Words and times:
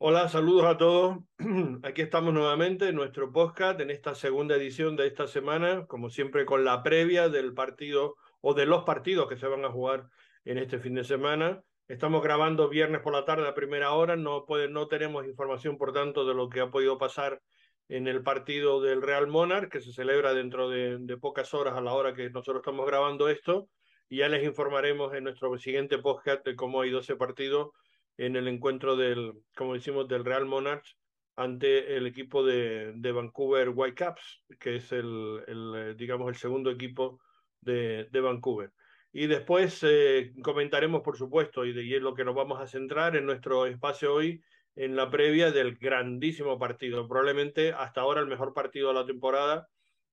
Hola, 0.00 0.28
saludos 0.28 0.64
a 0.64 0.76
todos. 0.78 1.18
Aquí 1.82 2.02
estamos 2.02 2.32
nuevamente 2.32 2.88
en 2.88 2.94
nuestro 2.94 3.32
podcast, 3.32 3.80
en 3.80 3.90
esta 3.90 4.14
segunda 4.14 4.54
edición 4.54 4.94
de 4.94 5.08
esta 5.08 5.26
semana, 5.26 5.86
como 5.86 6.08
siempre 6.08 6.46
con 6.46 6.64
la 6.64 6.84
previa 6.84 7.28
del 7.28 7.52
partido 7.52 8.14
o 8.40 8.54
de 8.54 8.64
los 8.64 8.84
partidos 8.84 9.28
que 9.28 9.36
se 9.36 9.48
van 9.48 9.64
a 9.64 9.72
jugar 9.72 10.06
en 10.44 10.58
este 10.58 10.78
fin 10.78 10.94
de 10.94 11.02
semana. 11.02 11.64
Estamos 11.88 12.22
grabando 12.22 12.68
viernes 12.68 13.00
por 13.00 13.12
la 13.12 13.24
tarde 13.24 13.48
a 13.48 13.54
primera 13.54 13.90
hora, 13.90 14.14
no, 14.14 14.46
puede, 14.46 14.68
no 14.68 14.86
tenemos 14.86 15.26
información, 15.26 15.76
por 15.76 15.92
tanto, 15.92 16.24
de 16.24 16.34
lo 16.34 16.48
que 16.48 16.60
ha 16.60 16.70
podido 16.70 16.96
pasar 16.96 17.42
en 17.88 18.06
el 18.06 18.22
partido 18.22 18.80
del 18.80 19.02
Real 19.02 19.26
Monarch, 19.26 19.68
que 19.68 19.80
se 19.80 19.92
celebra 19.92 20.32
dentro 20.32 20.68
de, 20.68 20.98
de 21.00 21.16
pocas 21.16 21.52
horas 21.54 21.74
a 21.74 21.80
la 21.80 21.92
hora 21.92 22.14
que 22.14 22.30
nosotros 22.30 22.58
estamos 22.58 22.86
grabando 22.86 23.28
esto, 23.28 23.68
y 24.08 24.18
ya 24.18 24.28
les 24.28 24.44
informaremos 24.44 25.12
en 25.14 25.24
nuestro 25.24 25.58
siguiente 25.58 25.98
podcast 25.98 26.46
de 26.46 26.54
cómo 26.54 26.82
ha 26.82 26.86
ido 26.86 27.00
ese 27.00 27.16
partido 27.16 27.72
en 28.18 28.36
el 28.36 28.48
encuentro 28.48 28.96
del, 28.96 29.32
como 29.56 29.74
decimos, 29.74 30.08
del 30.08 30.24
Real 30.24 30.44
Monarchs 30.44 30.98
ante 31.36 31.96
el 31.96 32.06
equipo 32.06 32.44
de, 32.44 32.92
de 32.96 33.12
Vancouver 33.12 33.70
Whitecaps, 33.70 34.42
que 34.58 34.76
es 34.76 34.90
el, 34.90 35.40
el, 35.46 35.74
eh, 35.76 35.94
digamos, 35.96 36.28
el 36.28 36.34
segundo 36.34 36.70
equipo 36.70 37.20
de, 37.60 38.08
de 38.10 38.20
Vancouver. 38.20 38.72
Y 39.12 39.28
después 39.28 39.80
eh, 39.84 40.32
comentaremos, 40.42 41.02
por 41.02 41.16
supuesto, 41.16 41.64
y, 41.64 41.72
de, 41.72 41.84
y 41.84 41.94
es 41.94 42.02
lo 42.02 42.14
que 42.14 42.24
nos 42.24 42.34
vamos 42.34 42.60
a 42.60 42.66
centrar 42.66 43.16
en 43.16 43.24
nuestro 43.24 43.66
espacio 43.66 44.14
hoy, 44.14 44.42
en 44.74 44.96
la 44.96 45.10
previa 45.10 45.52
del 45.52 45.76
grandísimo 45.76 46.58
partido, 46.58 47.06
probablemente 47.08 47.72
hasta 47.72 48.00
ahora 48.00 48.20
el 48.20 48.26
mejor 48.26 48.52
partido 48.52 48.88
de 48.88 48.94
la 48.94 49.06
temporada, 49.06 49.68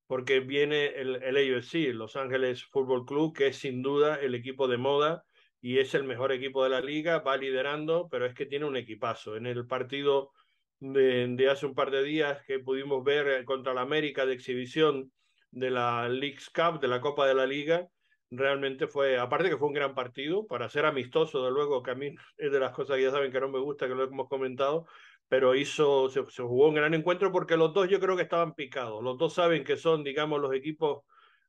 porque 0.08 0.40
viene 0.42 0.88
el, 0.88 1.22
el 1.24 1.56
AFC, 1.58 1.92
Los 1.94 2.16
Ángeles 2.16 2.64
Football 2.66 3.06
Club, 3.06 3.36
que 3.36 3.48
es 3.48 3.58
sin 3.58 3.82
duda 3.82 4.16
el 4.16 4.36
equipo 4.36 4.68
de 4.68 4.78
moda 4.78 5.24
y 5.66 5.80
es 5.80 5.96
el 5.96 6.04
mejor 6.04 6.32
equipo 6.32 6.64
de 6.64 6.70
la 6.70 6.80
liga, 6.80 7.22
va 7.22 7.38
liderando, 7.38 8.08
pero 8.08 8.28
es 8.28 8.36
que 8.36 8.46
tiene 8.46 8.66
un 8.66 8.78
equipazo. 8.78 9.36
En 9.36 9.48
el 9.48 9.66
partido 9.66 10.32
de, 10.80 11.50
hace 11.50 11.66
un 11.66 11.74
par 11.74 11.90
de 11.90 12.04
días 12.04 12.44
que 12.46 12.60
pudimos 12.60 13.04
ver 13.04 13.28
eh, 13.28 13.46
contra 13.46 13.74
la 13.74 13.82
América 13.82 14.28
de 14.28 14.34
exhibición 14.34 15.12
de 15.50 15.72
la 15.72 16.08
Leagues 16.08 16.52
Cup, 16.52 16.80
de 16.80 16.88
la 16.88 17.02
Copa 17.02 17.26
de 17.28 17.34
la 17.34 17.48
Liga, 17.48 17.88
realmente 18.30 18.86
fue, 18.86 19.18
aparte 19.18 19.50
que 19.50 19.58
fue 19.58 19.70
un 19.70 19.74
gran 19.74 19.96
partido, 19.96 20.46
para 20.46 20.70
ser 20.70 20.86
amistoso, 20.86 21.44
de 21.44 21.50
luego, 21.50 21.82
que 21.82 21.90
a 21.90 21.96
mí 21.96 22.14
es 22.38 22.52
de 22.52 22.60
las 22.60 22.72
cosas 22.72 22.98
que 22.98 23.02
ya 23.02 23.10
saben 23.10 23.32
que 23.32 23.40
no 23.40 23.50
me 23.50 23.58
gusta, 23.58 23.88
que 23.88 23.96
lo 23.96 24.04
hemos 24.04 24.30
comentado, 24.30 24.86
pero 25.28 25.56
hizo, 25.56 26.10
se, 26.10 26.24
se 26.30 26.44
jugó 26.44 26.68
un 26.70 26.76
gran 26.76 26.94
encuentro 26.94 27.32
porque 27.32 27.58
los 27.58 27.74
dos 27.74 27.90
yo 27.90 28.00
creo 28.00 28.16
que 28.16 28.22
estaban 28.22 28.54
picados, 28.54 29.04
los 29.04 29.18
dos 29.18 29.34
saben 29.34 29.64
que 29.64 29.78
son, 29.78 30.04
digamos, 30.04 30.40
los 30.40 30.54
equipos 30.54 31.06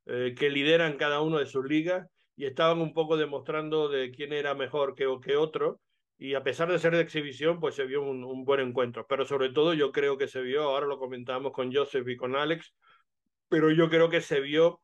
eh, 0.06 0.34
que 0.34 0.48
lideran 0.48 0.97
cada 0.97 1.20
uno 1.20 1.39
de 1.39 1.45
sus 1.45 1.67
ligas 1.67 2.08
y 2.37 2.45
estaban 2.47 2.81
un 2.81 2.92
poco 2.92 3.17
demostrando 3.17 3.89
de 3.89 4.11
quién 4.11 4.33
era 4.33 4.55
mejor 4.55 4.95
que, 4.95 5.06
que 5.23 5.37
otro. 5.37 5.81
Y 6.19 6.34
a 6.34 6.42
pesar 6.42 6.70
de 6.70 6.79
ser 6.79 6.95
de 6.95 7.03
exhibición, 7.03 7.61
pues 7.61 7.75
se 7.75 7.84
vio 7.84 8.03
un, 8.03 8.25
un, 8.25 8.45
buen 8.45 8.61
encuentro. 8.61 9.06
Pero 9.09 9.27
sobre 9.27 9.51
todo 9.51 9.75
yo 9.75 9.92
creo 9.92 10.17
que 10.17 10.29
se 10.29 10.41
vio, 10.42 10.62
ahora 10.64 10.87
lo 10.87 10.98
comentamos 10.98 11.53
con 11.53 11.73
Joseph 11.75 12.09
y 12.09 12.17
con 12.17 12.37
Alex, 12.37 12.75
pero 13.48 13.70
yo 13.70 13.89
creo 13.91 14.09
que 14.09 14.20
se 14.20 14.41
vio 14.41 14.81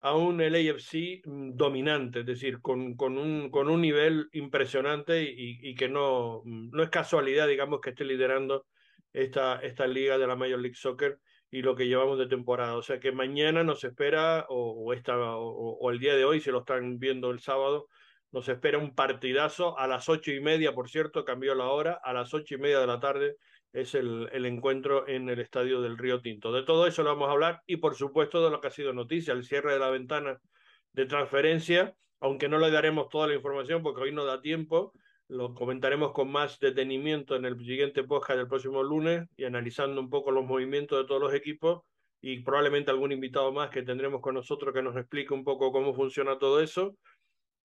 a 0.00 0.16
un 0.16 0.38
LAFC 0.38 1.22
dominante, 1.24 2.20
es 2.20 2.26
decir, 2.26 2.60
con, 2.60 2.96
con, 2.96 3.18
un, 3.18 3.50
con 3.50 3.68
un 3.70 3.80
nivel 3.80 4.28
impresionante 4.32 5.22
y, 5.22 5.58
y, 5.62 5.74
que 5.76 5.88
no, 5.88 6.42
no 6.44 6.82
es 6.82 6.90
casualidad, 6.90 7.46
digamos, 7.46 7.80
que 7.80 7.90
esté 7.90 8.04
liderando 8.04 8.66
esta, 9.12 9.60
esta 9.60 9.86
liga 9.86 10.18
de 10.18 10.26
la 10.26 10.34
Major 10.34 10.58
League 10.58 10.74
Soccer 10.74 11.20
y 11.52 11.60
lo 11.60 11.76
que 11.76 11.86
llevamos 11.86 12.18
de 12.18 12.26
temporada. 12.26 12.76
O 12.76 12.82
sea 12.82 12.98
que 12.98 13.12
mañana 13.12 13.62
nos 13.62 13.84
espera, 13.84 14.46
o, 14.48 14.92
esta, 14.94 15.14
o, 15.36 15.90
el 15.90 15.98
día 16.00 16.16
de 16.16 16.24
hoy, 16.24 16.40
si 16.40 16.50
lo 16.50 16.60
están 16.60 16.98
viendo 16.98 17.30
el 17.30 17.40
sábado, 17.40 17.88
nos 18.32 18.48
espera 18.48 18.78
un 18.78 18.94
partidazo 18.94 19.78
a 19.78 19.86
las 19.86 20.08
ocho 20.08 20.32
y 20.32 20.40
media, 20.40 20.74
por 20.74 20.88
cierto, 20.88 21.26
cambió 21.26 21.54
la 21.54 21.66
hora, 21.66 22.00
a 22.02 22.14
las 22.14 22.32
ocho 22.32 22.54
y 22.54 22.58
media 22.58 22.80
de 22.80 22.86
la 22.86 22.98
tarde 23.00 23.36
es 23.74 23.94
el, 23.94 24.30
el, 24.32 24.46
encuentro 24.46 25.06
en 25.06 25.28
el 25.28 25.40
estadio 25.40 25.82
del 25.82 25.98
Río 25.98 26.22
Tinto. 26.22 26.52
De 26.52 26.62
todo 26.62 26.86
eso 26.86 27.02
lo 27.02 27.10
vamos 27.10 27.28
a 27.28 27.32
hablar 27.32 27.62
y 27.66 27.76
por 27.76 27.94
supuesto 27.94 28.42
de 28.42 28.50
lo 28.50 28.60
que 28.60 28.68
ha 28.68 28.70
sido 28.70 28.94
noticia, 28.94 29.34
el 29.34 29.44
cierre 29.44 29.74
de 29.74 29.78
la 29.78 29.90
ventana 29.90 30.38
de 30.92 31.06
transferencia, 31.06 31.94
aunque 32.20 32.48
no 32.48 32.58
le 32.58 32.70
daremos 32.70 33.08
toda 33.10 33.28
la 33.28 33.34
información 33.34 33.82
porque 33.82 34.02
hoy 34.02 34.12
no 34.12 34.24
da 34.24 34.40
tiempo, 34.40 34.92
lo 35.32 35.54
comentaremos 35.54 36.12
con 36.12 36.30
más 36.30 36.58
detenimiento 36.60 37.36
en 37.36 37.46
el 37.46 37.58
siguiente 37.58 38.04
podcast 38.04 38.36
del 38.36 38.48
próximo 38.48 38.82
lunes 38.82 39.26
y 39.34 39.44
analizando 39.44 39.98
un 39.98 40.10
poco 40.10 40.30
los 40.30 40.44
movimientos 40.44 40.98
de 40.98 41.06
todos 41.06 41.22
los 41.22 41.32
equipos 41.32 41.80
y 42.20 42.40
probablemente 42.40 42.90
algún 42.90 43.12
invitado 43.12 43.50
más 43.50 43.70
que 43.70 43.82
tendremos 43.82 44.20
con 44.20 44.34
nosotros 44.34 44.74
que 44.74 44.82
nos 44.82 44.94
explique 44.94 45.32
un 45.32 45.42
poco 45.42 45.72
cómo 45.72 45.94
funciona 45.94 46.38
todo 46.38 46.60
eso. 46.60 46.98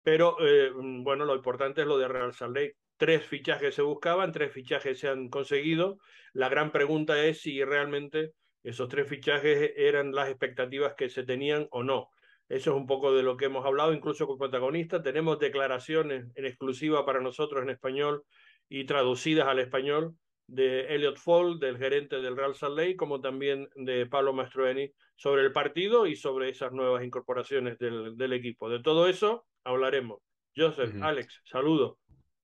Pero 0.04 0.36
eh, 0.42 0.72
bueno, 0.76 1.24
lo 1.24 1.36
importante 1.36 1.82
es 1.82 1.88
lo 1.88 1.98
de 1.98 2.10
Real 2.10 2.34
Salt 2.34 2.54
Lake. 2.54 2.76
Tres 2.98 3.26
fichajes 3.26 3.74
se 3.74 3.82
buscaban, 3.82 4.34
tres 4.34 4.52
fichajes 4.52 5.00
se 5.00 5.08
han 5.08 5.30
conseguido. 5.30 6.00
La 6.34 6.50
gran 6.50 6.70
pregunta 6.70 7.24
es 7.24 7.40
si 7.40 7.64
realmente 7.64 8.34
esos 8.62 8.90
tres 8.90 9.08
fichajes 9.08 9.72
eran 9.78 10.12
las 10.12 10.28
expectativas 10.28 10.96
que 10.96 11.08
se 11.08 11.24
tenían 11.24 11.68
o 11.72 11.82
no. 11.82 12.10
Eso 12.50 12.72
es 12.72 12.76
un 12.76 12.86
poco 12.86 13.16
de 13.16 13.24
lo 13.24 13.38
que 13.38 13.46
hemos 13.46 13.66
hablado, 13.66 13.94
incluso 13.94 14.28
con 14.28 14.38
protagonistas. 14.38 15.02
Tenemos 15.02 15.40
declaraciones 15.40 16.26
en 16.36 16.46
exclusiva 16.46 17.06
para 17.06 17.22
nosotros 17.22 17.64
en 17.64 17.70
español 17.70 18.24
y 18.70 18.86
traducidas 18.86 19.48
al 19.48 19.60
español 19.60 20.16
de 20.48 20.94
Elliot 20.94 21.18
Fall, 21.18 21.60
del 21.60 21.78
gerente 21.78 22.22
del 22.22 22.36
Real 22.36 22.54
Salt 22.54 22.78
Lake, 22.78 22.98
como 22.98 23.22
también 23.22 23.70
de 23.76 24.06
Pablo 24.06 24.34
Mastroeni, 24.34 24.92
sobre 25.16 25.42
el 25.42 25.52
partido 25.52 26.06
y 26.06 26.16
sobre 26.16 26.50
esas 26.50 26.74
nuevas 26.74 27.04
incorporaciones 27.04 27.78
del, 27.80 28.18
del 28.18 28.34
equipo. 28.34 28.70
De 28.70 28.82
todo 28.82 29.08
eso 29.08 29.46
hablaremos. 29.64 30.20
Joseph, 30.56 30.94
uh 30.94 30.98
-huh. 30.98 31.06
Alex, 31.06 31.42
saludos. 31.46 31.98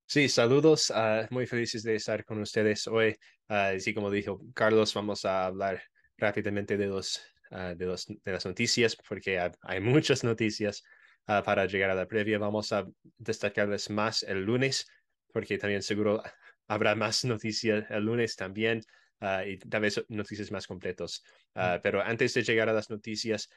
Sí, 0.07 0.27
saludos. 0.27 0.89
Uh, 0.89 1.27
muy 1.29 1.45
felices 1.45 1.83
de 1.83 1.95
estar 1.95 2.25
con 2.25 2.41
ustedes 2.41 2.87
hoy. 2.87 3.09
Uh, 3.49 3.75
así 3.75 3.93
como 3.93 4.09
dijo 4.09 4.41
Carlos, 4.55 4.93
vamos 4.93 5.25
a 5.25 5.45
hablar 5.45 5.83
rápidamente 6.17 6.77
de 6.77 6.87
los 6.87 7.21
uh, 7.51 7.75
de, 7.75 7.85
los, 7.85 8.05
de 8.07 8.31
las 8.31 8.45
noticias, 8.45 8.95
porque 8.95 9.39
hay, 9.39 9.51
hay 9.61 9.79
muchas 9.79 10.23
noticias 10.23 10.83
uh, 11.27 11.43
para 11.43 11.65
llegar 11.65 11.89
a 11.89 11.95
la 11.95 12.07
previa. 12.07 12.37
Vamos 12.37 12.71
a 12.73 12.87
destacarles 13.17 13.89
más 13.89 14.23
el 14.23 14.43
lunes, 14.43 14.87
porque 15.31 15.57
también 15.57 15.81
seguro 15.81 16.21
habrá 16.67 16.95
más 16.95 17.25
noticias 17.25 17.85
el 17.89 18.05
lunes 18.05 18.35
también. 18.35 18.81
Uh, 19.21 19.45
y 19.45 19.57
tal 19.57 19.81
vez 19.81 20.01
noticias 20.07 20.49
más 20.49 20.65
completos. 20.65 21.23
Mm. 21.53 21.81
Pero 21.83 22.01
antes 22.01 22.33
de 22.33 22.41
llegar 22.41 22.69
a 22.69 22.73
las 22.73 22.89
noticias, 22.89 23.49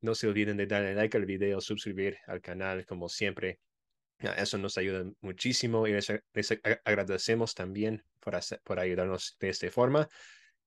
no 0.00 0.14
se 0.14 0.28
olviden 0.28 0.56
de 0.56 0.68
darle 0.68 0.94
like 0.94 1.16
al 1.16 1.26
video, 1.26 1.60
suscribir 1.60 2.16
al 2.28 2.40
canal, 2.40 2.86
como 2.86 3.08
siempre. 3.08 3.58
Eso 4.20 4.56
nos 4.56 4.78
ayuda 4.78 5.04
muchísimo 5.20 5.88
y 5.88 5.94
les, 5.94 6.12
les 6.32 6.60
agradecemos 6.84 7.54
también 7.54 8.04
por, 8.20 8.36
hacer, 8.36 8.60
por 8.62 8.78
ayudarnos 8.78 9.36
de 9.40 9.48
esta 9.48 9.68
forma. 9.70 10.08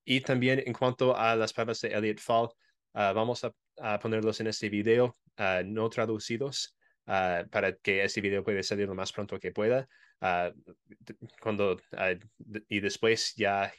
Y 0.04 0.22
también 0.22 0.64
en 0.66 0.74
cuanto 0.74 1.16
a 1.16 1.36
las 1.36 1.54
palabras 1.54 1.82
de 1.82 1.90
Elliot 1.90 2.20
Fall, 2.20 2.46
uh, 2.46 3.14
vamos 3.14 3.44
a, 3.44 3.54
a, 3.80 4.00
ponerlos 4.00 4.40
en 4.40 4.48
este 4.48 4.70
video 4.70 5.18
uh, 5.38 5.64
no 5.66 5.90
traducidos 5.90 6.76
uh, 7.08 7.48
para 7.50 7.76
que 7.82 8.04
este 8.04 8.22
video 8.22 8.44
pueda 8.44 8.64
salir 8.64 8.88
lo 8.88 8.96
más 8.96 9.12
pronto 9.12 9.40
que 9.40 9.52
pueda. 9.52 9.88
cuando, 11.42 11.82
y 12.68 12.80
después 12.80 13.34
ya 13.36 13.72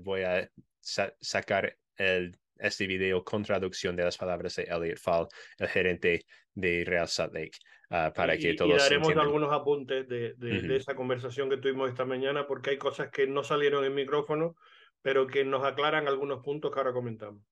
voy 0.00 0.22
a 0.22 0.50
sa 0.80 1.14
sacar 1.20 1.76
el, 1.96 2.36
este 2.58 2.86
video 2.86 3.22
con 3.24 3.42
traducción 3.42 3.96
de 3.96 4.04
las 4.04 4.16
palabras 4.16 4.56
de 4.56 4.64
Elliot 4.64 4.98
Fall, 4.98 5.28
el 5.58 5.68
gerente 5.68 6.24
de 6.54 6.84
Real 6.84 7.08
Salt 7.08 7.34
Lake. 7.34 7.58
Uh, 7.90 8.12
para 8.14 8.36
y, 8.36 8.38
que 8.38 8.54
todos 8.54 8.70
y 8.70 8.78
daremos 8.78 9.08
entiendan. 9.08 9.26
algunos 9.26 9.52
apuntes 9.52 10.06
de, 10.06 10.34
de, 10.34 10.52
uh 10.52 10.54
-huh. 10.54 10.68
de, 10.68 10.76
esa 10.76 10.94
conversación 10.94 11.50
que 11.50 11.56
tuvimos 11.56 11.90
esta 11.90 12.04
mañana 12.04 12.46
porque 12.46 12.70
hay 12.70 12.78
cosas 12.78 13.10
que 13.10 13.26
no 13.26 13.42
salieron 13.42 13.84
en 13.84 13.92
micrófono 13.94 14.54
pero 15.02 15.26
que 15.26 15.44
nos 15.44 15.64
aclaran 15.64 16.08
algunos 16.08 16.42
puntos 16.42 16.72
que 16.72 16.78
ahora 16.78 16.92
comentamos. 16.92 17.42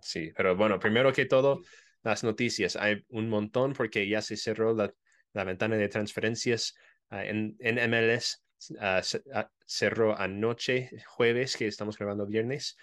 Sí, 0.00 0.32
pero 0.36 0.56
bueno, 0.56 0.78
primero 0.78 1.12
que 1.12 1.26
todo, 1.26 1.62
las 2.02 2.24
noticias. 2.24 2.76
Hay 2.76 3.04
un 3.08 3.28
montón 3.28 3.72
porque 3.72 4.08
ya 4.08 4.22
se 4.22 4.36
cerró 4.36 4.74
la, 4.74 4.92
la 5.32 5.44
ventana 5.44 5.76
de 5.76 5.88
transferencias 5.88 6.74
uh, 7.10 7.16
en, 7.16 7.56
en, 7.60 7.90
MLS. 7.90 8.42
Uh, 8.70 9.02
se, 9.02 9.22
cerró 9.66 10.18
anoche, 10.18 10.90
jueves, 11.06 11.56
que 11.56 11.66
estamos 11.66 11.96
grabando 11.98 12.26
viernes. 12.26 12.76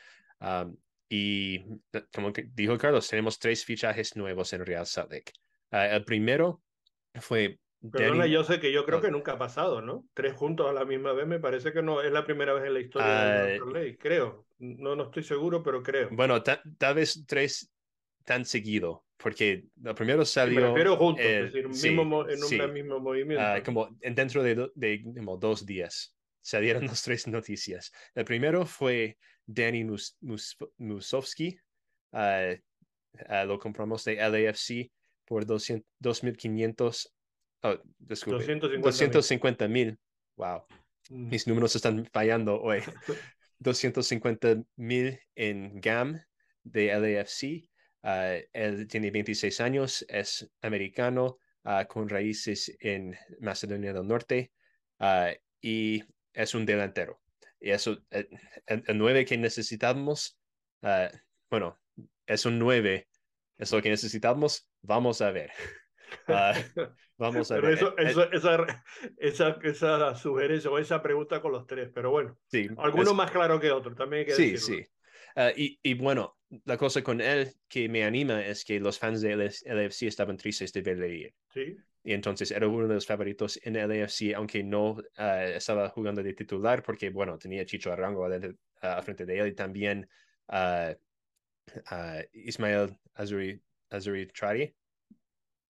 Y 1.09 1.59
como 2.13 2.31
dijo 2.31 2.77
Carlos, 2.77 3.07
tenemos 3.07 3.39
tres 3.39 3.65
fichajes 3.65 4.15
nuevos 4.15 4.53
en 4.53 4.65
Real 4.65 4.85
Salt 4.85 5.11
Lake. 5.11 5.33
el 5.71 6.03
primero 6.03 6.61
fue 7.15 7.59
Perdona, 7.91 8.19
Danny... 8.19 8.31
yo 8.31 8.43
sé 8.43 8.59
que 8.59 8.71
yo 8.71 8.85
creo 8.85 9.01
que 9.01 9.11
nunca 9.11 9.33
ha 9.33 9.37
pasado, 9.37 9.81
¿no? 9.81 10.05
Tres 10.13 10.33
juntos 10.33 10.69
a 10.69 10.73
la 10.73 10.85
misma 10.85 11.13
vez, 11.13 11.27
me 11.27 11.39
parece 11.39 11.73
que 11.73 11.81
no 11.81 12.01
es 12.01 12.11
la 12.11 12.25
primera 12.25 12.53
vez 12.53 12.65
en 12.65 12.73
la 12.73 12.79
historia 12.79 13.07
uh, 13.07 13.65
de 13.65 13.73
ley, 13.73 13.97
creo. 13.97 14.47
No, 14.59 14.95
no 14.95 15.03
estoy 15.05 15.23
seguro, 15.23 15.61
pero 15.61 15.83
creo. 15.83 16.09
Bueno, 16.11 16.41
tal 16.41 16.95
vez 16.95 17.23
tres 17.27 17.71
tan 18.23 18.45
seguido, 18.45 19.05
porque 19.17 19.65
lo 19.81 19.93
primero 19.93 20.25
salió... 20.25 20.73
Pero 20.73 20.97
juntos, 20.97 21.25
eh, 21.25 21.39
es 21.39 21.53
decir, 21.53 21.67
sí, 21.73 21.89
mismo, 21.89 22.27
en 22.27 22.41
un 22.41 22.49
sí. 22.49 22.59
mismo 22.73 22.99
movimiento. 22.99 23.43
Uh, 23.43 23.63
como 23.63 23.89
dentro 24.01 24.41
de, 24.43 24.55
do, 24.55 24.71
de 24.75 25.03
como 25.15 25.37
dos 25.37 25.65
días 25.65 26.15
salieron 26.41 26.85
las 26.87 27.03
tres 27.03 27.27
noticias. 27.27 27.91
El 28.13 28.25
primero 28.25 28.65
fue 28.65 29.17
Danny 29.45 29.83
Mus, 29.83 30.17
Mus, 30.21 30.57
Musovsky, 30.77 31.57
uh, 32.13 32.55
lo 33.45 33.59
compramos 33.59 34.03
de 34.03 34.15
LAFC 34.15 34.91
por 35.25 35.45
2.500 35.45 37.11
Oh, 37.65 37.77
disculpe. 37.99 38.45
250 38.81 39.67
mil. 39.67 39.97
Wow. 40.37 40.63
Mm. 41.09 41.29
mis 41.29 41.47
números 41.47 41.75
están 41.75 42.05
fallando 42.11 42.61
hoy. 42.61 42.79
250 43.59 44.63
mil 44.75 45.19
en 45.35 45.79
GAM 45.79 46.19
de 46.63 46.87
LAFC. 46.91 47.69
Ah, 48.03 48.35
él 48.53 48.87
tiene 48.87 49.09
26 49.11 49.61
años, 49.61 50.05
es 50.09 50.47
americano, 50.61 51.39
ah, 51.63 51.85
con 51.85 52.07
raíces 52.09 52.75
en 52.79 53.15
Macedonia 53.39 53.93
del 53.93 54.07
Norte 54.07 54.51
ah, 54.99 55.31
y 55.61 56.03
es 56.33 56.53
un 56.53 56.65
delantero. 56.65 57.19
Y 57.59 57.71
eso, 57.71 57.97
el, 58.11 58.27
el- 58.67 58.83
el 58.85 58.97
9 58.97 59.25
que 59.25 59.37
necesitamos, 59.37 60.37
bueno, 61.49 61.79
es 62.27 62.45
un 62.45 62.59
9, 62.59 63.07
es 63.57 63.71
lo 63.71 63.81
que 63.81 63.89
necesitamos, 63.89 64.67
vamos 64.83 65.21
a 65.21 65.31
ver. 65.31 65.51
Ah, 66.27 66.53
vamos 67.17 67.51
a 67.51 67.59
ver. 67.59 67.73
eso, 67.73 67.97
Eh, 68.03 68.09
eh, 68.09 68.09
eso, 68.09 68.31
esa, 68.31 68.83
esa, 69.17 69.59
esa 69.63 70.15
sugerencia 70.15 70.69
o 70.71 70.77
esa 70.79 71.01
pregunta 71.01 71.41
con 71.41 71.51
los 71.51 71.65
tres, 71.67 71.89
pero 71.93 72.11
bueno, 72.11 72.37
sí, 72.47 72.69
algunos 72.77 73.15
es- 73.15 73.15
más 73.15 73.31
claro 73.31 73.59
que 73.59 73.71
otros, 73.71 73.95
también 73.95 74.21
hay 74.21 74.25
que 74.25 74.33
Sí, 74.33 74.35
decirlo. 74.35 74.81
sí. 74.81 74.83
Ah, 75.35 75.51
y, 75.55 75.79
y 75.83 75.93
bueno, 75.93 76.37
la 76.65 76.77
cosa 76.77 77.03
con 77.03 77.21
él 77.21 77.53
que 77.67 77.87
me 77.89 78.03
anima 78.03 78.45
es 78.45 78.65
que 78.65 78.79
los 78.79 78.99
fans 78.99 79.21
de 79.21 79.33
LS 79.33 79.63
LAFC 79.65 80.07
estaban 80.07 80.37
tristes 80.37 80.73
de 80.73 80.81
verle 80.81 81.09
ir. 81.15 81.35
Sí, 81.53 81.83
Y 82.03 82.13
entonces 82.13 82.51
era 82.51 82.67
uno 82.67 82.87
de 82.87 82.95
los 82.95 83.07
favoritos 83.07 83.59
en 83.63 83.75
LAFC, 83.77 84.35
aunque 84.35 84.63
no 84.63 84.97
ah, 85.17 85.43
estaba 85.45 85.89
jugando 85.89 86.23
de 86.23 86.33
titular, 86.33 86.83
porque 86.83 87.09
bueno, 87.11 87.37
tenía 87.39 87.65
Chicho 87.65 87.91
Arango 87.93 88.25
adentro, 88.25 88.53
ah, 88.81 89.01
frente 89.03 89.25
de 89.25 89.39
él 89.39 89.47
y 89.49 89.55
también 89.55 90.09
Ismael 92.33 92.97
Azuri, 93.15 93.59
Azuri 93.89 94.27
Trari. 94.27 94.73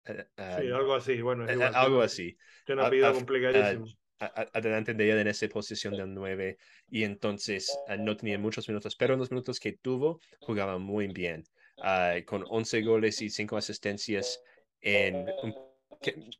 Eh, 0.07 0.27
sí, 0.37 0.71
algo 0.73 0.95
así, 0.95 1.21
bueno, 1.21 1.49
eh, 1.49 1.53
igual, 1.55 1.75
algo 1.75 2.03
así. 2.03 2.37
Tiene 2.65 2.81
un 2.83 2.87
Ah, 2.87 2.89
apellido 2.89 3.11
ah, 3.11 3.15
complicadísimo. 3.15 3.87
a- 4.21 4.25
a- 4.43 4.49
adelante 4.55 4.95
de 4.95 5.11
él 5.11 5.19
en 5.19 5.27
esa 5.29 5.49
posición 5.49 5.97
del 5.97 6.13
9 6.15 6.57
y 6.89 7.05
entonces 7.05 7.77
ah, 7.89 7.97
no 7.97 8.17
tenía 8.17 8.39
muchos 8.39 8.69
minutos, 8.69 8.97
pero 8.97 9.15
en 9.15 9.21
los 9.21 9.31
minutos 9.31 9.61
que 9.61 9.73
tuvo 9.73 10.21
jugaba 10.41 10.79
muy 10.79 11.09
bien, 11.09 11.45
ah, 11.83 12.15
con 12.27 12.45
11 12.49 12.83
goles 12.83 13.21
y 13.23 13.31
5 13.31 13.57
asistencias 13.57 14.41
en 14.81 15.27
un, 15.43 15.55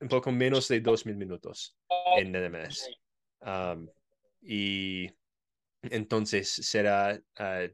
un 0.01 0.09
poco 0.09 0.33
menos 0.33 0.69
de 0.69 0.81
2.000 0.81 1.17
minutos 1.17 1.77
en 2.17 2.35
NMS. 2.35 2.97
Um, 3.41 3.89
y 4.41 5.11
entonces 5.83 6.49
será, 6.51 7.21
ah, 7.39 7.67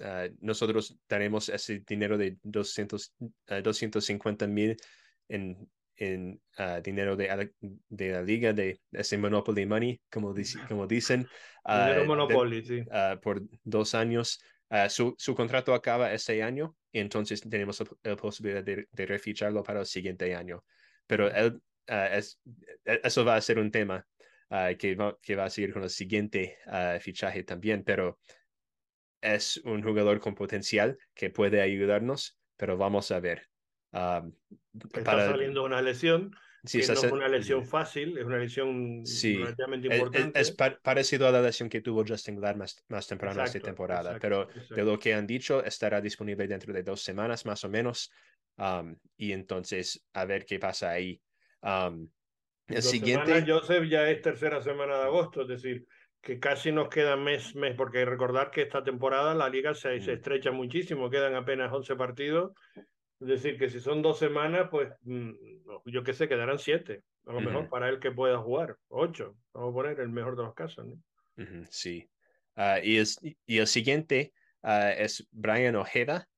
ah, 0.00 0.28
nosotros 0.40 0.96
daremos 1.08 1.48
ese 1.48 1.82
dinero 1.86 2.18
de 2.18 2.36
200, 2.42 3.14
ah, 3.48 3.60
250 3.60 4.46
mil 4.46 4.76
en, 5.30 5.70
en 5.96 6.40
ah, 6.58 6.80
dinero 6.82 7.16
de, 7.16 7.52
de 7.88 8.08
la 8.10 8.22
liga, 8.22 8.52
de 8.52 8.80
ese 8.92 9.16
Monopoly 9.18 9.66
Money, 9.66 10.00
como, 10.10 10.34
dic- 10.34 10.58
como 10.68 10.86
dicen. 10.86 11.26
ah, 11.64 11.78
Dinero 11.78 12.02
de- 12.02 12.06
Monopoly, 12.06 12.62
sí. 12.64 12.82
ah, 12.90 13.18
por 13.22 13.42
dos 13.64 13.94
años. 13.94 14.40
Su, 14.88 15.14
su 15.18 15.34
contrato 15.34 15.74
acaba 15.74 16.12
este 16.12 16.42
año 16.44 16.76
y 16.92 17.00
entonces 17.00 17.40
tenemos 17.40 17.82
la, 18.04 18.14
posibilidad 18.16 18.62
de, 18.62 18.86
de 18.92 19.06
reficharlo 19.06 19.64
para 19.64 19.80
el 19.80 19.86
siguiente 19.86 20.32
año. 20.34 20.64
Pero 21.08 21.28
él, 21.28 21.60
es, 21.86 22.38
e- 22.84 23.00
eso 23.02 23.24
va 23.24 23.34
a 23.36 23.40
ser 23.40 23.58
un 23.58 23.70
tema 23.72 24.06
que, 24.78 24.94
va, 24.94 25.16
que 25.20 25.34
va 25.36 25.44
a 25.46 25.50
seguir 25.50 25.72
con 25.72 25.82
el 25.82 25.90
siguiente 25.90 26.58
fichaje 27.00 27.42
también, 27.42 27.82
pero 27.84 28.18
es 29.22 29.56
un 29.64 29.82
jugador 29.82 30.20
con 30.20 30.34
potencial 30.34 30.98
que 31.14 31.30
puede 31.30 31.62
ayudarnos, 31.62 32.38
pero 32.56 32.76
vamos 32.76 33.10
a 33.10 33.20
ver. 33.20 33.49
Ah, 33.92 34.24
para- 34.92 34.98
Está 35.00 35.26
saliendo 35.32 35.64
una 35.64 35.82
lesión, 35.82 36.30
sí, 36.64 36.80
que 36.80 36.86
no 36.86 36.92
es 36.92 37.00
se- 37.00 37.12
una 37.12 37.28
lesión 37.28 37.64
fácil, 37.64 38.16
es 38.18 38.24
una 38.24 38.38
lesión 38.38 39.04
Sí, 39.04 39.36
relativamente 39.36 39.88
Es- 39.88 39.94
es- 39.94 39.98
importante. 40.00 40.40
Es, 40.40 40.52
pa- 40.52 40.78
parecido 40.80 41.26
a 41.26 41.32
la 41.32 41.42
lesión 41.42 41.68
que 41.68 41.80
tuvo 41.80 42.04
Justin 42.06 42.36
Glad 42.36 42.56
más, 42.56 42.84
más 42.88 43.06
temprano 43.08 43.32
esta 43.42 43.58
Exacto, 43.58 43.66
temporada, 43.66 44.10
exacto, 44.16 44.20
pero 44.20 44.42
exacto. 44.50 44.74
de 44.74 44.84
lo 44.84 44.98
que 44.98 45.14
han 45.14 45.26
dicho, 45.26 45.64
estará 45.64 46.00
disponible 46.00 46.46
dentro 46.46 46.72
de 46.72 46.82
dos 46.82 47.02
semanas 47.02 47.44
más 47.46 47.64
o 47.64 47.68
menos. 47.68 48.10
um, 48.56 48.94
y 49.16 49.32
entonces, 49.32 50.06
a 50.12 50.26
ver 50.26 50.44
qué 50.44 50.58
pasa 50.58 50.90
ahí. 50.90 51.18
Um, 51.62 52.10
el 52.68 52.74
Dos 52.74 52.84
siguiente, 52.84 53.26
semanas, 53.40 53.48
Joseph, 53.48 53.88
ya 53.88 54.10
es 54.10 54.20
tercera 54.20 54.60
semana 54.60 54.98
de 54.98 55.04
agosto, 55.04 55.42
es 55.42 55.48
decir, 55.48 55.86
que 56.20 56.38
casi 56.38 56.70
nos 56.70 56.90
queda 56.90 57.16
mes, 57.16 57.54
mes, 57.54 57.74
porque 57.74 58.04
recordar 58.04 58.50
que 58.50 58.60
esta 58.62 58.84
temporada 58.84 59.34
la 59.34 59.48
liga 59.48 59.72
se, 59.72 59.98
se 60.00 60.10
Mm. 60.10 60.14
estrecha 60.14 60.50
muchísimo, 60.50 61.08
quedan 61.08 61.34
apenas 61.36 61.72
11 61.72 61.96
partidos, 61.96 62.52
es 63.20 63.26
decir, 63.28 63.58
que 63.58 63.68
si 63.68 63.80
son 63.80 64.02
dos 64.02 64.18
semanas, 64.18 64.68
pues 64.70 64.88
mm, 65.02 65.30
yo 65.86 66.02
qué 66.02 66.12
sé, 66.14 66.28
quedarán 66.28 66.58
siete, 66.58 67.02
a 67.26 67.32
lo 67.32 67.40
mejor 67.40 67.62
Ujú. 67.62 67.70
para 67.70 67.88
él 67.88 68.00
que 68.00 68.10
pueda 68.12 68.38
jugar, 68.38 68.76
ocho, 68.88 69.36
vamos 69.52 69.70
a 69.70 69.74
poner 69.74 70.00
el 70.00 70.08
mejor 70.08 70.36
de 70.36 70.42
los 70.44 70.54
casos, 70.54 70.86
¿no? 70.86 70.94
ujú, 71.36 71.64
sí. 71.70 72.08
Ah, 72.56 72.80
y, 72.82 72.96
es- 72.96 73.18
y 73.46 73.58
el 73.58 73.66
siguiente 73.66 74.32
ah, 74.62 74.90
es 74.92 75.26
Brian 75.30 75.76
Ojeda, 75.76 76.28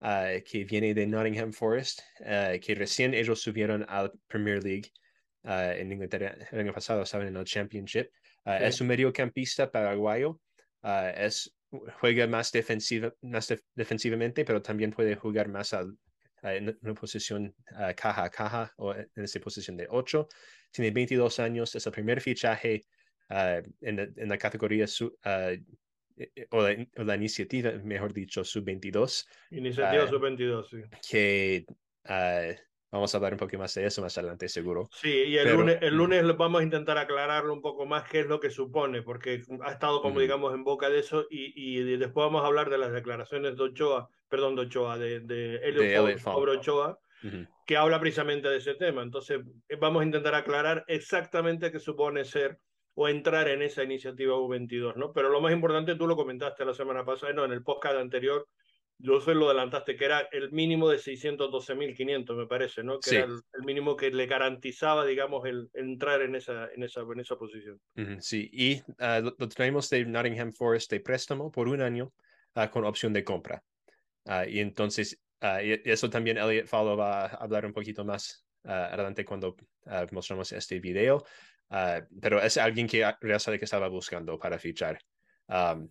ah, 0.00 0.30
que 0.44 0.64
viene 0.64 0.94
de 0.94 1.06
Nottingham 1.06 1.52
Forest, 1.52 2.00
que 2.18 2.74
recién 2.74 3.14
ellos 3.14 3.40
subieron 3.40 3.84
al 3.88 4.12
Premier 4.26 4.62
League 4.62 4.90
en 5.42 5.92
Inglaterra 5.92 6.36
el 6.50 6.60
año 6.60 6.72
pasado, 6.72 7.02
estaban 7.02 7.28
en 7.28 7.36
el 7.36 7.44
Championship. 7.44 8.08
Sí. 8.44 8.50
Es 8.60 8.80
un 8.80 8.88
mediocampista 8.88 9.70
paraguayo. 9.70 10.40
es, 11.14 11.54
juega 12.00 12.26
más, 12.26 12.50
defensiva, 12.50 13.12
más 13.22 13.48
def- 13.48 13.62
defensivamente, 13.74 14.44
pero 14.44 14.60
también 14.60 14.90
puede 14.90 15.14
jugar 15.16 15.48
más 15.48 15.72
al- 15.72 15.96
en 16.42 16.78
una 16.82 16.94
posición 16.94 17.54
ah, 17.74 17.92
caja 17.94 18.24
a 18.24 18.30
caja 18.30 18.72
o 18.76 18.94
en 18.94 19.10
esa 19.16 19.40
posición 19.40 19.76
de 19.76 19.86
8. 19.90 20.28
Tiene 20.70 20.90
22 20.90 21.38
años, 21.40 21.74
es 21.74 21.84
el 21.86 21.92
primer 21.92 22.20
fichaje 22.20 22.82
ah, 23.28 23.60
en, 23.80 23.96
la- 23.96 24.08
en 24.16 24.28
la 24.28 24.38
categoría 24.38 24.86
su- 24.86 25.16
eh, 25.24 25.60
eh, 26.16 26.46
o, 26.50 26.62
la, 26.62 26.86
o 26.96 27.04
la 27.04 27.16
iniciativa, 27.16 27.72
mejor 27.82 28.12
dicho, 28.12 28.44
sub-22, 28.44 29.26
Iniciativa 29.52 30.04
Ah, 30.04 30.08
sub-22, 30.08 30.68
sí. 30.68 30.76
que 31.10 31.64
vamos 32.92 33.14
a 33.14 33.16
hablar 33.18 33.32
un 33.34 33.38
poco 33.38 33.56
más 33.58 33.72
de 33.74 33.86
eso 33.86 34.02
más 34.02 34.16
adelante, 34.18 34.48
seguro. 34.48 34.88
Sí, 34.92 35.08
y 35.10 35.36
el 35.38 35.44
Pero- 35.44 35.56
lunes, 35.58 35.78
el 35.80 35.94
lunes 35.94 36.24
vamos 36.36 36.60
a 36.60 36.64
intentar 36.64 36.98
aclararlo 36.98 37.52
un 37.54 37.62
poco 37.62 37.86
más 37.86 38.08
qué 38.08 38.20
es 38.20 38.26
lo 38.26 38.40
que 38.40 38.50
supone, 38.50 39.02
porque 39.02 39.42
ha 39.62 39.70
estado 39.72 40.02
como 40.02 40.20
digamos 40.20 40.54
en 40.54 40.64
boca 40.64 40.90
de 40.90 40.98
eso 41.00 41.26
y, 41.30 41.52
y 41.56 41.96
después 41.96 42.24
vamos 42.26 42.42
a 42.42 42.46
hablar 42.46 42.68
de 42.70 42.78
las 42.78 42.92
declaraciones 42.92 43.56
de 43.56 43.62
Ochoa, 43.62 44.08
perdón, 44.30 44.56
de 44.56 44.62
Ochoa, 44.62 44.96
de, 44.96 45.20
de 45.20 45.56
Elliot 45.56 46.96
que 47.66 47.76
habla 47.76 48.00
precisamente 48.00 48.48
de 48.48 48.56
ese 48.56 48.74
tema. 48.74 49.02
Entonces, 49.02 49.40
eh, 49.68 49.76
vamos 49.76 50.02
a 50.02 50.06
intentar 50.06 50.34
aclarar 50.34 50.84
exactamente 50.88 51.70
qué 51.70 51.78
supone 51.78 52.24
ser 52.24 52.58
o 52.94 53.08
entrar 53.08 53.48
en 53.48 53.62
esa 53.62 53.84
iniciativa 53.84 54.34
U22, 54.34 54.96
¿no? 54.96 55.12
Pero 55.12 55.28
lo 55.28 55.40
más 55.40 55.52
importante, 55.52 55.94
tú 55.94 56.06
lo 56.06 56.16
comentaste 56.16 56.64
la 56.64 56.74
semana 56.74 57.04
pasada, 57.04 57.32
no, 57.32 57.44
en 57.44 57.52
el 57.52 57.62
podcast 57.62 57.96
anterior, 57.96 58.48
yo 58.98 59.20
se 59.20 59.34
lo 59.34 59.46
adelantaste, 59.46 59.96
que 59.96 60.04
era 60.04 60.28
el 60.32 60.50
mínimo 60.50 60.88
de 60.88 60.98
612.500, 60.98 62.36
me 62.36 62.46
parece, 62.46 62.82
¿no? 62.82 62.98
Que 62.98 63.10
Sí. 63.10 63.16
era 63.16 63.26
el, 63.26 63.40
el 63.54 63.62
mínimo 63.64 63.96
que 63.96 64.10
le 64.10 64.26
garantizaba, 64.26 65.06
digamos, 65.06 65.46
el 65.46 65.70
entrar 65.74 66.20
en 66.22 66.34
esa, 66.34 66.68
en 66.74 66.82
esa, 66.82 67.02
en 67.02 67.20
esa 67.20 67.36
posición. 67.36 67.80
Sí, 68.20 68.50
y 68.52 68.82
ah, 68.98 69.20
lo, 69.20 69.34
lo 69.38 69.48
traemos 69.48 69.88
de 69.88 70.04
Nottingham 70.04 70.52
Forest 70.52 70.90
de 70.90 71.00
préstamo 71.00 71.50
por 71.50 71.68
un 71.68 71.80
año 71.80 72.12
ah, 72.56 72.70
con 72.70 72.84
opción 72.84 73.12
de 73.12 73.24
compra. 73.24 73.62
Ah, 74.26 74.46
y 74.46 74.60
entonces, 74.60 75.20
ah, 75.40 75.62
y 75.62 75.80
eso 75.84 76.10
también 76.10 76.38
Elliot 76.38 76.66
Fallo 76.66 76.96
va 76.96 77.26
a 77.26 77.26
hablar 77.26 77.66
un 77.66 77.72
poquito 77.72 78.04
más 78.04 78.46
ah, 78.64 78.86
adelante 78.92 79.24
cuando 79.24 79.56
mostramos 80.12 80.52
este 80.52 80.80
video. 80.80 81.24
Pero 82.20 82.42
es 82.42 82.56
alguien 82.56 82.86
que 82.86 83.08
Real 83.20 83.40
que 83.58 83.64
estaba 83.64 83.88
buscando 83.88 84.38
para 84.38 84.58
fichar. 84.58 84.98
Am, 85.46 85.88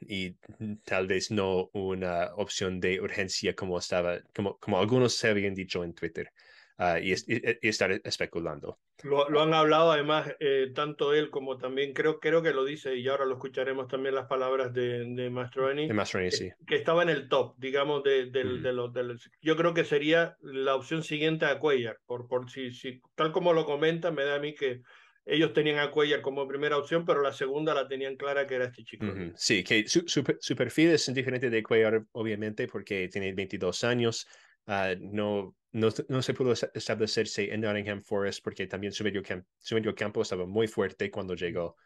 y 0.00 0.36
tal 0.84 1.06
vez 1.06 1.30
no 1.30 1.70
una 1.72 2.34
opción 2.36 2.80
de 2.80 3.00
urgencia 3.00 3.54
como 3.54 3.78
estaba, 3.78 4.20
como, 4.34 4.58
como 4.58 4.78
algunos 4.78 5.14
se 5.14 5.28
habían 5.28 5.54
dicho 5.54 5.84
en 5.84 5.94
Twitter. 5.94 6.32
Ah, 6.78 6.98
y, 7.00 7.12
y- 7.12 7.58
y 7.62 7.68
estar 7.68 7.90
especulando. 8.04 8.78
Lo, 9.04 9.28
lo 9.28 9.42
han 9.42 9.54
hablado 9.54 9.92
además, 9.92 10.28
eh, 10.40 10.72
tanto 10.74 11.14
él 11.14 11.30
como 11.30 11.56
también, 11.56 11.92
creo, 11.92 12.18
creo 12.18 12.42
que 12.42 12.52
lo 12.52 12.64
dice, 12.64 12.96
y 12.96 13.06
ahora 13.06 13.26
lo 13.26 13.34
escucharemos 13.34 13.86
también 13.86 14.14
las 14.16 14.26
palabras 14.26 14.72
de, 14.72 15.04
de 15.04 15.30
Mastroeni, 15.30 15.86
De 15.86 16.30
sí. 16.30 16.50
que 16.66 16.74
estaba 16.74 17.04
en 17.04 17.10
el 17.10 17.28
top, 17.28 17.54
digamos, 17.58 18.02
de, 18.02 18.26
del, 18.30 18.54
Ujú. 18.54 18.62
de 18.62 18.72
los, 18.72 18.92
del- 18.92 19.16
yo 19.40 19.56
creo 19.56 19.72
que 19.72 19.84
sería 19.84 20.36
la 20.40 20.74
opción 20.74 21.04
siguiente 21.04 21.46
a 21.46 21.60
Cuellar, 21.60 21.98
por, 22.06 22.26
por 22.26 22.50
si, 22.50 22.72
si, 22.72 23.00
tal 23.14 23.30
como 23.30 23.52
lo 23.52 23.64
comenta, 23.66 24.10
me 24.10 24.24
da 24.24 24.34
a 24.34 24.40
mí 24.40 24.54
que 24.54 24.80
ellos 25.24 25.52
tenían 25.52 25.78
a 25.78 25.90
Cuellar 25.92 26.20
como 26.20 26.48
primera 26.48 26.76
opción, 26.76 27.04
pero 27.04 27.22
la 27.22 27.32
segunda 27.32 27.74
la 27.74 27.86
tenían 27.86 28.16
clara 28.16 28.46
que 28.48 28.54
era 28.56 28.64
este 28.64 28.82
chico. 28.82 29.06
Sí, 29.36 29.62
que 29.62 29.86
su, 29.86 30.02
su, 30.08 30.24
su 30.40 30.56
perfil 30.56 30.90
es 30.90 31.12
diferente 31.14 31.50
de 31.50 31.62
Cuellar, 31.62 32.02
obviamente, 32.12 32.66
porque 32.66 33.08
tiene 33.08 33.32
22 33.32 33.84
años. 33.84 34.26
ah, 34.66 34.94
no, 34.98 35.54
no, 35.72 35.88
no 36.08 36.22
se 36.22 36.34
pudo 36.34 36.52
establecerse 36.52 37.52
en 37.52 37.60
Nottingham 37.60 38.02
Forest 38.02 38.42
porque 38.42 38.66
también 38.66 38.92
su 38.92 39.04
medio, 39.04 39.22
camp- 39.22 39.46
su 39.58 39.74
medio 39.74 39.94
campo 39.94 40.22
estaba 40.22 40.46
muy 40.46 40.66
fuerte 40.66 41.10
cuando 41.10 41.34
llegó. 41.34 41.76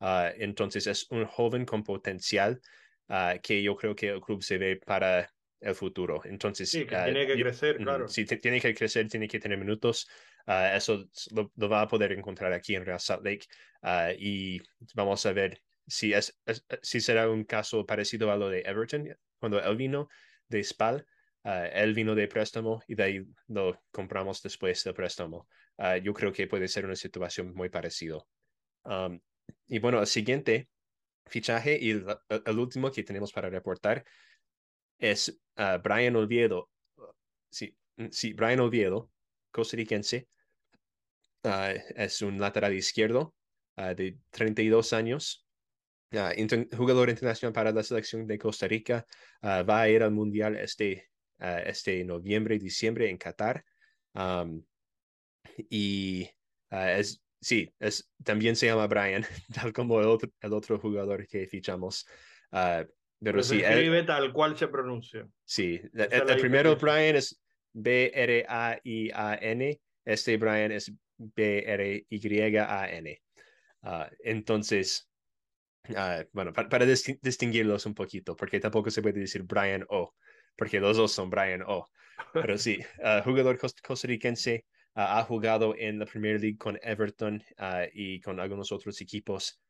Ah, 0.00 0.32
entonces 0.36 0.86
es 0.86 1.06
un 1.10 1.26
joven 1.26 1.64
con 1.64 1.82
potencial 1.82 2.60
ah, 3.08 3.36
que 3.42 3.62
yo 3.62 3.76
creo 3.76 3.94
que 3.94 4.08
el 4.08 4.20
club 4.20 4.42
se 4.42 4.58
ve 4.58 4.76
para 4.76 5.30
el 5.60 5.74
futuro. 5.74 6.22
Entonces, 6.24 6.70
sí, 6.70 6.86
que 6.86 6.96
tiene 6.96 7.26
que 7.26 7.40
crecer, 7.40 7.76
claro. 7.78 8.08
Sí, 8.08 8.24
tiene 8.24 8.60
que 8.60 8.74
crecer, 8.74 9.08
tiene 9.08 9.28
que 9.28 9.38
tener 9.38 9.58
minutos. 9.58 10.08
eso 10.46 11.04
lo, 11.32 11.52
va 11.68 11.82
a 11.82 11.88
poder 11.88 12.12
encontrar 12.12 12.52
aquí 12.52 12.74
en 12.74 12.84
Real 12.84 13.00
Salt 13.00 13.24
Lake 13.24 13.46
y 14.18 14.60
vamos 14.94 15.24
a 15.26 15.32
ver 15.32 15.60
si, 15.86 16.12
es, 16.12 16.38
si 16.82 17.00
será 17.00 17.28
un 17.28 17.44
caso 17.44 17.84
parecido 17.84 18.30
a 18.30 18.36
lo 18.36 18.48
de 18.48 18.60
Everton, 18.60 19.08
cuando 19.38 19.62
él 19.62 19.76
vino 19.76 20.08
de 20.48 20.64
Spal. 20.64 21.06
Él 21.44 21.94
vino 21.94 22.14
de 22.14 22.28
préstamo 22.28 22.82
y 22.86 22.94
de 22.94 23.02
ahí 23.02 23.24
lo 23.48 23.80
compramos 23.90 24.42
después 24.42 24.84
del 24.84 24.94
préstamo. 24.94 25.48
yo 26.02 26.12
creo 26.12 26.32
que 26.32 26.46
puede 26.46 26.68
ser 26.68 26.84
una 26.84 26.96
situación 26.96 27.54
muy 27.54 27.68
parecida. 27.68 28.18
Um, 28.84 29.20
y 29.68 29.78
bueno, 29.78 30.00
el 30.00 30.06
siguiente 30.06 30.68
fichaje 31.26 31.78
y 31.80 31.90
el, 31.90 32.58
último 32.58 32.90
que 32.90 33.04
tenemos 33.04 33.32
para 33.32 33.50
reportar 33.50 34.04
es 34.98 35.40
uh, 35.56 35.80
Brian 35.82 36.16
Oviedo. 36.16 36.68
Sí, 37.48 37.76
mm, 37.96 38.08
sí, 38.10 38.32
Brian 38.32 38.60
Oviedo, 38.60 39.10
costarricense. 39.50 40.28
Uh, 41.42 41.78
es 41.96 42.20
un 42.20 42.38
lateral 42.38 42.74
izquierdo 42.74 43.34
uh, 43.76 43.94
de 43.94 44.18
32 44.30 44.92
años. 44.92 45.46
jugador 46.76 47.08
internacional 47.10 47.52
para 47.52 47.72
la 47.72 47.82
selección 47.82 48.26
de 48.26 48.38
Costa 48.38 48.66
Rica. 48.66 49.06
va 49.42 49.80
a 49.80 49.88
ir 49.88 50.02
al 50.02 50.10
Mundial 50.10 50.56
este, 50.56 51.09
este 51.40 52.04
noviembre 52.04 52.58
diciembre 52.58 53.10
en 53.10 53.16
Qatar. 53.16 53.64
Um, 54.14 54.62
y 55.68 56.28
es 56.70 57.20
sí, 57.40 57.72
es, 57.78 58.10
también 58.22 58.56
se 58.56 58.66
llama 58.66 58.86
Brian, 58.86 59.22
tal 59.54 59.72
como 59.72 60.00
el 60.00 60.06
otro, 60.06 60.30
el 60.40 60.52
otro 60.52 60.78
jugador 60.78 61.26
que 61.26 61.46
fichamos. 61.46 62.06
Uh, 62.52 62.84
pero 63.22 63.36
pues 63.36 63.48
sí, 63.48 63.60
escribe 63.60 64.02
tal 64.04 64.32
cual 64.32 64.56
se 64.56 64.68
pronuncia. 64.68 65.28
Sí, 65.44 65.78
el, 65.92 66.40
primero 66.40 66.76
Brian 66.76 67.16
es 67.16 67.38
B-R-A-I-A-N, 67.72 69.80
este 70.04 70.36
Brian 70.38 70.72
es 70.72 70.92
B-R-Y-A-N. 71.18 73.22
Uh, 73.82 74.04
entonces, 74.24 75.08
uh, 75.90 76.24
bueno, 76.32 76.52
para, 76.52 76.68
para 76.68 76.86
distinguirlos 76.86 77.86
un 77.86 77.94
poquito, 77.94 78.36
porque 78.36 78.58
tampoco 78.58 78.90
se 78.90 79.02
puede 79.02 79.20
decir 79.20 79.42
Brian 79.42 79.84
O, 79.90 80.14
porque 80.56 80.80
los 80.80 80.96
dos 80.96 81.12
son 81.12 81.30
Brian 81.30 81.62
O. 81.62 81.88
Pero 82.32 82.58
sí, 82.58 82.78
jugador 83.24 83.58
costarricense, 83.58 84.64
ha 84.94 85.22
jugado 85.24 85.74
en 85.76 85.98
la 85.98 86.06
Premier 86.06 86.40
League 86.40 86.58
con 86.58 86.78
Everton 86.82 87.42
ah, 87.58 87.86
y 87.92 88.20
con 88.20 88.40
algunos 88.40 88.72
otros 88.72 89.00
equipos. 89.00 89.60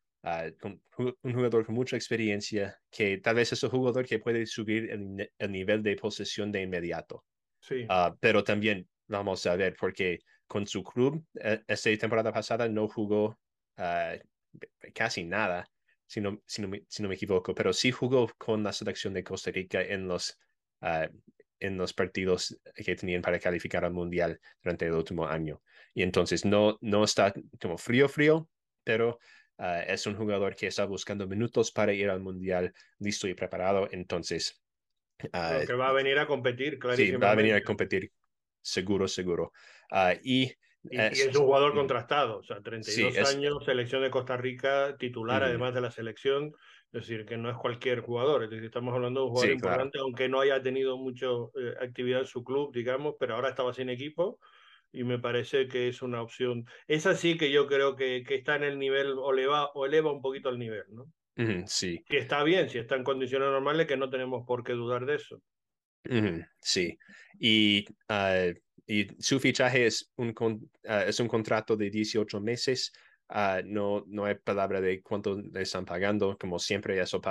Con, 0.59 0.79
un 0.97 1.33
jugador 1.33 1.65
con 1.65 1.73
mucha 1.73 1.95
experiencia, 1.95 2.79
que 2.91 3.17
tal 3.17 3.35
vez 3.35 3.53
es 3.53 3.63
un 3.63 3.71
jugador 3.71 4.05
que 4.05 4.19
puede 4.19 4.45
subir 4.45 4.91
el, 4.91 5.51
nivel 5.51 5.81
de 5.81 5.95
posesión 5.95 6.51
de 6.51 6.61
inmediato. 6.61 7.25
Sí. 7.59 7.85
Ah, 7.89 8.15
pero 8.19 8.43
también 8.43 8.87
vamos 9.07 9.45
a 9.47 9.55
ver, 9.55 9.75
porque 9.79 10.19
con 10.45 10.67
su 10.67 10.83
club, 10.83 11.25
e, 11.33 11.63
esta 11.67 11.97
temporada 11.97 12.31
pasada 12.31 12.69
no 12.69 12.87
jugó 12.87 13.39
casi 14.93 15.23
nada, 15.23 15.67
si 16.05 16.21
no, 16.21 16.41
si, 16.45 16.61
no 16.61 16.67
me, 16.67 16.83
si 16.87 17.01
no, 17.01 17.09
me, 17.09 17.15
equivoco, 17.15 17.55
pero 17.55 17.73
sí 17.73 17.89
jugó 17.89 18.29
con 18.37 18.63
la 18.63 18.73
selección 18.73 19.13
de 19.13 19.23
Costa 19.23 19.49
Rica 19.49 19.81
en 19.81 20.07
los, 20.07 20.37
en 20.81 21.77
los 21.77 21.93
partidos 21.93 22.59
que 22.75 22.95
tenían 22.95 23.21
para 23.21 23.39
calificar 23.39 23.85
al 23.85 23.93
Mundial 23.93 24.39
durante 24.63 24.87
el 24.87 24.93
último 24.93 25.27
año. 25.27 25.61
Y 25.93 26.03
entonces 26.03 26.43
no, 26.43 26.77
no 26.81 27.03
está 27.03 27.33
como 27.61 27.77
frío, 27.77 28.09
frío, 28.09 28.49
pero 28.83 29.19
ah, 29.59 29.81
es 29.81 30.05
un 30.07 30.15
jugador 30.15 30.55
que 30.55 30.67
está 30.67 30.85
buscando 30.85 31.27
minutos 31.27 31.71
para 31.71 31.93
ir 31.93 32.09
al 32.09 32.19
Mundial 32.19 32.73
listo 32.99 33.27
y 33.27 33.33
preparado. 33.33 33.87
Entonces... 33.91 34.59
Uh, 35.23 35.67
que 35.67 35.73
va 35.73 35.89
a 35.89 35.93
venir 35.93 36.17
a 36.17 36.25
competir, 36.25 36.79
claro. 36.79 36.97
Sí, 36.97 37.11
va 37.11 37.31
a 37.31 37.35
venir 37.35 37.53
a 37.53 37.63
competir, 37.63 38.11
seguro, 38.59 39.07
seguro. 39.07 39.53
Ah, 39.91 40.15
y 40.23 40.51
y, 40.83 40.99
es, 40.99 41.35
un 41.35 41.45
jugador 41.45 41.75
contrastado, 41.75 42.39
o 42.39 42.43
sea, 42.43 42.61
32 42.61 43.35
años, 43.35 43.63
selección 43.63 44.01
de 44.01 44.09
Costa 44.09 44.35
Rica, 44.35 44.95
titular 44.97 45.43
además 45.43 45.75
de 45.75 45.81
la 45.81 45.91
selección, 45.91 46.53
es 46.93 47.07
decir, 47.07 47.25
que 47.25 47.37
no 47.37 47.49
es 47.49 47.57
cualquier 47.57 48.01
jugador, 48.01 48.43
es 48.43 48.49
decir, 48.49 48.65
estamos 48.65 48.93
hablando 48.93 49.21
de 49.21 49.25
un 49.27 49.31
jugador 49.31 49.51
importante, 49.51 49.99
aunque 49.99 50.27
no 50.27 50.41
haya 50.41 50.61
tenido 50.61 50.97
mucha 50.97 51.27
eh, 51.27 51.73
actividad 51.81 52.21
en 52.21 52.25
su 52.25 52.43
club, 52.43 52.73
digamos, 52.73 53.15
pero 53.17 53.35
ahora 53.35 53.49
estaba 53.49 53.73
sin 53.73 53.89
equipo 53.89 54.39
y 54.91 55.05
me 55.05 55.17
parece 55.17 55.69
que 55.69 55.87
es 55.87 56.01
una 56.01 56.21
opción. 56.21 56.65
Es 56.87 57.05
así 57.05 57.37
que 57.37 57.49
yo 57.49 57.67
creo 57.67 57.95
que, 57.95 58.23
que 58.23 58.35
está 58.35 58.57
en 58.57 58.63
el 58.63 58.77
nivel 58.77 59.13
o 59.17 59.31
eleva, 59.31 59.71
o 59.73 59.85
eleva 59.85 60.11
un 60.11 60.21
poquito 60.21 60.49
el 60.49 60.59
nivel, 60.59 60.83
¿no? 60.89 61.05
sí. 61.65 62.03
Si 62.07 62.17
está 62.17 62.43
bien, 62.43 62.69
si 62.69 62.77
está 62.77 62.95
en 62.95 63.03
condiciones 63.03 63.49
normales, 63.49 63.87
que 63.87 63.97
no 63.97 64.09
tenemos 64.09 64.45
por 64.45 64.63
qué 64.63 64.73
dudar 64.73 65.05
de 65.05 65.15
eso. 65.15 65.41
sí. 66.59 66.97
Y, 67.39 67.85
ah, 68.09 68.51
y 68.85 69.07
su 69.19 69.39
fichaje 69.39 69.85
es 69.85 70.11
un, 70.17 70.35
ah, 70.85 71.05
es 71.05 71.19
un 71.19 71.29
contrato 71.29 71.77
de 71.77 71.89
18 71.89 72.41
meses 72.41 72.91
Ah, 73.33 73.61
no, 73.63 74.03
no 74.07 74.25
hay 74.25 74.35
palabra 74.35 74.81
de 74.81 75.01
cuánto 75.01 75.41
le 75.41 75.61
están 75.61 75.85
pagando, 75.85 76.37
como 76.37 76.59
siempre, 76.59 76.99
eso 76.99 77.21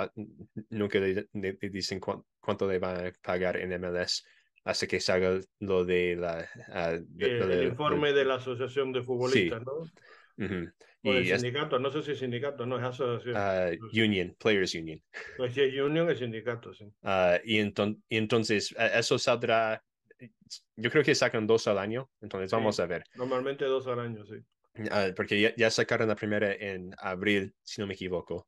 nunca 0.71 0.99
le, 0.99 1.27
dicen 1.69 1.99
cuánto 1.99 2.67
le 2.67 2.79
van 2.79 3.05
a 3.05 3.11
pagar 3.21 3.57
en 3.57 3.79
MLS 3.79 4.25
hasta 4.63 4.87
que 4.87 4.99
salga 4.99 5.39
lo 5.59 5.85
de 5.85 6.15
la... 6.15 6.49
Ah, 6.69 6.97
el, 7.19 7.63
informe 7.63 8.13
de, 8.13 8.25
la 8.25 8.35
Asociación 8.35 8.91
de 8.91 9.03
Futbolistas, 9.03 9.61
¿no? 9.63 9.83
O 11.03 11.13
el 11.13 11.27
sindicato, 11.27 11.77
no 11.77 11.91
sé 11.91 12.01
si 12.01 12.11
es 12.11 12.19
sindicato, 12.19 12.65
no 12.65 12.77
es 12.77 12.83
asociación. 12.83 13.35
Ah, 13.37 13.69
union, 13.93 14.35
Players 14.39 14.73
Union. 14.73 15.01
Pues 15.37 15.53
si 15.53 15.61
es 15.61 15.79
Union, 15.79 16.09
es 16.09 16.17
sindicato, 16.17 16.73
sí. 16.73 16.85
y, 17.43 17.59
y, 17.59 18.17
entonces, 18.17 18.75
eso 18.77 19.19
saldrá, 19.19 19.83
yo 20.75 20.89
creo 20.89 21.03
que 21.03 21.15
sacan 21.15 21.45
dos 21.45 21.67
al 21.67 21.77
año, 21.77 22.09
entonces 22.21 22.51
vamos 22.51 22.79
a 22.79 22.87
ver. 22.87 23.03
Normalmente 23.15 23.65
dos 23.65 23.85
al 23.87 23.99
año, 23.99 24.25
sí. 24.25 24.35
Ah, 24.89 25.09
porque 25.15 25.53
ya, 25.57 25.69
sacaron 25.69 26.07
la 26.07 26.15
primera 26.15 26.53
en 26.53 26.91
abril, 26.97 27.53
si 27.61 27.81
no 27.81 27.87
me 27.87 27.93
equivoco. 27.93 28.47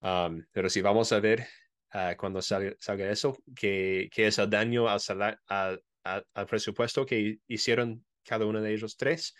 pero 0.00 0.68
si 0.68 0.80
vamos 0.80 1.12
a 1.12 1.20
ver 1.20 1.46
uh, 1.94 2.16
cuando 2.16 2.42
salga, 2.42 2.74
salga, 2.78 3.10
eso, 3.10 3.36
que, 3.54 4.08
que 4.12 4.26
es 4.26 4.38
el 4.38 4.50
daño 4.50 4.88
al, 4.88 5.00
al, 5.46 5.82
al, 6.04 6.46
presupuesto 6.46 7.06
que 7.06 7.38
hicieron 7.46 8.04
cada 8.24 8.44
uno 8.44 8.60
de 8.60 8.74
ellos 8.74 8.96
tres. 8.96 9.34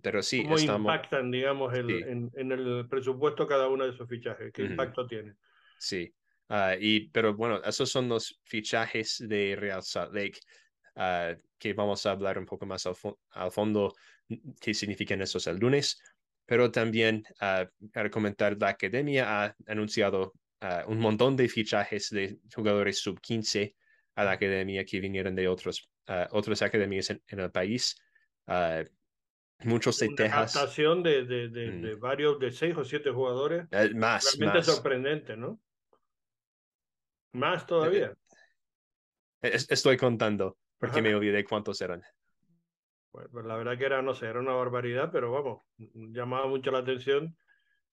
pero 0.00 0.22
sí, 0.22 0.44
¿Cómo 0.44 0.58
impactan, 0.58 1.30
digamos, 1.30 1.74
el, 1.74 1.90
en, 1.90 2.30
en, 2.34 2.52
el 2.52 2.86
presupuesto 2.88 3.46
cada 3.46 3.68
uno 3.68 3.84
de 3.84 3.90
esos 3.92 4.08
fichajes? 4.08 4.52
¿Qué 4.52 4.62
impacto 4.62 5.06
tiene? 5.08 5.34
Sí, 5.78 6.14
uh, 6.50 6.78
y, 6.78 7.08
pero 7.08 7.34
bueno, 7.34 7.60
esos 7.64 7.90
son 7.90 8.08
los 8.08 8.40
fichajes 8.44 9.24
de 9.26 9.56
Real 9.56 9.82
Salt 9.82 10.14
Lake. 10.14 10.38
Uh, 10.96 11.36
que 11.58 11.74
vamos 11.74 12.06
a 12.06 12.12
hablar 12.12 12.38
un 12.38 12.46
poco 12.46 12.64
más 12.64 12.86
al, 12.86 12.94
al 13.32 13.50
fondo 13.50 13.94
qué 14.58 14.72
significan 14.72 15.20
esos 15.20 15.46
el 15.46 15.58
lunes, 15.58 16.00
pero 16.46 16.70
también 16.70 17.22
uh, 17.42 17.66
para 17.92 18.10
comentar, 18.10 18.56
la 18.58 18.68
academia 18.68 19.44
ha 19.44 19.56
anunciado 19.66 20.32
ah, 20.62 20.84
un 20.86 20.98
montón 20.98 21.36
de 21.36 21.48
fichajes 21.48 22.08
de 22.10 22.38
jugadores 22.54 22.98
sub-15 23.00 23.74
a 24.14 24.24
la 24.24 24.32
academia 24.32 24.86
que 24.86 25.00
vinieron 25.00 25.34
de 25.34 25.48
otros, 25.48 25.86
uh, 26.08 26.24
otras 26.30 26.62
academias 26.62 27.10
en, 27.10 27.20
el 27.28 27.50
país. 27.50 27.94
muchos 29.64 29.98
de 29.98 30.08
Una 30.08 30.16
Texas. 30.16 30.54
Captación 30.54 31.02
de, 31.02 31.24
de, 31.24 31.48
de, 31.48 31.72
mm. 31.72 31.82
de, 31.82 31.94
varios, 31.96 32.38
de 32.38 32.52
seis 32.52 32.74
o 32.74 32.84
siete 32.84 33.10
jugadores. 33.10 33.66
más. 33.94 34.34
Realmente 34.38 34.62
sorprendente, 34.62 35.36
¿no? 35.36 35.60
Más 37.32 37.66
todavía. 37.66 38.16
Estoy 39.42 39.98
contando 39.98 40.56
porque 40.78 41.02
me 41.02 41.14
olvidé 41.14 41.44
cuántos 41.44 41.80
eran. 41.80 42.02
Pues, 43.10 43.46
la 43.46 43.56
verdad 43.56 43.78
que 43.78 43.86
era, 43.86 44.02
no 44.02 44.14
sé, 44.14 44.26
era 44.26 44.40
una 44.40 44.52
barbaridad, 44.52 45.10
pero 45.10 45.32
vamos, 45.32 45.62
llamaba 45.78 46.46
mucho 46.46 46.70
la 46.70 46.78
atención. 46.78 47.36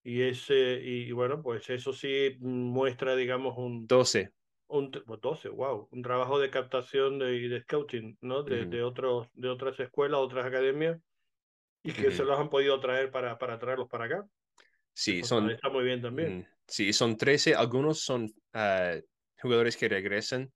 Y, 0.04 0.22
ese, 0.22 0.82
y, 0.84 1.12
bueno, 1.14 1.42
pues 1.42 1.70
eso 1.70 1.94
sí 1.94 2.36
muestra, 2.42 3.16
digamos, 3.16 3.58
un... 3.58 3.88
12. 3.88 4.32
Un, 4.68 4.92
12, 4.92 5.50
wow. 5.50 5.88
Un 5.92 6.02
trabajo 6.02 6.40
de 6.40 6.50
captación 6.50 7.20
de, 7.20 7.38
y 7.38 7.48
de 7.48 7.62
scouting, 7.62 8.18
¿no? 8.20 8.44
De, 8.44 8.66
de, 8.66 8.84
otros, 8.84 9.30
de 9.34 9.48
otras 9.48 9.80
escuelas, 9.80 10.20
otras 10.20 10.46
academias, 10.46 11.00
y 11.84 11.94
que 11.94 12.12
se 12.12 12.26
los 12.26 12.38
han 12.38 12.50
podido 12.50 12.80
traer 12.82 13.12
para, 13.12 13.38
para 13.38 13.60
traerlos 13.60 13.88
para 13.88 14.06
acá. 14.06 14.28
Sí, 14.94 15.24
son... 15.24 15.50
Está 15.52 15.70
muy 15.70 15.86
bien 15.86 16.02
también. 16.02 16.48
Sí, 16.68 16.92
son 16.92 17.16
13. 17.16 17.56
Algunos 17.56 18.00
son 18.00 18.26
uh, 18.26 19.02
jugadores 19.42 19.78
que 19.78 19.88
regresan, 19.88 20.52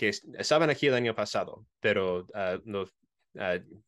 que 0.00 0.08
estaban 0.38 0.70
aquí 0.70 0.86
el 0.86 0.94
año 0.94 1.14
pasado, 1.14 1.66
pero 1.78 2.20
uh, 2.20 2.58
los 2.64 2.90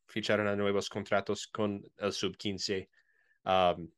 ficharon 0.07 0.47
a 0.47 0.55
nuevos 0.55 0.91
contratos 0.91 1.47
con 1.47 1.83
el 1.97 2.13
sub-15. 2.13 2.87
Um, 3.45 3.91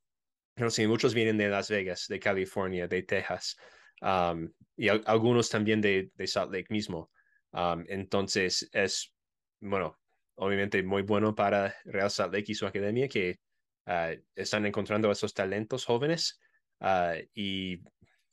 no 0.54 0.70
sé, 0.70 0.86
muchos 0.86 1.12
vienen 1.12 1.36
de 1.36 1.48
Las 1.48 1.68
Vegas, 1.68 2.06
de 2.06 2.20
California, 2.20 2.86
de 2.86 3.02
Texas, 3.02 3.56
um, 4.00 4.48
y 4.76 4.86
algunos 4.90 5.50
también 5.50 5.80
de, 5.80 6.12
de, 6.14 6.26
Salt 6.28 6.52
Lake 6.52 6.68
mismo. 6.70 7.10
Um, 7.50 7.84
entonces, 7.88 8.70
es, 8.72 9.12
bueno, 9.58 9.98
obviamente 10.36 10.84
muy 10.84 11.02
bueno 11.02 11.34
para 11.34 11.74
Real 11.84 12.12
Salt 12.12 12.32
Lake 12.32 12.52
y 12.52 12.54
su 12.54 12.64
academia 12.64 13.08
que 13.08 13.40
uh, 13.88 14.14
están 14.36 14.66
encontrando 14.66 15.10
esos 15.10 15.34
talentos 15.34 15.84
jóvenes 15.84 16.40
uh, 16.78 17.18
y 17.34 17.82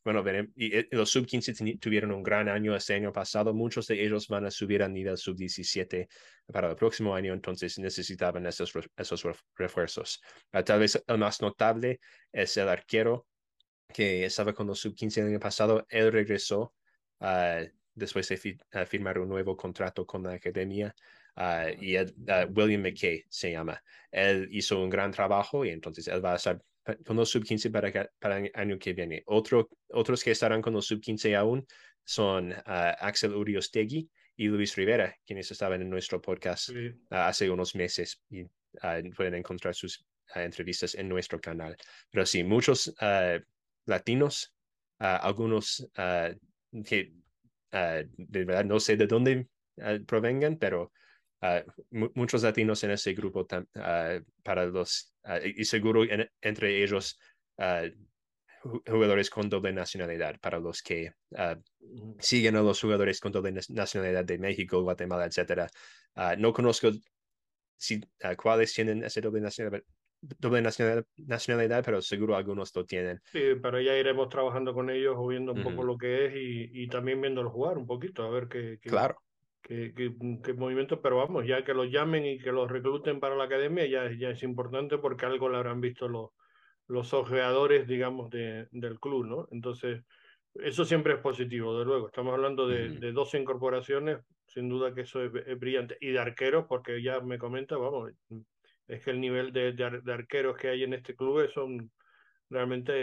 bueno, 0.03 0.23
y, 0.55 0.77
y 0.77 0.87
los 0.91 1.11
sub-15 1.11 1.79
tuvieron 1.79 2.11
un 2.11 2.23
gran 2.23 2.49
año 2.49 2.75
este 2.75 2.95
año 2.95 3.11
pasado. 3.11 3.53
Muchos 3.53 3.87
de 3.87 4.03
ellos 4.03 4.27
van 4.27 4.45
a 4.45 4.51
subir 4.51 4.81
a 4.81 4.87
nivel 4.87 5.17
sub-17 5.17 6.07
para 6.51 6.69
el 6.69 6.75
próximo 6.75 7.13
año, 7.13 7.33
entonces 7.33 7.77
necesitaban 7.77 8.45
esos, 8.47 8.73
esos 8.97 9.27
refuerzos. 9.55 10.21
tal 10.65 10.79
vez 10.79 11.03
el 11.07 11.17
más 11.17 11.41
notable 11.41 11.99
es 12.31 12.57
el 12.57 12.69
arquero 12.69 13.27
que 13.93 14.25
estaba 14.25 14.53
con 14.53 14.67
los 14.67 14.79
sub-15 14.79 15.17
el 15.21 15.27
año 15.27 15.39
pasado. 15.39 15.85
Él 15.89 16.11
regresó 16.11 16.73
uh, 17.19 17.65
después 17.93 18.27
de 18.27 18.85
firmar 18.85 19.19
un 19.19 19.29
nuevo 19.29 19.55
contrato 19.55 20.05
con 20.05 20.23
la 20.23 20.33
academia. 20.33 20.95
Uh, 21.35 21.71
y 21.79 21.95
William 22.53 22.81
McKay 22.81 23.23
se 23.29 23.51
llama. 23.51 23.81
Él 24.11 24.49
hizo 24.51 24.81
un 24.81 24.89
gran 24.89 25.11
trabajo 25.11 25.63
y 25.63 25.69
entonces 25.69 26.07
él 26.07 26.23
va 26.23 26.33
a 26.33 26.35
estar 26.35 26.61
con 27.05 27.15
los 27.15 27.29
sub-15 27.29 27.71
para, 27.71 28.09
para 28.19 28.39
el 28.39 28.51
año 28.53 28.79
que 28.79 28.93
viene. 28.93 29.23
Otro, 29.27 29.69
otros 29.89 30.23
que 30.23 30.31
estarán 30.31 30.61
con 30.61 30.73
los 30.73 30.85
sub-15 30.87 31.35
aún 31.37 31.65
son 32.03 32.53
Axel 32.65 33.35
Uriostegui 33.35 34.09
y 34.35 34.47
Luis 34.47 34.75
Rivera, 34.75 35.15
quienes 35.25 35.51
estaban 35.51 35.81
en 35.81 35.89
nuestro 35.89 36.21
podcast 36.21 36.69
hace 37.09 37.49
unos 37.49 37.75
meses 37.75 38.21
y 38.29 38.45
pueden 39.15 39.35
encontrar 39.35 39.75
sus 39.75 40.03
entrevistas 40.33 40.95
en 40.95 41.07
nuestro 41.09 41.39
canal. 41.39 41.75
Pero 42.09 42.25
sí, 42.25 42.43
muchos 42.43 42.93
latinos, 43.85 44.53
algunos 44.97 45.87
que 46.85 47.13
de 47.71 48.45
verdad 48.45 48.65
no 48.65 48.79
sé 48.79 48.97
de 48.97 49.07
dónde 49.07 49.47
provengan, 50.07 50.57
pero 50.57 50.91
Uh, 51.43 51.63
muchos 52.13 52.43
latinos 52.43 52.83
en 52.83 52.91
ese 52.91 53.13
grupo 53.13 53.47
uh, 53.51 54.23
para 54.43 54.65
los, 54.67 55.10
uh, 55.10 55.10
y 55.43 55.63
seguro 55.65 56.03
entre 56.41 56.83
ellos 56.83 57.19
jugadores 58.63 59.29
con 59.29 59.49
doble 59.49 59.73
nacionalidad, 59.73 60.39
para 60.39 60.59
los 60.59 60.81
que 60.81 61.13
siguen 62.19 62.55
a 62.55 62.61
los 62.61 62.79
jugadores 62.79 63.19
con 63.19 63.31
doble 63.31 63.53
nacionalidad 63.69 64.25
de 64.25 64.37
México, 64.37 64.81
Guatemala, 64.81 65.25
etcétera. 65.25 65.67
no 66.37 66.53
conozco 66.53 66.91
si, 67.77 68.01
cuáles 68.37 68.73
tienen 68.73 69.03
esa 69.03 69.21
doble 69.21 69.41
nacionalidad, 69.41 69.83
doble 70.21 70.61
nacionalidad, 71.17 71.83
pero 71.83 72.01
seguro 72.01 72.35
algunos 72.35 72.75
lo 72.75 72.85
tienen. 72.85 73.19
Sí, 73.31 73.55
pero 73.61 73.81
ya 73.81 73.97
iremos 73.97 74.29
trabajando 74.29 74.73
con 74.73 74.89
ellos 74.89 75.15
o 75.17 75.27
viendo 75.27 75.53
un 75.53 75.63
poco 75.63 75.83
lo 75.83 75.97
que 75.97 76.25
es 76.25 76.35
y, 76.35 76.83
y 76.83 76.87
también 76.87 77.19
viéndolo 77.21 77.49
jugar 77.49 77.77
un 77.77 77.87
poquito, 77.87 78.23
a 78.23 78.29
ver 78.29 78.47
qué, 78.47 78.77
qué, 78.79 78.89
claro 78.89 79.21
que, 79.61 80.53
movimiento, 80.57 81.01
pero 81.01 81.17
vamos, 81.17 81.45
ya 81.45 81.63
que 81.63 81.73
los 81.73 81.89
llamen 81.89 82.25
y 82.25 82.39
que 82.39 82.51
los 82.51 82.69
recluten 82.69 83.19
para 83.19 83.35
la 83.35 83.45
academia 83.45 83.85
ya, 83.85 84.11
ya 84.11 84.29
es 84.29 84.43
importante 84.43 84.97
porque 84.97 85.25
algo 85.25 85.49
le 85.49 85.57
habrán 85.57 85.81
visto 85.81 86.07
los, 86.07 86.31
los 86.87 87.13
ojeadores, 87.13 87.87
digamos, 87.87 88.29
de, 88.29 88.67
del 88.71 88.99
club, 88.99 89.25
¿no? 89.25 89.47
Entonces, 89.51 90.03
eso 90.55 90.83
siempre 90.83 91.13
es 91.13 91.19
positivo, 91.19 91.77
de 91.77 91.85
luego. 91.85 92.07
Estamos 92.07 92.33
hablando 92.33 92.67
de, 92.67 92.89
de 92.89 93.11
12 93.11 93.39
incorporaciones, 93.39 94.19
sin 94.47 94.67
duda 94.67 94.93
que 94.93 95.01
eso 95.01 95.23
es, 95.23 95.59
brillante. 95.59 95.97
Y 96.01 96.11
de 96.11 96.19
arqueros, 96.19 96.65
porque 96.67 97.01
ya 97.01 97.21
me 97.21 97.37
comenta, 97.37 97.77
vamos, 97.77 98.11
es 98.87 99.03
que 99.03 99.11
el 99.11 99.21
nivel 99.21 99.53
de, 99.53 99.71
de, 99.71 100.13
arqueros 100.13 100.57
que 100.57 100.69
hay 100.69 100.83
en 100.83 100.93
este 100.93 101.15
club 101.15 101.49
son 101.53 101.89
realmente 102.49 102.93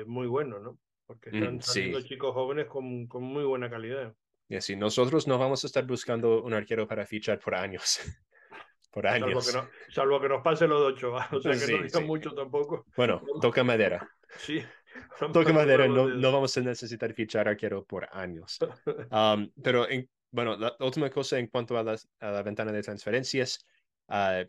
eh, 0.00 0.04
muy 0.04 0.26
buenos, 0.26 0.62
¿no? 0.62 0.78
Porque 1.06 1.30
están 1.30 1.56
mm, 1.56 1.60
saliendo 1.62 2.02
chicos 2.02 2.34
jóvenes 2.34 2.66
con, 2.66 3.06
con 3.06 3.22
muy 3.22 3.44
buena 3.44 3.70
calidad. 3.70 4.14
Y 4.48 4.56
así, 4.56 4.76
nosotros 4.76 5.26
no 5.26 5.38
vamos 5.38 5.62
a 5.64 5.66
estar 5.66 5.84
buscando 5.86 6.42
un 6.42 6.54
arquero 6.54 6.88
para 6.88 7.04
fichar 7.04 7.38
por 7.38 7.54
años. 7.54 8.00
por 8.90 9.06
años. 9.06 9.54
Salvo 9.90 10.20
que, 10.20 10.28
nos 10.28 10.42
pase 10.42 10.66
los 10.66 10.80
ocho, 10.80 11.12
o 11.32 11.40
sea 11.40 11.52
que 11.52 11.72
no 11.72 11.82
digan 11.82 12.06
mucho 12.06 12.32
tampoco. 12.32 12.86
Bueno, 12.96 13.22
toca 13.40 13.64
madera. 13.64 14.08
Sí. 14.40 14.62
Toca 15.32 15.54
madera, 15.54 15.88
no, 15.88 16.06
no, 16.06 16.32
vamos 16.32 16.54
a 16.58 16.60
necesitar 16.60 17.14
fichar 17.14 17.48
arquero 17.48 17.82
por 17.82 18.06
años. 18.12 18.58
Um, 19.10 19.50
pero, 19.62 19.86
bueno, 20.30 20.54
la, 20.56 20.76
última 20.80 21.08
cosa 21.08 21.38
en 21.38 21.46
cuanto 21.46 21.78
a, 21.78 21.82
la 21.82 22.42
ventana 22.42 22.70
de 22.72 22.82
transferencias, 22.82 23.64
uh, 24.08 24.44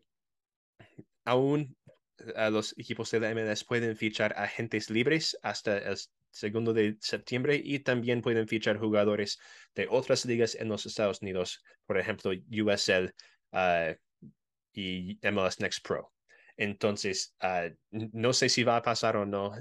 aún 1.24 1.78
uh, 2.20 2.52
los 2.52 2.78
equipos 2.78 3.10
de 3.12 3.22
la 3.22 3.34
MLS 3.34 3.64
pueden 3.64 3.96
fichar 3.96 4.34
agentes 4.38 4.90
libres 4.90 5.40
hasta 5.44 5.78
el 5.78 5.98
segundo 6.32 6.74
de 6.74 6.98
septiembre 7.00 7.60
y 7.64 7.80
también 7.80 8.22
pueden 8.22 8.48
fichar 8.48 8.78
jugadores 8.78 9.40
de 9.76 9.88
otras 9.90 10.26
ligas 10.26 10.56
en 10.56 10.70
los 10.70 10.86
Estados 10.86 11.22
Unidos, 11.22 11.64
por 11.86 11.98
ejemplo, 11.98 12.32
USL 12.32 13.14
ah, 13.52 13.94
y 14.74 15.20
MLS 15.24 15.60
Next 15.60 15.86
Pro. 15.86 16.12
Entonces, 16.58 17.36
ah, 17.40 17.70
no 17.92 18.34
sé 18.34 18.50
si 18.50 18.64
va 18.64 18.78
a 18.78 18.82
pasar 18.82 19.18
o 19.18 19.26
no, 19.26 19.52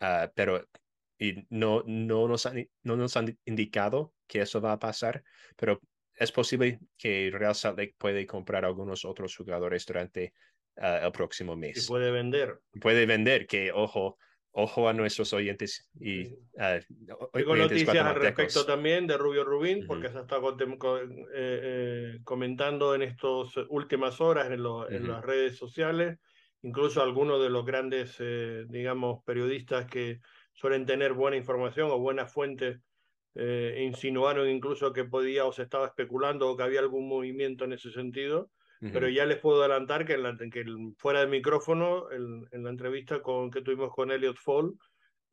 ah, 0.00 0.30
pero 0.34 0.66
y 1.18 1.46
no, 1.50 1.82
no, 1.86 2.28
nos 2.28 2.46
han, 2.46 2.68
no 2.82 2.96
nos 2.96 3.16
han 3.16 3.36
indicado 3.44 4.14
que 4.26 4.42
eso 4.42 4.60
va 4.60 4.72
a 4.72 4.78
pasar, 4.78 5.24
pero 5.56 5.80
es 6.14 6.32
posible 6.32 6.80
que 6.96 7.30
Real 7.32 7.54
Salt 7.54 7.78
Lake 7.78 7.94
puede 7.98 8.26
comprar 8.26 8.64
algunos 8.64 9.04
otros 9.04 9.36
jugadores 9.36 9.84
durante 9.86 10.32
el 10.76 11.10
próximo 11.12 11.56
mes. 11.56 11.84
Y 11.84 11.88
puede 11.88 12.10
vender. 12.10 12.60
Puede 12.80 13.06
vender, 13.06 13.46
que 13.46 13.72
ojo, 13.72 14.16
ojo 14.58 14.88
a 14.88 14.92
nuestros 14.92 15.32
oyentes 15.32 15.88
y 16.00 16.26
uh, 16.26 16.80
Tengo 17.32 17.54
noticias 17.54 18.04
al 18.04 18.16
respecto 18.16 18.66
también 18.66 19.06
de 19.06 19.16
Rubio 19.16 19.44
Rubín, 19.44 19.86
porque 19.86 20.08
se 20.08 20.18
ha 20.18 20.22
estado 20.22 20.56
eh, 20.60 21.06
eh, 21.32 22.18
comentando 22.24 22.92
en 22.92 23.02
estas 23.02 23.56
últimas 23.68 24.20
horas 24.20 24.46
en, 24.46 24.54
en, 24.54 25.08
las 25.08 25.24
redes 25.24 25.56
sociales, 25.56 26.18
incluso 26.62 27.00
algunos 27.00 27.40
de 27.40 27.50
los 27.50 27.64
grandes, 27.64 28.16
eh, 28.18 28.64
digamos, 28.68 29.22
periodistas 29.24 29.86
que 29.86 30.20
suelen 30.54 30.86
tener 30.86 31.12
buena 31.12 31.36
información 31.36 31.90
o 31.92 31.98
buenas 31.98 32.32
fuentes 32.32 32.80
insinuaron 33.36 34.48
incluso 34.48 34.92
que 34.92 35.04
podía 35.04 35.44
o 35.44 35.52
se 35.52 35.62
estaba 35.62 35.86
especulando 35.86 36.50
o 36.50 36.56
que 36.56 36.64
había 36.64 36.80
algún 36.80 37.06
movimiento 37.06 37.64
en 37.66 37.74
ese 37.74 37.92
sentido. 37.92 38.50
Pero 38.80 39.08
ya 39.08 39.26
les 39.26 39.38
puedo 39.38 39.60
adelantar 39.60 40.06
que, 40.06 40.14
en 40.14 40.50
que 40.50 40.64
fuera 40.96 41.20
de 41.20 41.26
micrófono, 41.26 42.10
en 42.12 42.62
la 42.62 42.70
entrevista 42.70 43.20
con, 43.20 43.50
que 43.50 43.62
tuvimos 43.62 43.92
con 43.92 44.12
Elliot 44.12 44.36
Fall, 44.36 44.74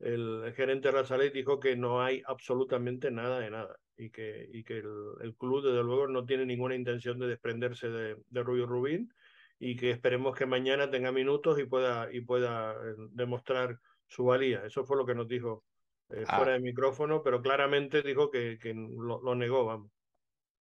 el, 0.00 0.52
gerente 0.54 0.90
Razaley 0.90 1.30
dijo 1.30 1.58
que 1.60 1.76
no 1.76 2.02
hay 2.02 2.22
absolutamente 2.26 3.10
nada 3.10 3.38
de 3.38 3.50
nada 3.50 3.76
y 3.96 4.10
que, 4.10 4.48
y 4.52 4.64
que 4.64 4.78
el, 4.78 5.34
club, 5.38 5.64
desde 5.64 5.82
luego, 5.82 6.06
no 6.08 6.26
tiene 6.26 6.44
ninguna 6.44 6.74
intención 6.74 7.18
de 7.18 7.28
desprenderse 7.28 7.88
de, 7.88 8.16
de 8.28 8.42
Rubio 8.42 8.66
Rubín 8.66 9.12
y 9.58 9.76
que 9.76 9.90
esperemos 9.90 10.36
que 10.36 10.44
mañana 10.44 10.90
tenga 10.90 11.12
minutos 11.12 11.58
y 11.58 11.64
pueda, 11.64 12.12
y 12.12 12.20
pueda 12.20 12.72
eh, 12.72 12.94
demostrar 13.12 13.78
su 14.06 14.24
valía. 14.24 14.66
Eso 14.66 14.84
fue 14.84 14.98
lo 14.98 15.06
que 15.06 15.14
nos 15.14 15.28
dijo 15.28 15.64
eh, 16.10 16.24
ah. 16.26 16.36
fuera 16.36 16.52
de 16.52 16.60
micrófono, 16.60 17.22
pero 17.22 17.40
claramente 17.40 18.02
dijo 18.02 18.30
que, 18.30 18.58
que 18.58 18.74
lo, 18.74 19.22
lo 19.22 19.34
negó, 19.34 19.64
vamos. 19.64 19.90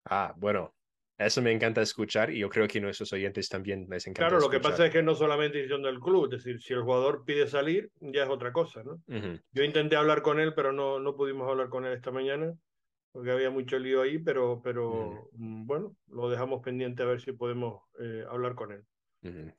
Ah, 0.06 0.34
bueno, 0.38 0.74
eso 1.26 1.42
me 1.42 1.52
encanta 1.52 1.82
escuchar 1.82 2.32
y 2.32 2.40
yo 2.40 2.50
creo 2.50 2.68
que 2.68 2.80
nuestros 2.80 3.12
oyentes 3.12 3.50
también 3.50 3.88
les 3.90 4.08
encanta. 4.08 4.30
Claro, 4.30 4.40
lo 4.40 4.50
que 4.50 4.62
pasa 4.62 4.86
es 4.86 4.92
que 4.92 5.04
no 5.04 5.16
solamente 5.16 5.58
decisión 5.58 5.84
del 5.84 6.00
club, 6.00 6.26
es 6.26 6.44
decir, 6.44 6.62
si 6.62 6.74
el 6.74 6.82
jugador 6.82 7.26
pide 7.26 7.46
salir, 7.48 7.92
ya 8.00 8.24
es 8.24 8.30
otra 8.30 8.54
cosa, 8.54 8.84
¿no? 8.84 9.02
Yo 9.52 9.64
intenté 9.64 9.98
hablar 9.98 10.22
con 10.22 10.40
él, 10.40 10.54
pero 10.54 10.72
no, 10.72 11.00
no 11.00 11.16
pudimos 11.18 11.50
hablar 11.50 11.68
con 11.68 11.86
él 11.86 11.92
esta 11.92 12.12
mañana, 12.12 12.54
porque 13.12 13.32
había 13.32 13.50
mucho 13.50 13.78
lío 13.80 14.02
ahí, 14.02 14.18
pero, 14.18 14.62
pero 14.64 15.30
mm, 15.34 15.66
bueno, 15.66 15.94
lo 16.08 16.30
dejamos 16.30 16.62
pendiente 16.64 17.04
a 17.04 17.08
ver 17.08 17.20
si 17.20 17.34
podemos 17.34 17.84
eh, 18.00 18.24
hablar 18.30 18.56
con 18.56 18.72
él. 18.72 18.86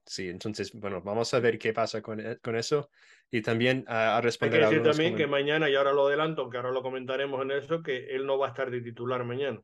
Sí, 0.07 0.31
entonces, 0.31 0.73
bueno, 0.73 1.03
vamos 1.03 1.35
a 1.35 1.41
ver 1.41 1.59
qué 1.59 1.75
pasa 1.75 2.01
con, 2.01 2.19
e, 2.19 2.39
con 2.39 2.57
eso 2.57 2.89
y 3.31 3.43
también 3.43 3.85
a, 3.87 4.19
responder 4.23 4.65
Hay 4.65 4.71
que 4.71 4.77
decir 4.77 4.91
también 4.91 5.15
que 5.15 5.27
mañana, 5.27 5.69
y 5.69 5.75
ahora 5.75 5.93
lo 5.93 6.07
adelanto, 6.07 6.41
aunque 6.41 6.57
ahora 6.57 6.71
lo 6.71 6.83
comentaremos 6.83 7.43
en 7.43 7.51
eso, 7.51 7.83
que 7.83 8.07
él 8.07 8.25
no 8.25 8.39
va 8.39 8.47
a 8.47 8.51
estar 8.51 8.71
de 8.71 8.81
titular 8.81 9.23
mañana 9.25 9.61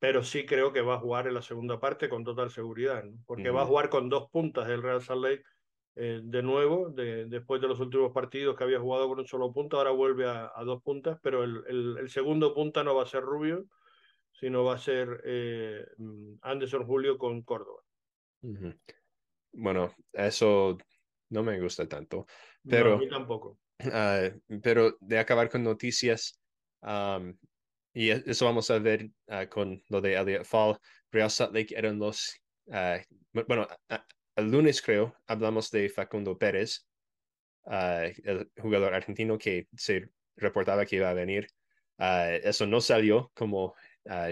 pero 0.00 0.24
sí 0.24 0.46
creo 0.46 0.72
que 0.72 0.80
va 0.80 0.94
a 0.94 1.00
jugar 1.00 1.28
en 1.28 1.34
la 1.34 1.42
segunda 1.42 1.78
parte 1.78 2.08
con 2.08 2.24
total 2.24 2.50
seguridad, 2.50 3.04
porque 3.26 3.50
va 3.50 3.62
a 3.62 3.66
jugar 3.66 3.90
con 3.90 4.08
dos 4.08 4.28
puntas 4.30 4.66
del 4.66 4.82
Real 4.82 5.02
Salt 5.02 5.22
Lake 5.22 5.44
eh, 5.94 6.20
de 6.22 6.42
nuevo, 6.42 6.88
de, 6.88 7.26
después 7.26 7.60
de 7.60 7.68
los 7.68 7.78
últimos 7.78 8.10
partidos 8.10 8.56
que 8.56 8.64
había 8.64 8.80
jugado 8.80 9.08
con 9.08 9.18
un 9.18 9.26
solo 9.26 9.52
punto, 9.52 9.76
ahora 9.76 9.90
vuelve 9.90 10.26
a, 10.26 10.50
dos 10.64 10.82
puntas, 10.82 11.18
pero 11.22 11.44
el, 11.44 11.62
el, 11.98 12.08
segundo 12.08 12.54
punta 12.54 12.82
no 12.82 12.94
va 12.94 13.02
a 13.02 13.06
ser 13.06 13.22
Rubio, 13.22 13.66
sino 14.32 14.64
va 14.64 14.76
a 14.76 14.78
ser 14.78 15.20
eh, 15.24 15.84
Anderson 16.40 16.86
Julio 16.86 17.18
con 17.18 17.42
Córdoba. 17.42 17.82
Bueno, 19.52 19.92
eso 20.12 20.78
no 21.28 21.42
me 21.42 21.60
gusta 21.60 21.86
tanto, 21.86 22.26
pero... 22.66 22.94
a 22.94 22.98
mí 22.98 23.08
tampoco. 23.08 23.58
Ah, 23.92 24.28
pero 24.62 24.98
de 25.00 25.18
acabar 25.18 25.48
con 25.48 25.64
noticias, 25.64 26.38
y 27.92 28.10
e, 28.10 28.22
eso 28.26 28.44
vamos 28.44 28.70
a 28.70 28.78
ver 28.78 29.10
ah, 29.28 29.46
con 29.46 29.82
lo 29.88 30.00
de 30.00 30.14
Elliot 30.14 30.44
Fall. 30.44 30.78
Real 31.10 31.30
Salt 31.30 31.54
Lake 31.54 31.74
eran 31.76 31.98
los, 31.98 32.40
uh, 32.66 32.98
bueno, 33.32 33.66
el 34.36 34.50
lunes 34.50 34.80
creo, 34.80 35.14
hablamos 35.26 35.70
de 35.70 35.88
Facundo 35.88 36.38
Pérez, 36.38 36.86
uh, 37.64 38.10
el 38.24 38.50
jugador 38.60 38.94
argentino 38.94 39.36
que 39.38 39.66
se 39.76 40.08
reportaba 40.36 40.86
que 40.86 40.96
iba 40.96 41.10
a 41.10 41.14
venir. 41.14 41.48
eso 41.98 42.66
no 42.66 42.80
salió 42.80 43.30
como 43.34 43.74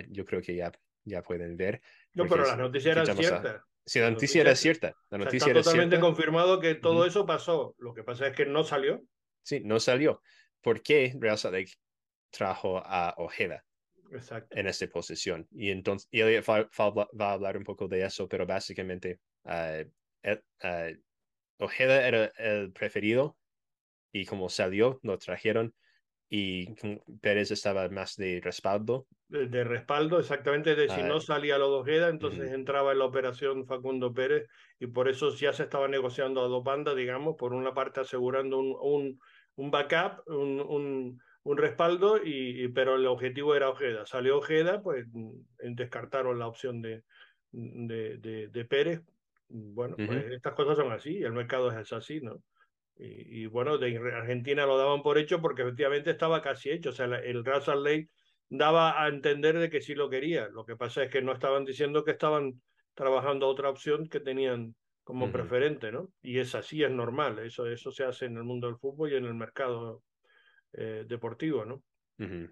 yo 0.09 0.25
creo 0.25 0.41
que 0.41 0.55
ya, 0.55 0.73
ya 1.05 1.23
pueden 1.23 1.57
ver. 1.57 1.83
No, 2.15 2.27
pero 2.27 2.47
la 2.47 2.57
noticia 2.57 2.93
era 2.93 3.05
cierta. 3.05 3.65
Sí, 3.85 4.01
la, 4.01 4.11
noticia, 4.11 4.43
era 4.43 4.55
cierta. 4.55 4.95
La 5.09 5.19
noticia 5.19 5.49
está 5.49 5.63
totalmente 5.63 5.99
confirmado 5.99 6.61
que 6.61 6.75
todo 6.75 7.07
eso 7.07 7.25
pasó. 7.25 7.75
Lo 7.79 7.95
que 7.95 8.03
pasa 8.03 8.27
es 8.27 8.37
que 8.37 8.45
no 8.45 8.63
salió. 8.63 9.03
Sí, 9.43 9.61
no 9.65 9.81
salió 9.81 10.21
por 10.61 10.83
qué 10.83 11.15
Real 11.19 11.39
Salt 11.39 11.55
Lake 11.55 11.73
trajo 12.31 12.79
a 12.85 13.15
Ojeda 13.19 13.65
Exacto. 14.13 14.57
en 14.57 14.67
esta 14.67 14.87
posición. 14.89 15.47
Y 15.51 15.71
entonces, 15.71 16.09
y 16.11 16.21
Elliot 16.21 16.45
va, 16.49 17.29
a 17.29 17.33
hablar 17.33 17.57
un 17.57 17.65
poco 17.65 17.89
de 17.89 18.05
eso, 18.05 18.29
pero 18.29 18.47
básicamente 18.47 19.21
ah, 19.45 19.83
el- 20.23 20.45
ah, 20.63 20.91
Ojeda 21.59 22.07
era 22.07 22.27
el 22.39 22.73
preferido 22.73 23.37
y 24.13 24.27
como 24.27 24.49
salió, 24.49 25.01
lo 25.03 25.19
trajeron 25.19 25.75
y 26.29 26.75
Pérez 27.21 27.51
estaba 27.51 27.89
más 27.89 28.17
de 28.17 28.41
respaldo. 28.43 29.07
de, 29.29 29.47
de 29.47 29.65
respaldo, 29.65 30.19
exactamente, 30.19 30.75
de 30.75 30.89
si 30.89 31.03
Ah, 31.03 31.09
no 31.09 31.21
salía 31.21 31.59
lo 31.59 31.71
de 31.71 31.77
Ojeda, 31.81 32.09
entonces 32.09 32.53
entraba 32.53 32.93
en 32.93 32.99
la 33.01 33.05
operación 33.05 33.67
Facundo 33.67 34.13
Pérez 34.15 34.47
y 34.79 34.87
por 34.87 35.09
eso 35.09 35.35
ya 35.35 35.53
se 35.53 35.65
estaba 35.65 35.89
negociando 35.89 36.43
a 36.43 36.49
dos 36.49 36.65
bandas, 36.65 36.97
digamos, 36.97 37.37
por 37.37 37.53
una 37.53 37.75
parte 37.75 38.01
asegurando 38.01 38.59
un, 38.59 38.77
un, 38.81 39.19
un 39.57 39.71
backup, 39.71 40.23
un, 40.29 40.61
un, 40.61 41.21
un 41.51 41.57
respaldo, 41.59 42.19
y, 42.23 42.65
y- 42.65 42.69
pero 42.69 42.97
el 42.97 43.07
objetivo 43.07 43.55
era 43.55 43.71
Ojeda. 43.71 44.07
Salió 44.07 44.39
Ojeda, 44.39 44.83
pues 44.83 45.07
descartaron 45.61 46.39
la 46.39 46.47
opción 46.47 46.83
de, 46.83 47.05
de, 47.51 48.19
de, 48.19 48.49
de 48.49 48.65
Pérez. 48.67 49.03
Bueno, 49.49 50.01
pues 50.05 50.25
Ujú. 50.25 50.35
estas 50.35 50.55
cosas 50.55 50.77
son 50.77 50.93
así, 50.93 51.23
el 51.23 51.33
mercado 51.33 51.71
es 51.73 51.93
así, 51.93 52.21
¿no? 52.21 52.43
Y, 52.97 53.45
y 53.45 53.47
bueno, 53.47 53.79
de 53.79 53.97
Argentina 54.15 54.67
lo 54.67 54.77
daban 54.77 55.03
por 55.03 55.19
hecho 55.19 55.41
porque 55.41 55.63
efectivamente 55.63 56.11
estaba 56.11 56.43
casi 56.43 56.71
hecho. 56.71 56.91
O 56.91 56.93
sea, 56.93 57.07
la- 57.07 57.21
el 57.21 57.45
Real 57.45 57.63
Salt 57.63 57.85
Lake 57.87 58.09
daba 58.49 59.03
a 59.03 59.09
entender 59.09 59.59
de 59.59 59.71
que 59.71 59.81
sí 59.81 59.95
lo 59.95 60.11
quería. 60.11 60.49
Lo 60.49 60.65
que 60.65 60.77
pasa 60.77 61.03
es 61.05 61.11
que 61.11 61.23
no 61.23 61.33
estaban 61.33 61.65
diciendo 61.65 62.05
que 62.05 62.13
estaban 62.13 62.63
trabajando 62.95 63.49
otra 63.49 63.71
opción 63.71 64.09
que 64.09 64.21
tenían 64.21 64.75
como 65.05 65.27
Ujú. 65.27 65.33
preferente, 65.33 65.93
¿no? 65.93 66.09
Y 66.21 66.39
es 66.41 66.55
así, 66.55 66.83
es 66.83 66.91
normal. 66.91 67.39
Eso, 67.39 67.67
eso 67.67 67.91
se 67.93 68.05
hace 68.05 68.27
en 68.27 68.37
el 68.37 68.45
mundo 68.45 68.67
del 68.67 68.77
fútbol 68.77 69.13
y 69.13 69.17
en 69.17 69.25
el 69.27 69.35
mercado 69.35 70.03
eh, 70.73 71.05
deportivo, 71.07 71.65
¿no? 71.65 71.83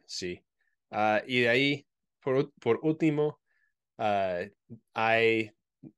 Sí. 0.07 0.42
Ah, 0.90 1.22
y 1.26 1.40
de 1.40 1.48
ahí, 1.48 1.87
por, 2.20 2.52
por 2.61 2.81
último, 2.83 3.40
ah, 3.98 4.42
hay 4.94 5.52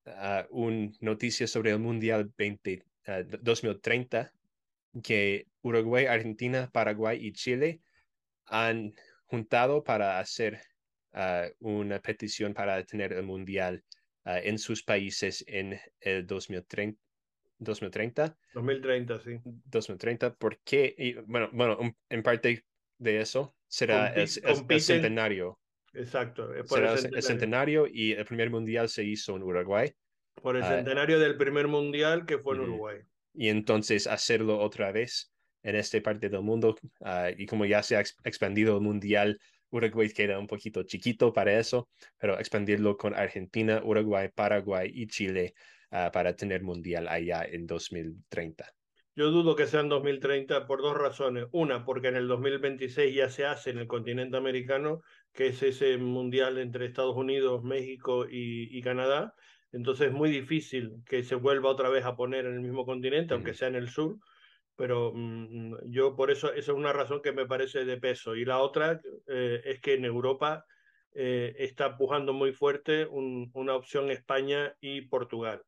ah, 0.06 0.46
una 0.50 0.90
noticia 1.00 1.46
sobre 1.46 1.70
el 1.70 1.78
Mundial 1.78 2.32
20, 2.36 2.82
ah, 3.06 3.22
2030 3.40 4.32
que 5.02 5.46
Uruguay, 5.62 6.06
Argentina, 6.06 6.70
Paraguay 6.72 7.24
y 7.24 7.32
Chile 7.32 7.80
han 8.46 8.94
juntado 9.26 9.84
para 9.84 10.18
hacer 10.18 10.60
una 11.58 12.00
petición 12.00 12.54
para 12.54 12.82
tener 12.84 13.12
el 13.12 13.24
Mundial 13.24 13.82
en 14.24 14.58
sus 14.58 14.82
países 14.82 15.44
en 15.48 15.78
el 16.00 16.26
2030. 16.26 17.07
2030, 17.58 18.38
2030, 18.52 19.18
sí. 19.18 19.40
2030, 19.42 20.34
¿por 20.34 20.60
qué? 20.62 20.94
Y, 20.98 21.14
bueno, 21.14 21.50
bueno, 21.52 21.78
en 22.08 22.22
parte 22.22 22.64
de 22.98 23.20
eso 23.20 23.56
será 23.68 24.08
el, 24.08 24.28
el- 24.44 24.66
el 24.68 24.80
centenario. 24.80 25.60
exacto, 25.92 26.54
es 26.54 26.64
por 26.64 26.80
el 26.80 26.88
Será 26.88 26.92
el 26.94 26.98
centenario. 27.00 27.22
centenario 27.22 27.86
y 27.90 28.12
el 28.12 28.24
primer 28.24 28.50
mundial 28.50 28.88
se 28.88 29.04
hizo 29.04 29.34
en 29.36 29.42
Uruguay. 29.42 29.90
Por 30.42 30.56
el 30.56 30.64
Ah, 30.64 30.64
centenario 30.64 31.20
del 31.20 31.36
primer 31.36 31.68
mundial 31.68 32.26
que 32.26 32.38
fue 32.38 32.54
en 32.54 32.60
Ujú. 32.60 32.62
Uruguay. 32.62 33.02
y 33.34 33.48
entonces 33.48 34.06
hacerlo 34.06 34.58
otra 34.60 34.92
vez 34.92 35.32
en 35.62 35.76
esta 35.76 36.00
parte 36.02 36.28
del 36.28 36.42
mundo. 36.42 36.76
ah, 37.00 37.30
y 37.36 37.46
como 37.46 37.64
ya 37.66 37.82
se 37.82 37.96
ha 37.96 38.00
ex- 38.00 38.16
expandido 38.24 38.76
el 38.76 38.82
mundial, 38.82 39.38
Uruguay 39.70 40.10
queda 40.10 40.38
un 40.38 40.46
poquito 40.46 40.82
chiquito 40.84 41.32
para 41.32 41.58
eso, 41.58 41.88
pero 42.18 42.38
expandirlo 42.38 42.96
con 42.96 43.14
Argentina, 43.14 43.82
Uruguay, 43.84 44.30
Paraguay 44.34 44.90
y 44.92 45.06
Chile 45.08 45.54
ah, 45.90 46.10
para 46.12 46.34
tener 46.36 46.62
mundial 46.62 47.08
allá 47.08 47.44
en 47.44 47.66
2030. 47.66 48.66
Yo 49.14 49.30
dudo 49.30 49.56
que 49.56 49.66
sea 49.66 49.80
en 49.80 49.88
2030 49.88 50.66
por 50.66 50.80
dos 50.80 50.96
razones. 50.96 51.46
Una, 51.52 51.84
porque 51.84 52.08
en 52.08 52.16
el 52.16 52.28
2026 52.28 53.14
ya 53.14 53.28
se 53.28 53.44
hace 53.46 53.70
en 53.70 53.78
el 53.78 53.88
continente 53.88 54.36
americano, 54.36 55.00
que 55.32 55.48
es 55.48 55.62
ese 55.62 55.98
mundial 55.98 56.58
entre 56.58 56.86
Estados 56.86 57.16
Unidos, 57.16 57.62
México 57.64 58.26
y, 58.28 58.76
y 58.76 58.80
Canadá. 58.82 59.32
Entonces 59.72 60.08
es 60.08 60.12
muy 60.12 60.30
difícil 60.30 60.92
que 61.04 61.24
se 61.24 61.34
vuelva 61.34 61.70
otra 61.70 61.88
vez 61.88 62.04
a 62.04 62.14
poner 62.16 62.46
en 62.46 62.54
el 62.54 62.60
mismo 62.60 62.86
continente, 62.86 63.34
aunque 63.34 63.54
sea 63.54 63.68
en 63.68 63.74
el 63.76 63.88
sur. 63.88 64.16
Pero 64.76 65.12
mm, 65.14 65.90
yo 65.90 66.14
por 66.16 66.30
eso, 66.30 66.48
esa 66.52 66.72
es 66.72 66.78
una 66.78 66.92
razón 66.92 67.20
que 67.22 67.32
me 67.32 67.46
parece 67.46 67.84
de 67.84 67.98
peso. 67.98 68.36
Y 68.36 68.44
la 68.44 68.60
otra 68.60 69.00
eh, 69.28 69.60
es 69.64 69.80
que 69.80 69.94
en 69.94 70.04
Europa 70.04 70.64
eh, 71.14 71.54
está 71.58 71.96
pujando 71.96 72.32
muy 72.32 72.52
fuerte 72.52 73.06
un- 73.06 73.50
una 73.54 73.74
opción 73.76 74.10
España 74.10 74.74
y 74.80 75.02
Portugal. 75.08 75.62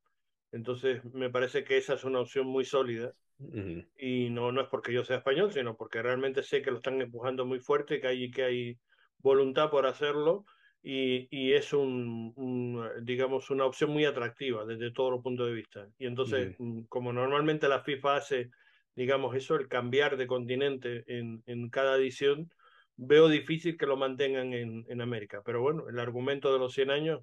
Entonces 0.53 1.05
me 1.05 1.31
parece 1.31 1.65
que 1.65 1.77
esa 1.77 1.95
es 1.95 2.05
una 2.05 2.21
opción 2.21 2.47
muy 2.47 2.65
sólida 2.65 3.13
Ujú. 3.39 3.85
y 3.97 4.31
no, 4.31 4.53
no 4.53 4.63
es 4.63 4.69
porque 4.69 4.93
yo 4.93 5.05
sea 5.05 5.19
español, 5.19 5.53
sino 5.53 5.77
porque 5.77 6.03
realmente 6.03 6.43
sé 6.43 6.63
que 6.63 6.71
lo 6.71 6.79
están 6.79 7.01
empujando 7.01 7.45
muy 7.47 7.61
fuerte, 7.61 8.01
que 8.01 8.07
hay, 8.07 8.31
que 8.31 8.45
hay 8.45 8.79
voluntad 9.19 9.71
por 9.71 9.87
hacerlo 9.87 10.45
y, 10.83 11.29
y 11.31 11.53
es 11.53 11.73
un, 11.73 12.33
un, 12.37 13.05
digamos, 13.05 13.51
una 13.51 13.67
opción 13.67 13.91
muy 13.91 14.05
atractiva 14.07 14.65
desde 14.65 14.93
todos 14.93 15.13
los 15.13 15.23
puntos 15.23 15.47
de 15.49 15.55
vista. 15.55 15.89
Y 15.99 16.07
entonces, 16.07 16.51
Ujú. 16.51 16.57
mm, 16.59 16.83
como 16.89 17.13
normalmente 17.13 17.69
la 17.69 17.81
FIFA 17.83 18.17
hace, 18.17 18.51
digamos, 18.95 19.37
eso, 19.37 19.57
el 19.57 19.69
cambiar 19.69 20.17
de 20.17 20.27
continente 20.27 21.05
en, 21.07 21.43
en 21.47 21.69
cada 21.71 21.97
edición, 21.97 22.49
veo 22.97 23.29
difícil 23.29 23.77
que 23.77 23.87
lo 23.87 23.97
mantengan 23.97 24.53
en, 24.55 24.85
en 24.89 25.01
América. 25.01 25.43
Pero 25.45 25.61
bueno, 25.63 25.89
el 25.89 25.99
argumento 25.99 26.53
de 26.53 26.59
los 26.59 26.73
100 26.75 26.91
años 26.91 27.21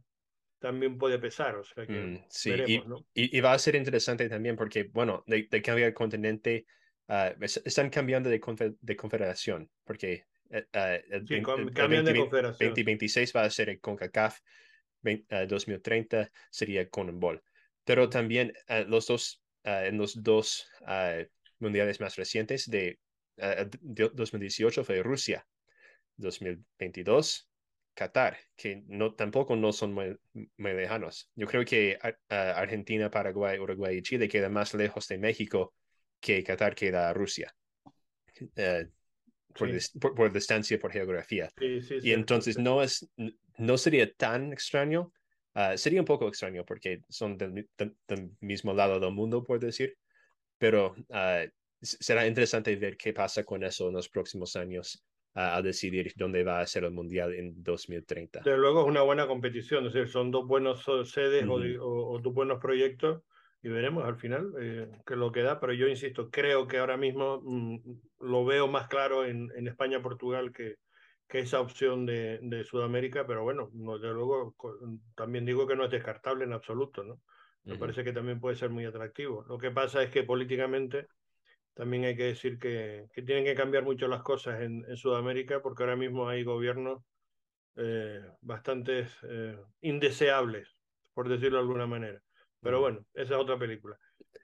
también 0.59 0.97
puede 0.97 1.19
pesar, 1.19 1.55
o 1.57 1.63
sea 1.63 1.87
que 1.87 2.11
Mm, 2.11 2.17
sí, 2.29 2.51
veremos, 2.51 2.85
y, 2.85 2.87
¿no? 2.87 3.05
y, 3.13 3.37
y 3.37 3.41
va 3.41 3.53
a 3.53 3.59
ser 3.59 3.75
interesante 3.75 4.27
también 4.29 4.55
porque, 4.55 4.83
bueno, 4.83 5.23
de, 5.27 5.47
de 5.49 5.61
cambiar 5.61 5.89
el 5.89 5.93
continente, 5.93 6.65
ah, 7.07 7.33
es- 7.39 7.61
están 7.65 7.89
cambiando 7.89 8.29
de, 8.29 8.41
confe- 8.41 8.77
de 8.81 8.95
confederación, 8.95 9.69
porque 9.85 10.25
eh, 10.49 10.65
ah, 10.73 10.95
el, 10.95 11.27
Sí, 11.27 11.35
el- 11.35 11.51
el 11.55 11.71
cambian 11.73 12.05
de 12.05 12.15
2020 12.15 12.15
confederación. 12.15 12.83
sí. 12.83 12.83
2026 12.83 13.33
va 13.35 13.43
a 13.43 13.49
ser 13.49 13.69
el 13.69 13.79
CONCACAF, 13.79 14.39
vein- 15.01 15.25
ah, 15.29 15.45
2030 15.45 16.29
sería 16.51 16.89
CONMEBOL. 16.89 17.41
Pero 17.85 18.09
también 18.09 18.53
ah, 18.67 18.81
los 18.81 19.07
dos, 19.07 19.41
en 19.63 19.97
los 19.97 20.21
dos 20.23 20.69
mundiales 21.59 21.99
más 21.99 22.15
recientes 22.15 22.69
de, 22.69 22.99
de 23.35 24.09
2018 24.13 24.83
fue 24.83 25.01
Rusia, 25.03 25.47
2022 26.17 27.49
Qatar, 27.97 28.37
que 28.55 28.83
no, 28.85 29.15
tampoco 29.15 29.55
no 29.55 29.73
son 29.73 29.91
muy, 29.91 30.15
muy 30.33 30.73
lejanos. 30.73 31.31
Yo 31.35 31.47
creo 31.47 31.65
que 31.65 31.97
uh, 32.03 32.33
Argentina, 32.33 33.09
Paraguay, 33.09 33.57
Uruguay 33.57 33.97
y 33.97 34.01
Chile 34.03 34.29
quedan 34.29 34.53
más 34.53 34.75
lejos 34.75 35.07
de 35.07 35.17
México 35.17 35.73
que 36.19 36.43
Qatar 36.43 36.75
queda 36.75 37.09
a 37.09 37.13
Rusia. 37.13 37.51
Uh, 38.39 38.85
por, 39.51 39.69
Sí, 39.69 39.73
dis 39.73 39.89
por, 39.99 40.13
por, 40.13 40.31
distancia, 40.31 40.77
por 40.77 40.91
geografía. 40.91 41.49
sí, 41.57 41.81
sí, 41.81 41.95
Y 42.03 42.11
entonces 42.11 42.59
no, 42.59 42.83
es, 42.83 43.09
no 43.57 43.77
sería 43.79 44.13
tan 44.13 44.53
extraño. 44.53 45.11
Uh, 45.55 45.75
sería 45.75 45.99
un 45.99 46.05
poco 46.05 46.27
extraño 46.27 46.63
porque 46.63 47.01
son 47.09 47.35
del, 47.35 47.67
del, 47.75 47.97
del, 48.07 48.29
mismo 48.41 48.75
lado 48.75 48.99
del 48.99 49.11
mundo, 49.11 49.43
por 49.43 49.59
decir. 49.59 49.97
Pero 50.59 50.93
uh, 51.09 51.49
será 51.81 52.27
interesante 52.27 52.75
ver 52.75 52.95
qué 52.95 53.11
pasa 53.11 53.43
con 53.43 53.63
eso 53.63 53.87
en 53.87 53.95
los 53.95 54.07
próximos 54.07 54.55
años 54.55 55.03
a 55.39 55.61
decidir 55.61 56.11
dónde 56.15 56.43
va 56.43 56.59
a 56.61 56.65
ser 56.65 56.83
el 56.83 56.91
mundial 56.91 57.31
en 57.35 57.61
2030. 57.63 58.39
Desde 58.43 58.57
luego 58.57 58.81
es 58.81 58.87
una 58.87 59.03
buena 59.03 59.27
competición, 59.27 59.85
es 59.85 59.93
decir, 59.93 60.09
son 60.09 60.31
dos 60.31 60.47
buenos 60.47 60.83
sedes 61.05 61.45
Uh 61.45 61.51
o, 61.51 61.59
-huh. 61.59 61.63
de, 61.63 61.77
o, 61.79 61.89
o, 62.11 62.19
dos 62.19 62.33
buenos 62.33 62.59
proyectos 62.59 63.21
y 63.61 63.69
veremos 63.69 64.03
al 64.03 64.17
final 64.17 64.51
eh, 64.59 64.89
qué 65.05 65.13
es 65.13 65.19
lo 65.19 65.31
que 65.31 65.43
da, 65.43 65.59
pero 65.59 65.73
yo 65.73 65.87
insisto, 65.87 66.29
creo 66.31 66.67
que 66.67 66.79
ahora 66.79 66.97
mismo 66.97 67.39
mmm, 67.43 67.77
lo 68.21 68.45
veo 68.45 68.67
más 68.67 68.87
claro 68.87 69.25
en, 69.25 69.51
en 69.55 69.67
España-Portugal 69.67 70.51
que, 70.51 70.77
que, 71.27 71.39
esa 71.39 71.59
opción 71.61 72.05
de, 72.07 72.39
de 72.41 72.63
Sudamérica, 72.63 73.27
pero 73.27 73.43
bueno, 73.43 73.69
no, 73.73 73.99
desde 73.99 74.13
luego 74.15 74.55
también 75.15 75.45
digo 75.45 75.67
que 75.67 75.75
no 75.75 75.85
es 75.85 75.91
descartable 75.91 76.45
en 76.45 76.53
absoluto, 76.53 77.03
¿no? 77.03 77.19
Me 77.63 77.73
uh 77.73 77.75
-huh. 77.75 77.79
parece 77.79 78.03
que 78.03 78.13
también 78.13 78.39
puede 78.39 78.55
ser 78.55 78.69
muy 78.71 78.85
atractivo. 78.85 79.45
Lo 79.47 79.57
que 79.57 79.69
pasa 79.71 80.01
es 80.01 80.09
que 80.09 80.23
políticamente 80.23 81.07
también 81.77 82.05
hay 82.05 82.17
que 82.17 82.23
decir 82.23 82.57
que, 82.57 83.05
que 83.13 83.21
tienen 83.21 83.45
que 83.45 83.53
cambiar 83.53 83.83
mucho 83.83 84.07
las 84.07 84.23
cosas 84.23 84.61
en, 84.61 84.83
en 84.89 84.97
Sudamérica 84.97 85.61
porque 85.61 85.83
ahora 85.83 85.95
mismo 85.95 86.27
hay 86.27 86.43
gobiernos 86.43 87.03
eh, 87.75 88.19
bastante 88.41 89.07
eh, 89.21 89.55
indeseables, 89.81 90.67
por 91.13 91.29
decirlo 91.29 91.57
de 91.57 91.61
alguna 91.61 91.85
manera. 91.85 92.19
Pero 92.61 92.81
bueno, 92.81 93.05
esa 93.13 93.35
es 93.35 93.39
otra 93.39 93.59
película. 93.59 93.95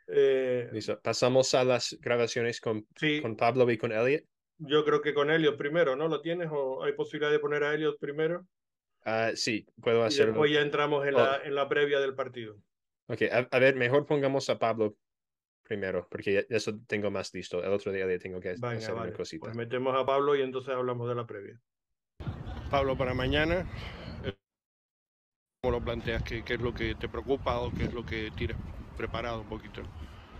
Eh. 0.07 0.69
Pasamos 1.01 1.55
a 1.55 1.63
las 1.63 1.97
grabaciones 1.99 2.61
con, 2.61 2.85
sí, 2.95 3.19
con 3.19 3.35
Pablo 3.35 3.69
y 3.71 3.79
con 3.79 3.91
Elliot. 3.91 4.23
Yo 4.59 4.85
creo 4.85 5.01
que 5.01 5.15
con 5.15 5.31
Elliot 5.31 5.57
primero, 5.57 5.95
¿no? 5.95 6.07
¿Lo 6.07 6.21
tienes 6.21 6.49
o 6.51 6.83
hay 6.83 6.93
posibilidad 6.93 7.31
de 7.31 7.39
poner 7.39 7.63
a 7.63 7.73
Elliot 7.73 7.97
primero? 7.99 8.45
Uh, 9.07 9.35
sí, 9.35 9.65
puedo 9.81 10.03
y 10.03 10.07
hacerlo. 10.07 10.33
después 10.33 10.51
ya 10.51 10.61
entramos 10.61 11.07
en, 11.07 11.15
oh. 11.15 11.17
la, 11.17 11.41
en 11.43 11.55
la 11.55 11.67
previa 11.67 11.99
del 11.99 12.13
partido. 12.13 12.57
Ok, 13.07 13.23
a, 13.23 13.47
a, 13.49 13.59
ver, 13.59 13.75
mejor 13.75 14.05
pongamos 14.05 14.47
a 14.51 14.59
Pablo 14.59 14.95
primero, 15.63 16.07
porque 16.09 16.45
eso 16.49 16.79
tengo 16.87 17.09
más 17.09 17.33
listo. 17.33 17.63
El 17.63 17.71
otro 17.71 17.91
día 17.91 18.05
tengo 18.19 18.39
que 18.39 18.49
Venga, 18.53 18.73
hacer 18.73 18.93
vale. 18.93 19.07
una 19.09 19.17
cosita. 19.17 19.45
Pues 19.45 19.55
metemos 19.55 19.95
a 19.95 20.05
Pablo 20.05 20.35
y 20.35 20.41
entonces 20.41 20.73
hablamos 20.73 21.07
de 21.09 21.15
la 21.15 21.25
previa. 21.25 21.59
Pablo, 22.69 22.97
para 22.97 23.13
mañana, 23.13 23.65
eh, 24.23 24.33
¿cómo 25.61 25.77
lo 25.77 25.83
planteas? 25.83 26.23
¿Qué, 26.23 26.43
¿Qué, 26.43 26.55
es 26.55 26.61
lo 26.61 26.73
que 26.73 26.95
te 26.95 27.07
preocupa 27.07 27.59
o 27.59 27.71
qué 27.71 27.85
es 27.85 27.93
lo 27.93 28.05
que 28.05 28.31
tienes 28.35 28.57
preparado 28.97 29.41
un 29.41 29.49
poquito? 29.49 29.81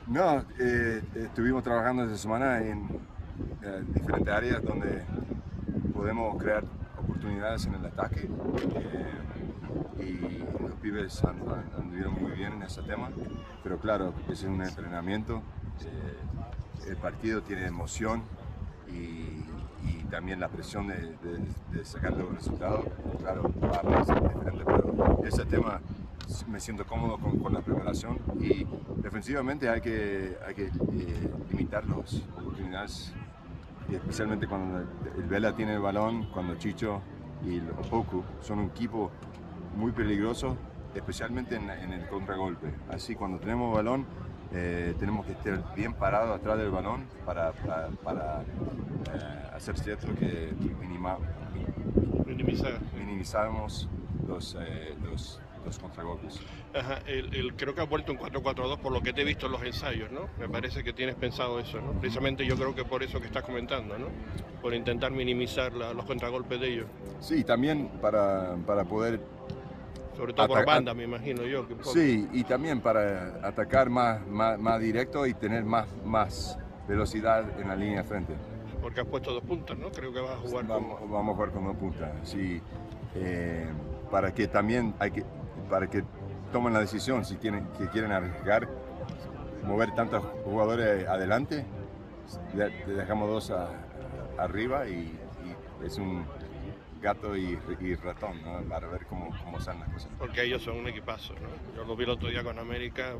No, 0.08 0.46
eh, 0.60 1.02
estuvimos 1.16 1.64
trabajando 1.64 2.04
esta 2.04 2.18
semana 2.18 2.60
en, 2.62 2.88
eh, 3.64 3.84
diferentes 3.88 4.34
áreas 4.34 4.62
donde 4.62 5.04
podemos 5.94 6.42
crear 6.42 6.64
oportunidades 6.98 7.66
en 7.66 7.76
el 7.76 7.86
ataque. 7.86 8.28
Y 10.00 10.44
los 10.62 10.72
pibes 10.82 11.24
anduvieron 11.24 12.22
muy 12.22 12.32
bien 12.32 12.54
en 12.54 12.64
ese 12.64 12.82
tema, 12.84 13.10
pero 13.64 13.78
claro, 13.78 14.14
es 14.30 14.44
un 14.44 14.62
entrenamiento. 14.62 15.42
el 16.88 16.98
partido 16.98 17.42
tiene 17.42 17.68
emoción 17.68 18.24
y, 18.92 19.44
también 20.10 20.40
la 20.40 20.48
presión 20.48 20.88
de, 20.88 21.84
sacar 21.84 22.16
los 22.16 22.36
resultados, 22.36 22.86
claro, 23.20 23.52
va 23.64 24.00
a 24.00 24.06
ser 24.06 24.22
diferente, 24.22 24.64
pero 24.64 25.24
ese 25.26 25.44
tema 25.46 25.82
me 26.48 26.60
siento 26.60 26.86
cómodo 26.86 27.18
con, 27.18 27.54
la 27.54 27.62
preparación 27.62 28.20
y 28.40 28.66
defensivamente 28.98 29.70
hay 29.70 29.82
que, 29.82 30.38
hay 30.46 30.54
que 30.54 30.66
eh, 30.66 30.72
limitar 31.52 31.86
las 31.86 32.22
oportunidades, 32.38 33.14
especialmente 33.92 34.48
cuando 34.48 34.80
el, 34.80 35.24
Vela 35.24 35.56
tiene 35.56 35.74
el 35.74 35.82
balón, 35.82 36.28
cuando 36.32 36.56
Chicho 36.56 37.02
y 37.46 37.58
el 37.58 37.70
Opoku 37.72 38.24
son 38.42 38.60
un 38.60 38.66
equipo 38.68 39.12
muy 39.76 39.92
peligroso, 39.92 40.58
especialmente 40.96 41.56
en, 41.56 41.70
el 41.70 42.08
contragolpe. 42.08 42.74
Así 42.90 43.16
cuando 43.16 43.40
tenemos 43.40 43.74
balón 43.74 44.06
eh, 44.54 44.94
tenemos 45.00 45.26
que 45.26 45.32
estar 45.32 45.76
bien 45.76 45.94
parados 45.94 46.40
atrás 46.40 46.58
del 46.58 46.70
balón 46.70 47.06
para, 47.26 47.52
para, 48.04 48.42
eh, 48.42 49.50
hacer 49.56 49.78
cierto 49.78 50.08
que 50.16 50.54
minima, 50.80 51.18
minimizamos 52.96 53.90
los, 54.28 54.56
eh, 54.60 54.96
los, 55.04 55.40
los 55.66 55.80
contragolpes. 55.80 56.40
Ajá, 56.74 57.00
el, 57.06 57.56
creo 57.56 57.74
que 57.74 57.82
ha 57.82 57.86
vuelto 57.86 58.12
un 58.12 58.18
4-4-2 58.18 58.80
por 58.80 58.92
lo 58.92 59.02
que 59.02 59.14
te 59.14 59.22
he 59.22 59.26
visto 59.26 59.46
en 59.46 59.54
los 59.54 59.64
ensayos, 59.64 60.12
¿no? 60.12 60.30
Me 60.40 60.50
parece 60.50 60.84
que 60.84 60.94
tienes 60.94 61.16
pensado 61.16 61.60
eso, 61.60 61.80
¿no? 61.82 61.92
Precisamente 61.94 62.46
yo 62.46 62.56
creo 62.56 62.76
que 62.76 62.86
por 62.86 63.04
eso 63.04 63.20
que 63.20 63.28
estás 63.28 63.44
comentando, 63.44 63.98
¿no? 63.98 64.08
Por 64.62 64.74
intentar 64.74 65.12
minimizar 65.12 65.74
los 65.74 66.06
contragolpes 66.06 66.60
de 66.60 66.74
ellos. 66.74 66.86
Sí, 67.20 67.44
también 67.44 67.90
para, 68.02 68.56
para 68.66 68.86
poder 68.86 69.20
sobre 70.16 70.34
todo 70.34 70.48
por 70.48 70.66
banda, 70.66 70.94
me 70.94 71.04
imagino 71.04 71.44
yo. 71.44 71.66
sí, 71.84 72.28
y 72.32 72.44
también 72.44 72.82
para 72.82 73.40
atacar 73.48 73.90
más, 73.90 74.26
más, 74.28 74.80
directo 74.80 75.26
y 75.26 75.34
tener 75.34 75.64
más, 75.64 75.88
más 76.04 76.58
velocidad 76.88 77.60
en 77.60 77.68
la 77.68 77.76
línea 77.76 78.02
de 78.02 78.08
frente. 78.08 78.34
Porque 78.82 79.02
has 79.02 79.08
puesto 79.08 79.34
dos 79.34 79.44
puntas, 79.44 79.78
¿no? 79.78 79.90
Creo 79.92 80.12
que 80.14 80.20
vas 80.20 80.32
a 80.32 80.38
jugar 80.38 80.68
vamos, 80.68 81.00
con... 81.00 81.12
Vamos 81.12 81.34
a 81.34 81.36
jugar 81.36 81.52
con 81.52 81.66
dos 81.66 81.78
puntas, 81.78 82.12
sí. 82.24 82.62
Eh, 83.16 83.68
para 84.12 84.34
que 84.34 84.48
también 84.48 84.94
hay 85.00 85.12
que, 85.12 85.24
para 85.70 85.88
que 85.88 86.04
tomen 86.52 86.74
la 86.74 86.80
decisión 86.80 87.24
si 87.26 87.36
tienen, 87.36 87.66
que 87.78 87.88
quieren 87.88 88.12
arriesgar, 88.12 88.68
mover 89.64 89.94
tantos 89.96 90.24
jugadores 90.44 91.08
adelante, 91.08 91.66
dejamos 92.86 93.30
dos 93.30 93.54
arriba 94.38 94.88
y 94.88 95.18
es 95.84 95.98
un 95.98 96.26
gato 97.04 97.36
y, 97.36 97.56
ratón, 97.96 98.42
¿no? 98.44 98.62
Para 98.68 98.88
ver 98.88 99.06
cómo, 99.06 99.30
cómo 99.44 99.60
están 99.60 99.80
las 99.80 99.90
cosas. 99.90 100.10
Porque 100.18 100.44
ellos 100.44 100.64
son 100.64 100.78
un 100.78 100.88
equipazo, 100.88 101.34
¿no? 101.34 101.76
Yo 101.76 101.84
lo 101.84 101.96
vi 101.96 102.06
el 102.06 102.12
otro 102.12 102.30
día 102.30 102.44
con 102.44 102.58
América. 102.58 103.14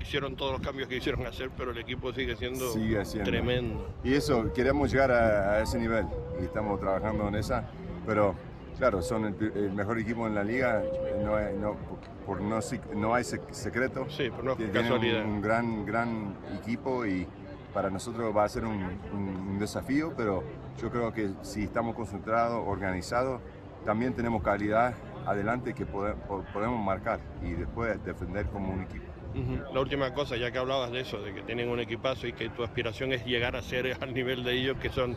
hicieron 0.00 0.36
todos 0.36 0.52
los 0.52 0.60
cambios 0.60 0.88
que 0.88 0.96
hicieron 0.96 1.24
hacer, 1.26 1.50
pero 1.56 1.70
el 1.70 1.78
equipo 1.78 2.12
sigue 2.12 2.36
siendo, 2.36 2.74
tremendo. 3.24 3.88
Y 4.04 4.14
eso, 4.14 4.52
queremos 4.52 4.90
llegar 4.90 5.12
a, 5.12 5.62
ese 5.62 5.78
nivel 5.78 6.06
y 6.40 6.44
estamos 6.44 6.80
trabajando 6.80 7.28
en 7.28 7.36
esa, 7.36 7.70
pero 8.04 8.34
claro, 8.76 9.00
son 9.00 9.24
el, 9.26 9.72
mejor 9.72 9.98
equipo 10.00 10.26
en 10.26 10.34
la 10.34 10.42
liga, 10.42 10.82
no, 11.22 11.36
hay, 11.36 11.54
no, 11.56 11.76
por, 12.26 12.40
no, 12.40 12.58
no 12.96 13.14
hay 13.14 13.24
secreto. 13.24 14.06
Sí, 14.10 14.28
por 14.28 14.44
no 14.44 14.56
casualidad. 14.56 15.24
Un, 15.24 15.30
un, 15.30 15.40
gran, 15.40 15.86
gran 15.86 16.34
equipo 16.60 17.06
y 17.06 17.28
para 17.72 17.90
nosotros 17.90 18.36
va 18.36 18.44
a 18.44 18.48
ser 18.48 18.64
un, 18.64 18.82
un 19.12 19.58
desafío, 19.60 20.12
pero 20.16 20.42
yo 20.80 20.90
creo 20.90 21.12
que 21.12 21.30
si 21.42 21.64
estamos 21.64 21.94
concentrados, 21.94 22.62
organizados, 22.66 23.40
también 23.84 24.14
tenemos 24.14 24.42
calidad 24.42 24.94
adelante 25.26 25.74
que 25.74 25.86
podemos 25.86 26.84
marcar 26.84 27.20
y 27.42 27.52
después 27.52 28.02
defender 28.04 28.46
como 28.46 28.72
un 28.72 28.82
equipo. 28.82 29.04
La 29.72 29.80
última 29.80 30.12
cosa, 30.12 30.36
ya 30.36 30.50
que 30.50 30.58
hablabas 30.58 30.90
de 30.90 31.00
eso, 31.00 31.20
de 31.20 31.32
que 31.32 31.42
tienen 31.42 31.68
un 31.68 31.80
equipazo 31.80 32.26
y 32.26 32.32
que 32.32 32.50
tu 32.50 32.62
aspiración 32.62 33.12
es 33.12 33.24
llegar 33.24 33.56
a 33.56 33.62
ser 33.62 33.96
al 34.00 34.12
nivel 34.12 34.44
de 34.44 34.52
ellos, 34.52 34.76
que 34.78 34.90
son 34.90 35.16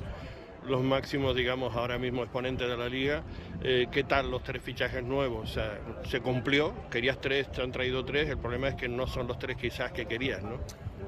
los 0.65 0.81
máximos, 0.81 1.35
digamos, 1.35 1.75
ahora 1.75 1.99
mismo 1.99 2.23
exponentes 2.23 2.67
de 2.67 2.77
la 2.77 2.89
liga. 2.89 3.23
Eh, 3.61 3.87
¿Qué 3.91 4.03
tal 4.03 4.31
los 4.31 4.41
tres 4.41 4.63
fichajes 4.63 5.03
nuevos? 5.03 5.51
O 5.51 5.53
sea, 5.53 5.79
se 6.09 6.21
cumplió, 6.21 6.73
querías 6.89 7.19
tres, 7.21 7.51
te 7.51 7.61
han 7.61 7.71
traído 7.71 8.03
tres, 8.03 8.29
el 8.29 8.37
problema 8.37 8.69
es 8.69 8.75
que 8.75 8.87
no 8.87 9.05
son 9.05 9.27
los 9.27 9.37
tres 9.37 9.57
quizás 9.57 9.91
que 9.91 10.05
querías, 10.05 10.41
¿no? 10.41 10.57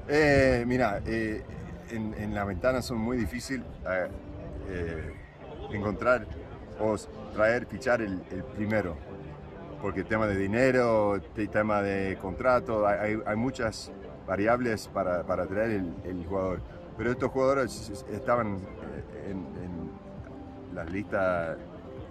Eh, 0.08 0.64
mira, 0.66 1.00
eh, 1.06 1.42
en, 1.90 2.14
en, 2.14 2.34
la 2.34 2.44
ventana 2.44 2.82
son 2.82 2.98
muy 2.98 3.16
difíciles 3.16 3.66
eh, 4.68 5.12
encontrar 5.72 6.26
o 6.80 6.96
traer, 7.32 7.66
fichar 7.66 8.00
el, 8.02 8.20
primero. 8.56 8.96
Porque 9.82 10.00
el 10.00 10.06
tema 10.06 10.26
de 10.26 10.36
dinero, 10.36 11.14
el 11.14 11.48
tema 11.50 11.82
de 11.82 12.16
contrato, 12.20 12.86
hay, 12.86 13.20
hay 13.24 13.36
muchas 13.36 13.92
variables 14.26 14.88
para, 14.88 15.24
para 15.24 15.46
traer 15.46 15.70
el, 15.70 15.94
el, 16.04 16.26
jugador. 16.26 16.60
Pero 16.96 17.12
estos 17.12 17.30
jugadores 17.30 18.04
estaban 18.12 18.56
eh, 18.56 19.30
en, 19.30 19.36
en 19.36 20.74
la 20.74 20.84
lista 20.84 21.56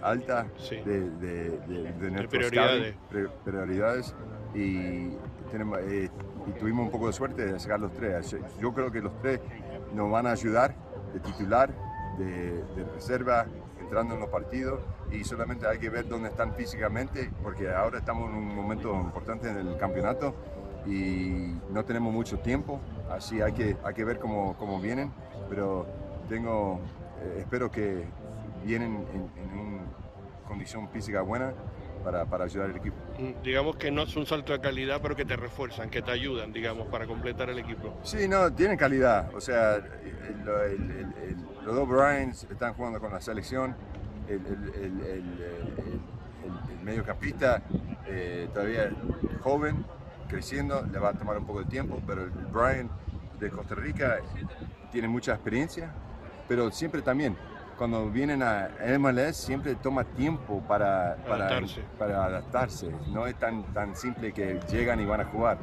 alta 0.02 0.48
de, 0.86 1.10
de, 1.10 1.50
de, 1.60 2.12
nuestros 2.12 2.28
prioridades. 2.28 2.96
prioridades 3.43 4.15
y, 4.54 5.10
tenemos, 5.52 5.80
eh, 5.80 6.10
y 6.48 6.52
tuvimos 6.60 6.86
un 6.86 6.91
poco 6.91 7.08
de 7.08 7.13
suerte 7.13 7.46
de 7.46 7.60
sacar 7.60 7.80
los 7.80 7.93
tres. 7.93 8.36
Yo 8.60 8.74
creo 8.74 8.91
que 8.91 9.02
los 9.02 9.17
tres 9.22 9.39
nos 9.93 10.12
van 10.12 10.28
a 10.28 10.32
ayudar 10.32 10.76
de 11.13 11.20
titular 11.20 11.70
de, 12.17 12.63
reserva 12.93 13.45
entrando 13.80 14.15
en 14.15 14.21
los 14.21 14.30
partidos 14.30 14.82
y 15.12 15.23
solamente 15.23 15.67
hay 15.67 15.77
que 15.77 15.89
ver 15.89 16.08
dónde 16.08 16.30
están 16.30 16.53
físicamente 16.56 17.32
porque 17.43 17.71
ahora 17.71 17.99
estamos 17.99 18.30
en 18.30 18.36
un 18.36 18.56
momento 18.56 18.93
importante 18.93 19.49
en 19.49 19.58
el 19.58 19.77
campeonato 19.77 20.34
y 20.86 21.53
no 21.71 21.84
tenemos 21.86 22.13
mucho 22.13 22.39
tiempo, 22.39 22.80
así 23.10 23.41
hay 23.41 23.53
que, 23.53 23.77
hay 23.84 23.93
que 23.93 24.06
ver 24.06 24.19
cómo, 24.19 24.56
cómo 24.58 24.80
vienen, 24.80 25.12
pero 25.49 25.86
tengo, 26.30 26.80
eh, 27.21 27.39
espero 27.39 27.69
que 27.69 28.06
vienen 28.65 29.06
en, 29.13 29.43
en 29.43 29.60
una 29.60 29.84
condición 30.47 30.88
física 30.89 31.21
buena 31.21 31.53
para, 32.08 32.24
para, 32.24 32.46
ayudar 32.46 32.70
al 32.70 32.78
equipo. 32.78 32.96
Mm, 33.20 33.43
digamos 33.43 33.76
que 33.76 33.91
no 33.91 34.04
es 34.04 34.15
un 34.15 34.26
salto 34.26 34.54
de 34.54 34.62
calidad, 34.62 35.02
pero 35.02 35.13
que 35.13 35.26
te 35.26 35.36
refuerzan, 35.36 35.89
que 35.89 36.02
te 36.02 36.10
ayudan, 36.10 36.54
digamos, 36.54 36.88
para 36.88 37.06
completar 37.06 37.50
el 37.50 37.60
equipo. 37.60 37.98
Sí, 38.02 38.30
no, 38.30 38.50
tienen 38.54 38.78
calidad. 38.78 39.30
O 39.36 39.41
sea, 39.41 39.76
el, 39.76 39.86
los 41.65 41.76
dos 41.76 41.89
Bryans 41.89 42.48
están 42.50 42.74
jugando 42.76 43.02
con 43.02 43.12
la 43.12 43.20
selección. 43.20 43.76
El, 44.30 44.39
mediocampista 46.82 47.62
eh, 48.06 48.48
todavía 48.54 48.89
joven, 49.41 49.84
creciendo, 50.30 50.88
le 50.89 51.00
va 51.00 51.10
a 51.10 51.13
tomar 51.13 51.38
un 51.38 51.46
poco 51.46 51.60
de 51.60 51.65
tiempo, 51.65 52.02
pero 52.08 52.24
el 52.24 52.30
Brian 52.30 52.89
de 53.38 53.50
Costa 53.50 53.76
Rica 53.76 54.20
tiene 54.93 55.10
mucha 55.10 55.34
experiencia, 55.34 55.91
pero 56.48 56.72
siempre 56.72 57.02
también 57.02 57.36
cuando 57.78 58.10
vienen 58.10 58.42
a 58.42 58.70
MLS 58.98 59.38
siempre 59.38 59.76
toma 59.76 60.04
tiempo 60.04 60.62
para, 60.68 61.13
adaptarse. 61.13 61.82
para, 61.98 62.26
adaptarse. 62.26 62.92
No 63.13 63.28
es 63.28 63.36
tan, 63.36 63.63
tan 63.74 63.96
simple 63.96 64.34
que 64.34 64.60
llegan 64.70 65.00
y 65.00 65.06
van 65.06 65.22
a 65.22 65.26
jugar. 65.26 65.58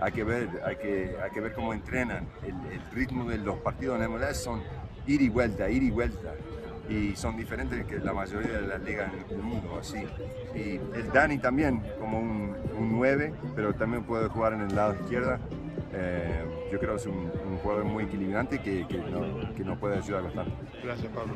Hay 0.00 0.12
que 0.12 0.24
ver, 0.24 0.48
hay 0.64 0.76
que, 0.76 1.16
hay 1.22 1.30
que 1.30 1.40
ver 1.40 1.52
cómo 1.54 1.72
entrenan. 1.72 2.28
El, 2.42 2.54
el 2.72 2.80
ritmo 2.92 3.28
de 3.28 3.38
los 3.38 3.56
partidos 3.58 4.00
en 4.00 4.10
MLS 4.10 4.36
son 4.36 4.62
ir 5.06 5.20
y 5.20 5.28
vuelta, 5.28 5.68
ir 5.68 5.82
y 5.82 5.90
vuelta. 5.90 6.32
Y 6.88 7.16
son 7.16 7.36
diferentes 7.36 7.84
que 7.86 7.98
la 7.98 8.12
mayoría 8.12 8.60
de 8.60 8.66
las 8.68 8.80
ligas 8.82 9.12
en 9.12 9.36
el 9.36 9.42
mundo, 9.42 9.76
así. 9.80 10.06
Y 10.54 10.76
el 10.96 11.10
Dani 11.12 11.38
también, 11.38 11.82
como 11.98 12.20
un, 12.20 12.54
un 12.78 12.92
9, 12.92 13.34
pero 13.56 13.74
también 13.74 14.04
puede 14.04 14.28
jugar 14.28 14.52
en 14.52 14.60
el 14.62 14.74
lado 14.74 14.94
izquierda. 14.94 15.40
Eh, 15.98 16.44
yo 16.70 16.78
creo 16.78 16.90
que 16.90 16.96
es 16.96 17.06
un, 17.06 17.30
jugador 17.58 17.84
muy 17.84 18.04
equilibrante 18.04 18.60
que, 18.60 18.86
que, 18.86 19.64
nos 19.64 19.78
puede 19.78 19.96
ayudar 19.96 20.24
bastante. 20.24 20.52
Gracias, 20.82 21.10
Pablo. 21.12 21.34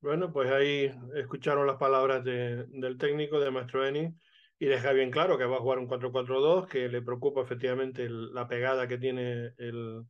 Bueno, 0.00 0.32
pues 0.32 0.50
ahí 0.50 0.90
escucharon 1.14 1.66
las 1.66 1.76
palabras 1.76 2.24
del 2.24 2.96
técnico, 2.98 3.38
de 3.38 3.50
Maestro 3.50 3.86
Eni, 3.86 4.14
y 4.58 4.66
deja 4.66 4.92
bien 4.92 5.10
claro 5.10 5.36
que 5.36 5.44
va 5.44 5.56
a 5.56 5.60
jugar 5.60 5.78
un 5.78 5.88
4-4-2, 5.88 6.66
que 6.66 6.88
le 6.88 7.02
preocupa 7.02 7.42
efectivamente 7.42 8.08
la 8.08 8.48
pegada 8.48 8.88
que 8.88 8.96
tiene 8.96 9.52
el, 9.58 10.06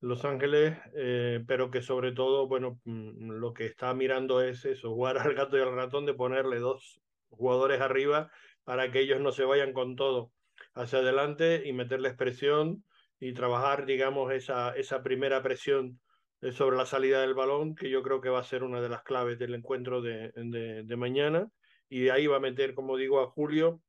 Los 0.00 0.26
Ángeles, 0.26 0.76
eh, 0.94 1.42
pero 1.46 1.70
que 1.70 1.80
sobre 1.80 2.12
todo, 2.12 2.48
bueno, 2.48 2.80
mm, 2.84 3.30
lo 3.30 3.54
que 3.54 3.64
está 3.64 3.94
mirando 3.94 4.42
es 4.42 4.66
eso, 4.66 4.90
jugar 4.94 5.16
al 5.16 5.32
gato 5.32 5.56
y 5.56 5.62
al 5.62 5.74
ratón 5.74 6.04
de 6.04 6.12
ponerle 6.12 6.58
dos 6.58 7.00
jugadores 7.30 7.80
arriba 7.80 8.30
para 8.64 8.92
que 8.92 9.00
ellos 9.00 9.20
no 9.20 9.32
se 9.32 9.44
vayan 9.44 9.72
con 9.72 9.96
todo 9.96 10.32
hacia 10.74 11.00
adelante 11.00 11.62
y 11.66 11.72
meterles 11.72 12.14
presión 12.14 12.84
y 13.18 13.32
trabajar, 13.34 13.86
digamos, 13.86 14.32
esa, 14.32 14.74
esa 14.76 15.02
primera 15.02 15.42
presión 15.42 16.00
eh, 16.40 16.52
sobre 16.52 16.76
la 16.76 16.86
salida 16.86 17.20
del 17.20 17.34
balón, 17.34 17.74
que 17.74 17.90
yo 17.90 18.02
creo 18.02 18.20
que 18.20 18.30
va 18.30 18.40
a 18.40 18.44
ser 18.44 18.62
una 18.62 18.80
de 18.80 18.88
las 18.88 19.02
claves 19.02 19.38
del 19.38 19.54
encuentro 19.54 20.00
de, 20.00 20.32
de, 20.34 20.96
mañana. 20.96 21.48
Y 21.88 22.08
ahí 22.08 22.26
va 22.26 22.36
a 22.36 22.40
meter, 22.40 22.74
como 22.74 22.96
digo, 22.96 23.20
a 23.20 23.26
Julio 23.26 23.82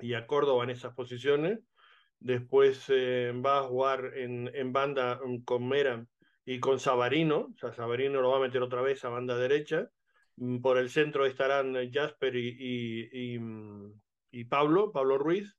y 0.00 0.14
a 0.14 0.26
Córdoba 0.26 0.64
en 0.64 0.70
esas 0.70 0.94
posiciones. 0.94 1.60
Después 2.20 2.84
eh, 2.88 3.32
va 3.34 3.58
a 3.58 3.62
jugar 3.64 4.12
en, 4.16 4.50
en 4.54 4.72
banda 4.72 5.20
mm, 5.24 5.44
con 5.44 5.68
Mera 5.68 6.06
y 6.44 6.58
con 6.58 6.80
Sabarino. 6.80 7.50
O 7.54 7.58
sea, 7.58 7.72
Sabarino 7.74 8.22
lo 8.22 8.30
va 8.30 8.38
a 8.38 8.40
meter 8.40 8.62
otra 8.62 8.80
vez 8.80 9.04
a 9.04 9.10
banda 9.10 9.36
derecha. 9.36 9.90
Mm, 10.36 10.60
por 10.60 10.78
el 10.78 10.88
centro 10.88 11.26
estarán 11.26 11.74
Jasper 11.92 12.34
y, 12.34 12.56
y, 12.58 13.34
y, 13.34 13.38
mm, 13.38 13.92
y 14.30 14.44
Pablo, 14.44 14.90
Pablo 14.90 15.18
Ruiz 15.18 15.58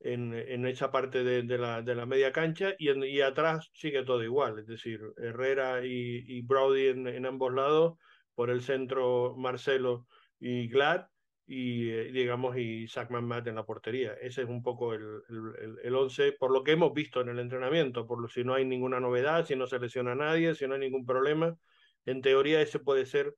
en, 0.00 0.34
en 0.34 0.66
esa 0.66 0.90
parte 0.90 1.24
de, 1.24 1.42
de, 1.42 1.58
la, 1.58 1.82
de, 1.82 1.94
la, 1.94 2.06
media 2.06 2.32
cancha 2.32 2.74
y, 2.78 2.88
en, 2.88 3.02
y, 3.04 3.20
atrás 3.20 3.70
sigue 3.74 4.04
todo 4.04 4.22
igual, 4.22 4.58
es 4.58 4.66
decir, 4.66 5.00
Herrera 5.16 5.84
y, 5.84 6.24
y 6.26 6.42
Brody 6.42 6.88
en, 6.88 7.06
en, 7.06 7.26
ambos 7.26 7.52
lados, 7.52 7.98
por 8.34 8.50
el 8.50 8.62
centro 8.62 9.34
Marcelo 9.36 10.06
y 10.38 10.68
Glad 10.68 11.06
y 11.46 11.90
eh, 11.90 12.12
digamos 12.12 12.56
y 12.56 12.88
Sackman 12.88 13.24
Matt 13.24 13.46
en 13.46 13.54
la 13.54 13.64
portería. 13.64 14.14
Ese 14.14 14.42
es 14.42 14.48
un 14.48 14.62
poco 14.62 14.94
el, 14.94 15.22
el, 15.28 15.78
el, 15.82 15.94
once, 15.94 16.32
por 16.32 16.50
lo 16.50 16.64
que 16.64 16.72
hemos 16.72 16.92
visto 16.92 17.20
en 17.20 17.28
el 17.28 17.38
entrenamiento, 17.38 18.06
por 18.06 18.20
lo 18.20 18.28
si 18.28 18.44
no 18.44 18.54
hay 18.54 18.64
ninguna 18.64 19.00
novedad, 19.00 19.46
si 19.46 19.56
no 19.56 19.66
se 19.66 19.78
lesiona 19.78 20.12
a 20.12 20.16
nadie, 20.16 20.54
si 20.54 20.66
no 20.66 20.74
hay 20.74 20.80
ningún 20.80 21.06
problema, 21.06 21.56
en 22.04 22.20
teoría 22.20 22.60
ese 22.60 22.78
puede 22.80 23.06
ser 23.06 23.36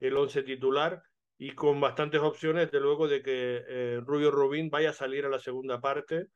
el 0.00 0.16
once 0.16 0.42
titular 0.42 1.02
y 1.42 1.52
con 1.52 1.80
bastantes 1.80 2.20
opciones, 2.20 2.70
de 2.70 2.80
luego, 2.80 3.08
de 3.08 3.22
que 3.22 3.64
eh, 3.66 4.00
Rubio 4.04 4.30
Rubín 4.30 4.68
vaya 4.68 4.90
a 4.90 4.92
salir 4.92 5.24
a 5.24 5.30
la 5.30 5.38
segunda 5.38 5.80
parte, 5.80 6.26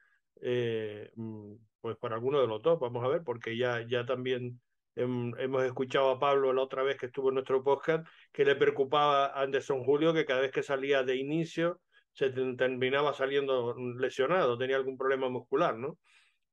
eh, 0.41 1.11
mm, 1.15 1.57
pues 1.83 1.99
para 1.99 2.15
alguno 2.15 2.41
de 2.41 2.47
los 2.47 2.63
dos, 2.63 2.81
vamos 2.81 3.05
a 3.05 3.09
ver, 3.09 3.23
porque 3.23 3.55
ya, 3.55 3.87
ya 3.87 4.07
también 4.07 4.63
hemos 4.97 5.63
escuchado 5.65 6.09
a 6.09 6.19
Pablo 6.19 6.55
la 6.55 6.63
otra 6.63 6.83
vez 6.83 6.97
que 6.97 7.07
estuvo 7.07 7.29
en 7.29 7.35
nuestro 7.35 7.63
podcast, 7.63 8.07
que 8.33 8.47
le 8.47 8.57
preocupaba 8.57 9.27
a 9.27 9.43
Anderson 9.43 9.85
Julio 9.85 10.15
que 10.15 10.25
cada 10.25 10.41
vez 10.41 10.53
que 10.53 10.63
salía 10.63 11.03
de 11.03 11.17
inicio 11.17 11.83
se 12.15 12.31
terminaba 12.31 13.13
saliendo 13.13 13.77
lesionado, 13.99 14.57
tenía 14.57 14.77
algún 14.77 14.97
problema 14.97 15.29
muscular, 15.29 15.77
¿no? 15.77 15.99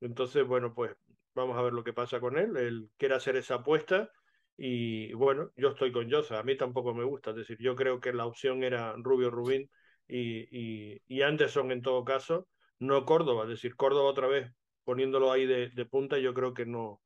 Entonces, 0.02 0.46
bueno, 0.46 0.74
pues 0.74 0.94
vamos 1.36 1.58
a 1.58 1.62
ver 1.62 1.72
lo 1.72 1.86
que 1.86 1.94
pasa 1.94 2.20
con 2.20 2.38
él. 2.38 2.58
Él 2.58 2.90
quiere 2.98 3.16
hacer 3.16 3.38
esa 3.38 3.56
apuesta 3.56 4.12
y 4.58 5.14
bueno, 5.14 5.52
yo 5.56 5.70
estoy 5.70 5.92
con 5.92 6.10
Josa, 6.12 6.40
a 6.40 6.44
mí 6.44 6.56
tampoco 6.56 6.94
me 6.94 7.04
gusta, 7.04 7.32
es 7.32 7.38
decir, 7.38 7.58
yo 7.60 7.76
creo 7.76 8.00
que 8.00 8.14
la 8.14 8.26
opción 8.26 8.64
era 8.64 8.94
Rubio 8.98 9.32
Rubín 9.32 9.70
y, 10.08 10.48
y, 10.96 11.02
y 11.08 11.22
Anderson 11.22 11.72
en 11.72 11.82
todo 11.82 12.04
caso, 12.04 12.48
no 12.80 13.06
Córdoba, 13.06 13.44
es 13.44 13.50
decir, 13.50 13.76
Córdoba 13.76 14.10
otra 14.10 14.28
vez 14.28 14.52
poniéndolo 14.84 15.32
ahí 15.32 15.46
de, 15.46 15.70
de, 15.70 15.86
punta, 15.86 16.18
yo 16.18 16.34
creo 16.34 16.54
que 16.54 16.66
no, 16.66 17.02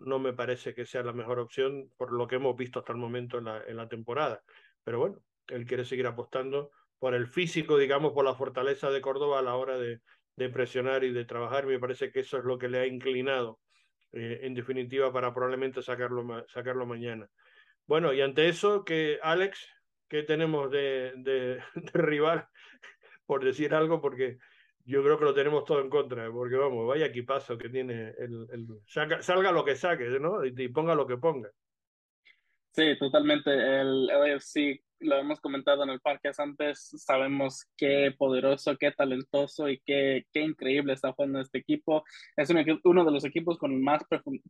no 0.00 0.18
me 0.18 0.32
parece 0.32 0.74
que 0.74 0.86
sea 0.86 1.02
la 1.02 1.12
mejor 1.12 1.38
opción 1.38 1.90
por 1.96 2.12
lo 2.12 2.26
que 2.26 2.36
hemos 2.36 2.56
visto 2.56 2.78
hasta 2.78 2.92
el 2.92 2.98
momento 2.98 3.38
en 3.38 3.44
la, 3.44 3.62
en 3.66 3.76
la 3.76 3.88
temporada. 3.88 4.42
Pero 4.84 4.98
bueno, 4.98 5.18
él 5.48 5.66
quiere 5.66 5.84
seguir 5.84 6.06
apostando 6.06 6.70
por 6.98 7.14
el 7.14 7.26
físico, 7.26 7.76
digamos, 7.78 8.12
por 8.12 8.24
la 8.24 8.34
fortaleza 8.34 8.90
de 8.90 9.00
Córdoba 9.00 9.40
a 9.40 9.42
la 9.42 9.56
hora 9.56 9.78
de, 9.78 10.00
de 10.36 10.48
presionar 10.48 11.04
y 11.04 11.12
de 11.12 11.24
trabajar. 11.24 11.66
Me 11.66 11.78
parece 11.78 12.10
que 12.10 12.20
eso 12.20 12.38
es 12.38 12.44
lo 12.44 12.58
que 12.58 12.68
le 12.68 12.78
ha 12.78 12.86
inclinado 12.86 13.58
eh, 14.12 14.40
en 14.42 14.54
definitiva, 14.54 15.12
para 15.12 15.32
probablemente 15.32 15.82
sacarlo, 15.82 16.46
sacarlo 16.48 16.86
mañana. 16.86 17.28
Bueno, 17.86 18.12
y 18.12 18.20
ante 18.20 18.48
eso, 18.48 18.84
que 18.84 19.18
Alex, 19.22 19.66
¿qué 20.08 20.22
tenemos 20.22 20.70
de, 20.70 21.12
de, 21.16 21.62
de, 21.74 22.02
rival? 22.02 22.48
Por 23.26 23.44
decir 23.44 23.74
algo, 23.74 24.00
porque 24.00 24.38
yo 24.84 25.02
creo 25.02 25.18
que 25.18 25.24
lo 25.24 25.34
tenemos 25.34 25.64
todo 25.64 25.80
en 25.80 25.90
contra, 25.90 26.30
porque 26.30 26.56
vamos, 26.56 26.86
vaya 26.86 27.06
equipazo 27.06 27.58
que 27.58 27.68
tiene 27.68 28.14
el, 28.18 28.46
el 28.50 28.66
salga 28.86 29.52
lo 29.52 29.64
que 29.64 29.76
saque, 29.76 30.04
¿no? 30.20 30.44
Y, 30.44 30.54
y, 30.56 30.68
ponga 30.68 30.94
lo 30.94 31.06
que 31.06 31.18
ponga. 31.18 31.50
Sí, 32.72 32.96
totalmente. 32.98 33.50
El 33.50 34.06
LAFC 34.06 34.80
lo 35.00 35.16
hemos 35.16 35.40
comentado 35.40 35.84
en 35.84 35.90
el 35.90 36.00
parque 36.00 36.30
antes, 36.38 36.90
sabemos 36.96 37.66
qué 37.76 38.14
poderoso, 38.16 38.76
qué 38.76 38.90
talentoso 38.92 39.68
y 39.68 39.80
qué, 39.84 40.26
qué 40.32 40.40
increíble 40.40 40.92
está 40.92 41.12
jugando 41.12 41.40
este 41.40 41.58
equipo. 41.58 42.04
Es 42.36 42.50
un, 42.50 42.80
uno 42.84 43.04
de 43.04 43.12
los 43.12 43.24
equipos 43.24 43.58
con 43.58 43.80
más 43.82 44.02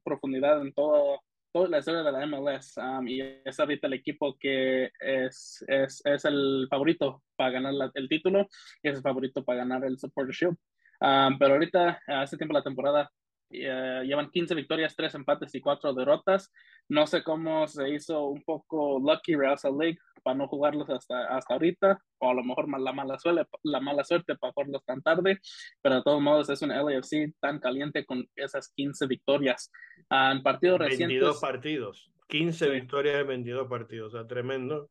profundidad 0.04 0.60
en 0.62 0.72
todo, 0.72 1.20
toda 1.52 1.68
la 1.68 1.78
historia 1.78 2.02
de 2.02 2.12
la 2.12 2.26
MLS 2.26 2.76
um, 2.76 3.06
y 3.06 3.20
es 3.20 3.60
ahorita 3.60 3.86
el 3.86 3.94
equipo 3.94 4.36
que 4.38 4.90
es, 5.00 5.64
es, 5.68 6.02
es 6.04 6.24
el 6.24 6.66
favorito 6.68 7.22
para 7.36 7.50
ganar 7.50 7.74
la, 7.74 7.90
el 7.94 8.08
título 8.08 8.46
y 8.82 8.88
es 8.88 8.96
el 8.96 9.02
favorito 9.02 9.44
para 9.44 9.58
ganar 9.58 9.84
el 9.84 9.98
Supporter 9.98 10.34
Shield. 10.34 10.56
Um, 11.00 11.38
pero 11.38 11.54
ahorita, 11.54 12.00
hace 12.06 12.36
tiempo 12.36 12.54
la 12.54 12.62
temporada, 12.62 13.10
Uh, 13.50 14.02
llevan 14.04 14.30
15 14.30 14.54
victorias, 14.54 14.94
3 14.94 15.14
empates 15.14 15.54
y 15.54 15.60
4 15.60 15.94
derrotas. 15.94 16.52
No 16.88 17.06
sé 17.06 17.22
cómo 17.22 17.66
se 17.66 17.88
hizo 17.88 18.26
un 18.26 18.42
poco 18.42 18.98
lucky 18.98 19.36
Real 19.36 19.58
Salt 19.58 19.80
Lake 19.80 19.98
para 20.22 20.36
no 20.36 20.48
jugarlos 20.48 20.90
hasta, 20.90 21.34
hasta 21.34 21.54
ahorita, 21.54 21.98
o 22.18 22.30
a 22.30 22.34
lo 22.34 22.44
mejor 22.44 22.68
la 22.78 22.92
mala, 22.92 23.18
suerte, 23.18 23.48
la 23.62 23.80
mala 23.80 24.04
suerte 24.04 24.36
para 24.36 24.52
jugarlos 24.52 24.84
tan 24.84 25.00
tarde, 25.02 25.38
pero 25.80 25.96
de 25.96 26.02
todos 26.02 26.20
modos 26.20 26.50
es 26.50 26.60
un 26.60 26.68
LAFC 26.68 27.34
tan 27.40 27.58
caliente 27.58 28.04
con 28.04 28.28
esas 28.36 28.70
15 28.74 29.06
victorias. 29.06 29.70
Uh, 30.10 30.32
en 30.32 30.42
partidos 30.42 30.78
22 30.78 30.80
recientes. 30.80 31.20
22 31.20 31.40
partidos, 31.40 32.12
15 32.28 32.64
sí. 32.66 32.70
victorias 32.70 33.20
en 33.20 33.28
22 33.28 33.68
partidos, 33.68 34.14
o 34.14 34.18
sea, 34.18 34.26
tremendo, 34.26 34.90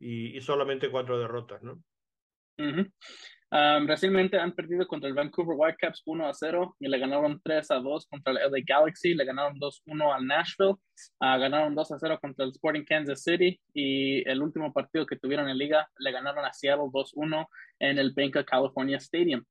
y, 0.00 0.36
y 0.36 0.40
solamente 0.40 0.90
4 0.90 1.20
derrotas, 1.20 1.62
¿no? 1.62 1.74
Uh 2.58 2.64
-huh. 2.64 2.92
Um, 3.52 3.86
recientemente 3.86 4.38
han 4.38 4.52
perdido 4.52 4.86
contra 4.86 5.10
el 5.10 5.14
Vancouver 5.14 5.54
Whitecaps 5.58 6.02
1 6.06 6.26
a 6.26 6.32
0 6.32 6.74
y 6.80 6.88
le 6.88 6.98
ganaron 6.98 7.38
3 7.44 7.70
a 7.72 7.74
2 7.80 8.06
contra 8.06 8.32
el 8.32 8.50
LA 8.50 8.64
Galaxy, 8.66 9.12
le 9.12 9.26
ganaron 9.26 9.58
2 9.58 9.82
1 9.84 10.14
al 10.14 10.26
Nashville, 10.26 10.70
uh, 10.70 11.38
ganaron 11.38 11.74
2 11.74 11.92
a 11.92 11.98
0 11.98 12.18
contra 12.18 12.46
el 12.46 12.52
Sporting 12.52 12.84
Kansas 12.84 13.22
City 13.22 13.60
y 13.74 14.26
el 14.26 14.40
último 14.40 14.72
partido 14.72 15.04
que 15.04 15.18
tuvieron 15.18 15.50
en 15.50 15.58
liga 15.58 15.86
le 15.98 16.12
ganaron 16.12 16.46
a 16.46 16.52
Seattle 16.54 16.88
2 16.90 17.12
1 17.14 17.48
en 17.80 17.98
el 17.98 18.14
Bank 18.14 18.36
of 18.36 18.46
California 18.46 18.96
Stadium. 18.96 19.44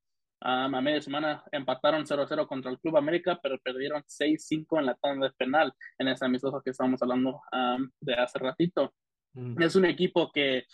Um, 0.43 0.73
a 0.73 0.81
media 0.81 0.99
semana 0.99 1.43
empataron 1.51 2.03
0-0 2.03 2.47
contra 2.47 2.71
el 2.71 2.79
Club 2.79 2.97
América, 2.97 3.39
pero 3.43 3.59
perdieron 3.59 4.01
6-5 4.01 4.79
en 4.79 4.87
la 4.87 4.95
tanda 4.95 5.27
de 5.27 5.33
penal 5.37 5.71
en 5.99 6.07
ese 6.07 6.25
amistoso 6.25 6.59
que 6.63 6.71
estábamos 6.71 6.99
hablando 7.03 7.39
um, 7.53 7.87
de 7.99 8.15
hace 8.15 8.39
ratito. 8.39 8.91
Mm. 9.33 9.61
Es 9.61 9.75
un 9.75 9.85
equipo 9.85 10.31
que 10.31 10.65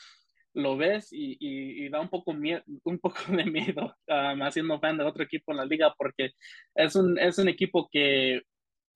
lo 0.54 0.78
ves 0.78 1.12
y, 1.12 1.38
y, 1.40 1.86
y, 1.86 1.90
da 1.90 2.00
un 2.00 2.10
poco, 2.10 2.34
miedo, 2.34 2.64
un 2.84 3.00
poco 3.00 3.20
de 3.30 3.46
miedo 3.46 3.96
um, 4.08 4.42
haciendo 4.42 4.80
fan 4.80 4.98
de 4.98 5.04
otro 5.04 5.24
equipo 5.24 5.52
en 5.52 5.58
la 5.58 5.66
liga 5.66 5.94
porque 5.98 6.32
es 6.76 6.96
un, 6.96 7.18
es 7.20 7.38
un 7.38 7.48
equipo 7.48 7.88
que, 7.92 8.42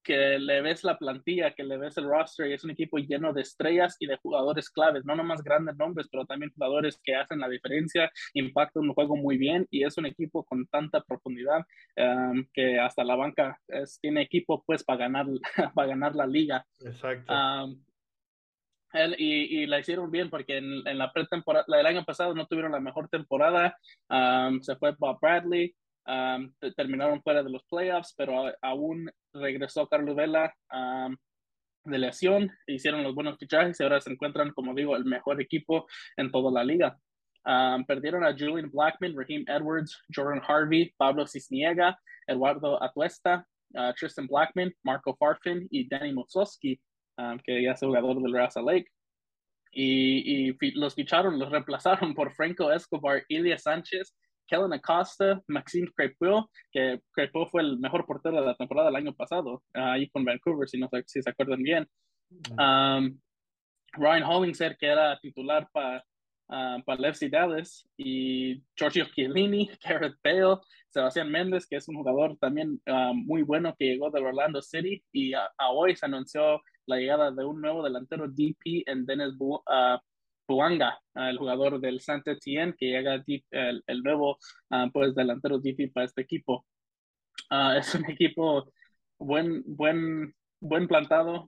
que 0.03 0.39
le 0.39 0.61
ves 0.61 0.83
la 0.83 0.97
plantilla, 0.97 1.53
que 1.53 1.63
le 1.63 1.77
ves 1.77 1.97
el 1.97 2.05
roster 2.05 2.47
y 2.47 2.53
es 2.53 2.63
un 2.63 2.71
equipo 2.71 2.97
lleno 2.97 3.33
de 3.33 3.41
estrellas 3.41 3.95
y 3.99 4.07
de 4.07 4.17
jugadores 4.17 4.69
claves, 4.69 5.05
no 5.05 5.15
nomás 5.15 5.43
grandes 5.43 5.75
nombres, 5.77 6.07
pero 6.11 6.25
también 6.25 6.51
jugadores 6.53 6.99
que 7.03 7.15
hacen 7.15 7.39
la 7.39 7.49
diferencia, 7.49 8.11
impactan 8.33 8.83
el 8.83 8.93
juego 8.93 9.15
muy 9.15 9.37
bien 9.37 9.67
y 9.69 9.83
es 9.83 9.97
un 9.97 10.05
equipo 10.05 10.43
con 10.43 10.65
tanta 10.67 11.01
profundidad 11.01 11.65
um, 11.97 12.45
que 12.53 12.79
hasta 12.79 13.03
la 13.03 13.15
banca 13.15 13.59
es, 13.67 13.99
tiene 13.99 14.21
equipo 14.21 14.63
pues 14.65 14.83
para 14.83 14.99
ganar, 14.99 15.27
para 15.75 15.87
ganar 15.87 16.15
la 16.15 16.25
liga. 16.25 16.65
Exacto. 16.83 17.31
Um, 17.33 17.83
él, 18.93 19.15
y, 19.17 19.61
y, 19.61 19.65
la 19.67 19.79
hicieron 19.79 20.11
bien 20.11 20.29
porque 20.29 20.57
en, 20.57 20.83
la 20.97 21.11
pretemporada, 21.11 21.65
la 21.67 21.77
del 21.77 21.85
año 21.85 22.05
pasado 22.05 22.33
no 22.33 22.47
tuvieron 22.47 22.71
la 22.71 22.79
mejor 22.79 23.09
temporada. 23.09 23.77
Um, 24.09 24.61
se 24.61 24.75
fue 24.75 24.95
Bob 24.97 25.19
Bradley, 25.21 25.75
um, 26.07 26.53
terminaron 26.75 27.21
fuera 27.21 27.43
de 27.43 27.49
los 27.49 27.63
playoffs, 27.63 28.13
pero 28.17 28.47
a, 28.47 28.53
aún 28.61 29.09
regresó 29.33 29.87
Carlos 29.87 30.15
Vela 30.15 30.53
um, 30.73 31.15
de 31.85 31.97
lesión. 31.97 32.51
Hicieron 32.67 33.03
los 33.03 33.15
buenos 33.15 33.37
fichajes 33.37 33.79
y 33.79 33.83
ahora 33.83 34.01
se 34.01 34.11
encuentran, 34.11 34.51
como 34.51 34.73
digo, 34.73 34.95
el 34.95 35.05
mejor 35.05 35.41
equipo 35.41 35.87
en 36.17 36.31
toda 36.31 36.51
la 36.51 36.63
liga. 36.63 36.97
perdieron 37.87 38.23
a 38.23 38.33
Julian 38.33 38.69
Blackman, 38.71 39.15
Raheem 39.15 39.45
Edwards, 39.47 39.97
Jordan 40.13 40.41
Harvey, 40.47 40.93
Pablo 40.97 41.25
Cisniega, 41.25 41.97
Eduardo 42.27 42.81
Atuesta, 42.83 43.47
uh, 43.73 43.93
Tristan 43.97 44.27
Blackman, 44.27 44.73
Marco 44.83 45.15
Farfin 45.15 45.67
y 45.71 45.87
Danny 45.87 46.13
Mososki 46.13 46.79
um, 47.21 47.39
que 47.39 47.61
ya 47.63 47.71
es 47.71 47.79
jugador 47.79 48.21
del 48.21 48.33
Real 48.33 48.49
Lake. 48.65 48.87
Y, 49.73 50.49
y, 50.49 50.71
los 50.71 50.95
ficharon, 50.95 51.39
los 51.39 51.49
reemplazaron 51.49 52.13
por 52.13 52.33
Franco 52.33 52.71
Escobar, 52.71 53.23
Ilya 53.29 53.57
Sánchez, 53.57 54.15
Kellen 54.47 54.73
Acosta, 54.73 55.41
Maxime 55.47 55.87
Crepeau, 55.95 56.49
que 56.71 56.99
Crepeau 57.13 57.47
fue 57.49 57.61
el 57.61 57.79
mejor 57.79 58.05
portero 58.05 58.41
de 58.41 58.47
la 58.47 58.55
temporada 58.55 58.89
del 58.89 58.97
año 58.97 59.13
pasado, 59.13 59.63
uh, 59.75 59.79
ahí 59.79 60.09
con 60.09 60.25
Vancouver, 60.25 60.67
si, 60.67 60.77
no, 60.77 60.89
si 61.05 61.21
se 61.21 61.29
acuerdan 61.29 61.63
bien. 61.63 61.87
Um, 62.51 63.19
Ryan 63.93 64.23
Hollingshead, 64.23 64.77
que 64.77 64.87
era 64.87 65.19
titular 65.19 65.67
para 65.71 66.03
uh, 66.51 66.83
para 66.83 66.99
el 66.99 67.05
FC 67.05 67.29
Dallas, 67.29 67.87
y 67.97 68.61
Giorgio 68.75 69.05
Chiellini, 69.15 69.69
Gareth 69.83 70.17
Bale, 70.23 70.57
Sebastián 70.89 71.31
Méndez, 71.31 71.65
que 71.65 71.77
es 71.77 71.87
un 71.87 71.95
jugador 71.95 72.37
también 72.37 72.81
uh, 72.87 73.13
muy 73.13 73.41
bueno 73.41 73.73
que 73.77 73.85
llegó 73.85 74.11
del 74.11 74.25
Orlando 74.25 74.61
City, 74.61 75.03
y 75.11 75.33
a, 75.33 75.49
a 75.57 75.71
hoy 75.71 75.95
se 75.95 76.05
anunció 76.05 76.61
la 76.85 76.97
llegada 76.97 77.31
de 77.31 77.45
un 77.45 77.61
nuevo 77.61 77.83
delantero 77.83 78.27
DP 78.27 78.83
en 78.85 79.05
Dennis 79.05 79.35
uh, 79.39 79.59
Buanga, 80.47 80.99
uh, 81.15 81.21
el 81.21 81.37
jugador 81.37 81.79
del 81.79 82.01
Saint 82.01 82.27
Etienne, 82.27 82.75
que 82.77 82.87
llega 82.87 83.23
el, 83.51 84.03
nuevo 84.03 84.37
uh, 84.69 84.91
pues, 84.91 85.15
delantero 85.15 85.59
DP 85.59 85.91
para 85.93 86.05
este 86.05 86.21
equipo. 86.21 86.65
es 87.77 87.95
un 87.95 88.09
equipo 88.09 88.71
buen, 89.17 89.63
buen, 89.65 90.33
buen 90.59 90.87
plantado, 90.87 91.47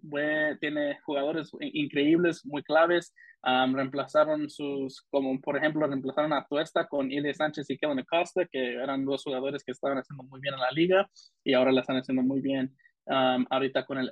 tiene 0.60 1.00
jugadores 1.06 1.52
increíbles, 1.60 2.46
muy 2.46 2.64
claves. 2.64 3.14
reemplazaron 3.44 4.50
sus, 4.50 5.02
como 5.10 5.40
por 5.42 5.58
ejemplo, 5.58 5.88
reemplazaron 5.88 6.34
a 6.34 6.46
Tuesta 6.46 6.88
con 6.88 7.12
Ilya 7.12 7.34
Sánchez 7.34 7.70
y 7.70 7.78
Kevin 7.78 8.00
Acosta, 8.00 8.46
que 8.46 8.76
eran 8.76 9.06
dos 9.06 9.24
jugadores 9.24 9.64
que 9.64 9.72
estaban 9.72 9.98
haciendo 9.98 10.24
muy 10.24 10.40
bien 10.40 10.54
en 10.54 10.62
la 10.62 10.72
liga 10.72 11.10
y 11.44 11.54
ahora 11.54 11.72
la 11.72 11.82
están 11.82 11.98
haciendo 11.98 12.22
muy 12.22 12.42
bien 12.42 12.76
ahorita 13.06 13.86
con 13.86 13.98
el 13.98 14.10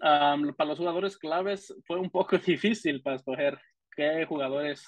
LAFC. 0.00 0.56
para 0.56 0.68
los 0.68 0.78
jugadores 0.78 1.16
claves 1.18 1.74
fue 1.86 1.98
un 1.98 2.10
poco 2.10 2.38
difícil 2.46 3.02
para 3.02 3.16
escoger 3.16 3.58
qué 3.96 4.24
jugadores, 4.26 4.84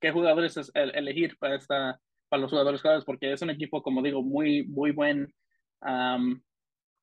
qué 0.00 0.10
jugadores 0.10 0.70
elegir 0.74 1.36
para 1.38 1.56
esta 1.56 2.00
para 2.28 2.40
los 2.40 2.50
jugadores 2.50 2.80
claves 2.80 3.04
porque 3.04 3.32
es 3.32 3.42
un 3.42 3.50
equipo 3.50 3.82
como 3.82 4.02
digo 4.02 4.22
muy 4.22 4.66
muy 4.66 4.90
buen 4.90 5.32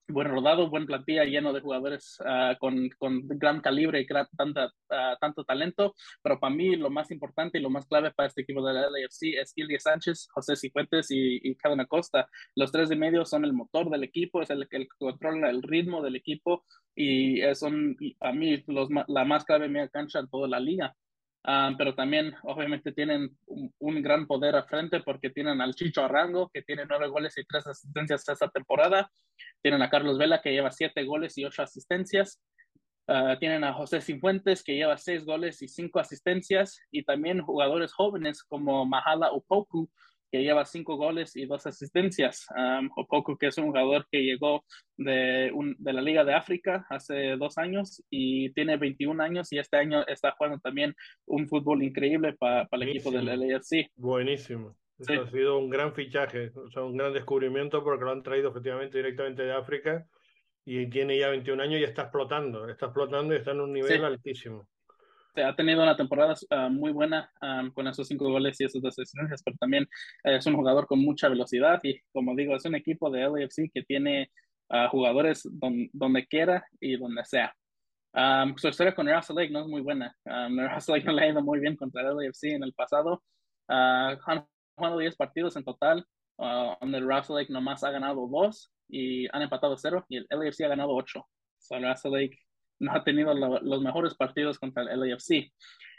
buen 0.10 0.28
rodado, 0.28 0.70
buen 0.70 0.86
plantilla, 0.86 1.24
lleno 1.24 1.54
de 1.54 1.62
jugadores 1.62 2.18
uh, 2.22 2.58
con, 2.60 2.90
con, 2.98 3.28
gran 3.28 3.62
calibre 3.62 4.02
y 4.02 4.08
tanta, 4.36 4.66
uh, 4.66 5.18
tanto 5.20 5.44
talento. 5.44 5.96
Pero 6.22 6.40
para 6.40 6.54
mí 6.54 6.76
lo 6.76 6.90
más 6.90 7.12
importante 7.12 7.58
y 7.58 7.62
lo 7.62 7.70
más 7.70 7.86
clave 7.86 8.12
para 8.12 8.28
este 8.28 8.42
equipo 8.42 8.66
de 8.66 8.74
la 8.74 8.90
LAFC 8.90 9.40
es 9.40 9.54
Ilya 9.56 9.80
Sánchez, 9.80 10.28
José 10.32 10.56
Cifuentes 10.56 11.12
y, 11.12 11.40
y 11.44 11.56
Kevin 11.56 11.82
Acosta. 11.82 12.28
Los 12.56 12.72
tres 12.72 12.90
de 12.90 12.96
medio 12.96 13.26
son 13.26 13.46
el 13.46 13.54
motor 13.54 13.90
del 13.90 14.04
equipo, 14.04 14.42
es 14.42 14.50
el 14.50 14.68
que 14.68 14.88
controla 14.98 15.50
el 15.50 15.64
ritmo 15.64 16.02
del 16.02 16.16
equipo 16.16 16.66
y 16.96 17.42
son 17.56 17.96
a 18.20 18.32
mí 18.34 18.64
los, 18.68 18.90
la 19.08 19.26
más 19.26 19.46
clave 19.46 19.70
media 19.70 19.88
cancha 19.90 20.20
en 20.20 20.30
toda 20.30 20.48
la 20.48 20.60
liga. 20.60 20.96
Ah, 21.44 21.74
pero 21.78 21.96
también 21.96 22.36
obviamente 22.44 22.92
tienen 22.92 23.38
un, 23.48 24.02
gran 24.02 24.28
poder 24.28 24.56
a 24.56 24.64
frente 24.64 25.00
porque 25.00 25.30
tienen 25.30 25.62
al 25.62 25.74
Chicho 25.74 26.04
Arrango, 26.04 26.50
que 26.54 26.62
tiene 26.62 26.86
nueve 26.88 27.08
goles 27.08 27.38
y 27.38 27.46
tres 27.46 27.66
asistencias 27.66 28.28
esta 28.28 28.50
temporada. 28.50 29.10
Tienen 29.62 29.82
a 29.82 29.90
Carlos 29.90 30.18
Vela, 30.18 30.42
que 30.42 30.52
lleva 30.52 30.72
siete 30.72 31.04
goles 31.06 31.38
y 31.38 31.46
ocho 31.46 31.64
asistencias. 31.64 32.42
Ah, 33.08 33.38
tienen 33.40 33.64
a 33.64 33.74
José 33.74 34.02
Cifuentes, 34.02 34.64
que 34.64 34.76
lleva 34.76 34.98
seis 34.98 35.26
goles 35.26 35.62
y 35.62 35.68
cinco 35.68 36.00
asistencias. 36.00 36.82
Y 36.92 37.04
también 37.04 37.42
jugadores 37.42 37.94
jóvenes 37.94 38.44
como 38.44 38.86
Mahala 38.86 39.32
Upoku, 39.34 39.90
que 40.32 40.44
lleva 40.44 40.66
cinco 40.66 40.96
goles 40.96 41.36
y 41.36 41.46
dos 41.46 41.66
asistencias. 41.66 42.46
Um, 42.56 42.90
Opoku, 42.96 43.38
que 43.38 43.48
es 43.48 43.58
un 43.58 43.68
jugador 43.68 44.08
que 44.12 44.24
llegó 44.24 44.64
de, 44.98 45.52
un, 45.54 45.76
de 45.80 45.94
la 45.94 46.02
Liga 46.02 46.24
de 46.24 46.34
África 46.34 46.86
hace 46.90 47.36
dos 47.38 47.58
años 47.58 48.04
y 48.10 48.52
tiene 48.54 48.78
21 48.78 49.22
años 49.22 49.52
y 49.52 49.60
este 49.60 49.78
año 49.78 50.06
está 50.08 50.32
jugando 50.32 50.60
también 50.60 50.96
un 51.26 51.48
fútbol 51.48 51.84
increíble 51.84 52.34
para 52.34 52.68
el 52.72 52.84
equipo 52.84 53.12
del 53.12 53.26
LAFC. 53.26 53.92
Buenísimo. 53.96 54.76
ha 55.00 55.30
sido 55.30 55.58
un 55.58 55.70
gran 55.70 55.94
fichaje, 55.94 56.52
o 56.56 56.70
sea, 56.70 56.84
un 56.84 56.98
gran 56.98 57.14
descubrimiento 57.14 57.84
porque 57.84 58.06
lo 58.06 58.12
han 58.12 58.24
traído 58.24 58.50
efectivamente 58.50 58.98
directamente 58.98 59.44
de 59.44 59.54
África 59.54 60.06
y 60.66 60.88
tiene 60.90 61.18
ya 61.18 61.30
21 61.30 61.64
años 61.64 61.80
y 61.80 61.84
está 61.84 62.04
explotando, 62.04 62.68
está 62.70 62.88
explotando 62.88 63.34
y 63.34 63.38
está 63.38 63.52
en 63.52 63.62
un 63.62 63.74
nivel 63.74 64.04
altísimo 64.04 64.68
ha 65.36 65.56
tenido 65.56 65.84
una 65.84 65.96
temporada 65.96 66.36
ah, 66.50 66.70
muy 66.70 66.92
buena 66.92 67.32
con 67.74 67.88
esos 67.88 68.08
cinco 68.08 68.30
goles 68.30 68.60
y 68.60 68.66
esas 68.66 68.82
dos 68.82 68.98
asistencias, 68.98 69.42
pero 69.44 69.58
también 69.60 69.84
eh, 70.24 70.36
es 70.38 70.46
un 70.46 70.56
jugador 70.56 70.88
con 70.88 71.00
mucha 71.00 71.30
velocidad 71.30 71.80
y 71.84 72.00
como 72.12 72.36
digo, 72.36 72.56
es 72.56 72.66
un 72.66 72.76
equipo 72.76 73.10
de 73.10 73.22
LAFC 73.22 73.72
que 73.74 73.84
tiene 73.84 74.32
uh, 74.70 74.88
jugadores 74.90 75.48
donde 75.52 76.28
quiera 76.28 76.66
y 76.80 76.98
donde 76.98 77.24
sea. 77.26 77.54
su 78.58 78.68
historia 78.68 78.96
con 78.96 79.08
Russell 79.08 79.36
Lake 79.36 79.52
no 79.52 79.62
es 79.62 79.68
muy 79.68 79.82
buena. 79.82 80.16
Russell 80.26 80.96
Lake 80.96 81.06
no 81.06 81.14
le 81.14 81.24
ha 81.24 81.30
ido 81.30 81.42
muy 81.42 81.60
bien 81.60 81.76
contra 81.76 82.02
el 82.02 82.18
LAFC 82.18 82.44
en 82.56 82.64
el 82.64 82.74
pasado. 82.74 83.24
Uh, 83.68 84.18
han 84.26 84.48
jugado 84.76 84.98
10 84.98 85.16
partidos 85.16 85.56
en 85.56 85.64
total, 85.64 86.06
donde 86.38 87.00
Russell 87.02 87.36
Lake 87.36 87.54
nomás 87.54 87.84
ha 87.84 87.92
ganado 87.92 88.28
dos 88.28 88.72
y 88.88 89.28
han 89.36 89.44
empatado 89.44 89.78
cero 89.78 90.06
y 90.10 90.18
el 90.18 90.28
LAFC 90.30 90.62
ha 90.62 90.70
ganado 90.70 90.92
ocho. 90.92 91.28
So 91.60 91.78
Russell 91.78 92.14
Lake 92.14 92.40
no 92.80 92.92
ha 92.94 93.04
tenido 93.04 93.34
los 93.34 93.82
mejores 93.82 94.16
partidos 94.16 94.58
contra 94.58 94.84
el 94.84 95.00
LAFC. 95.00 95.52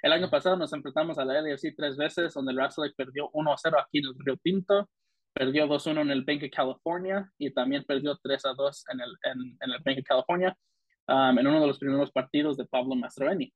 El 0.02 0.12
año 0.12 0.30
pasado 0.30 0.56
nos 0.56 0.72
enfrentamos 0.72 1.18
a 1.18 1.24
la 1.24 1.40
LAFC 1.40 1.74
tres 1.76 1.96
veces, 1.96 2.34
donde 2.34 2.52
el 2.52 2.58
Lake 2.58 2.94
perdió 2.96 3.30
1-0 3.32 3.80
aquí 3.80 3.98
en 3.98 4.06
el 4.06 4.14
Río 4.18 4.36
Tinto, 4.42 4.88
perdió 5.32 5.66
2-1 5.66 6.00
en 6.00 6.10
el 6.10 6.24
Bank 6.24 6.42
of 6.42 6.50
California 6.50 7.30
y 7.38 7.52
también 7.52 7.84
perdió 7.84 8.18
3-2 8.18 8.84
en 8.92 9.00
el, 9.00 9.10
en, 9.22 9.40
en, 9.60 9.70
el 9.70 9.82
Bank 9.84 9.98
of 9.98 10.04
California 10.04 10.56
um, 11.08 11.38
en 11.38 11.46
uno 11.46 11.60
de 11.60 11.66
los 11.66 11.78
primeros 11.78 12.10
partidos 12.10 12.56
de 12.56 12.64
Pablo 12.66 12.96
Mastroeni. 12.96 13.52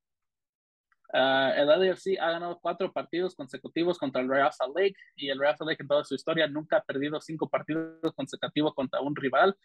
Uh, 1.13 1.53
el 1.55 1.67
LAFC 1.69 2.19
ha 2.21 2.33
ganado 2.33 2.59
cuatro 2.61 2.93
partidos 2.93 3.37
consecutivos 3.37 3.99
contra 3.99 4.21
el 4.21 4.29
Real 4.29 4.53
Salt 4.53 4.77
Lake 4.77 4.97
y 5.17 5.29
el 5.29 5.39
Real 5.39 5.57
Salt 5.57 5.71
Lake 5.71 5.83
en 5.83 5.89
toda 5.89 6.05
su 6.05 6.15
historia 6.15 6.49
nunca 6.49 6.79
ha 6.79 6.83
perdido 6.83 7.21
cinco 7.21 7.49
partidos 7.49 8.13
consecutivos 8.17 8.75
contra 8.75 9.01
un 9.01 9.15
rival, 9.15 9.57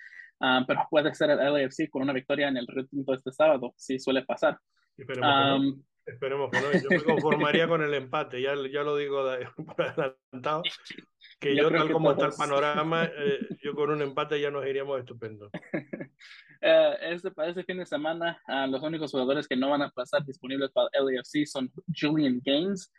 uh, 0.42 0.66
pero 0.68 0.86
puede 0.90 1.14
ser 1.16 1.32
el 1.32 1.38
LAFC 1.38 1.90
con 1.90 2.04
una 2.04 2.14
victoria 2.14 2.50
en 2.50 2.58
el 2.58 2.68
retinto 2.68 3.14
este 3.14 3.32
sábado, 3.32 3.74
si 3.78 4.00
suele 4.00 4.24
pasar. 4.24 4.60
Esperemos, 4.98 6.50
que 6.50 6.60
no. 6.60 6.72
Yo 6.74 6.90
me 6.90 7.04
conformaría 7.04 7.68
con 7.68 7.82
el 7.84 7.94
empate, 7.94 8.42
ya, 8.42 8.56
ya 8.72 8.84
lo 8.84 8.98
digo 8.98 9.24
por 9.76 9.82
adelantado, 9.82 10.64
que 11.40 11.56
yo, 11.56 11.70
tal 11.72 11.92
como 11.92 12.12
está 12.12 12.28
el 12.28 12.34
panorama, 12.38 13.06
eh, 13.06 13.40
yo 13.64 13.76
con 13.76 13.92
un 13.92 14.02
empate 14.02 14.42
ya 14.42 14.52
nos 14.52 14.66
iríamos 14.66 15.00
estupendo. 15.00 15.50
Uh, 16.62 16.94
este, 17.02 17.32
para 17.32 17.50
este 17.50 17.64
fin 17.64 17.78
de 17.78 17.86
semana, 17.86 18.42
uh, 18.48 18.70
los 18.70 18.82
únicos 18.82 19.12
jugadores 19.12 19.48
que 19.48 19.56
no 19.56 19.70
van 19.70 19.82
a 19.82 19.90
pasar 19.92 20.26
disponibles 20.26 20.72
para 20.72 20.90
el 20.94 21.06
LAFC 21.06 21.46
son 21.46 21.72
Julian 21.96 22.42
Gaines, 22.44 22.92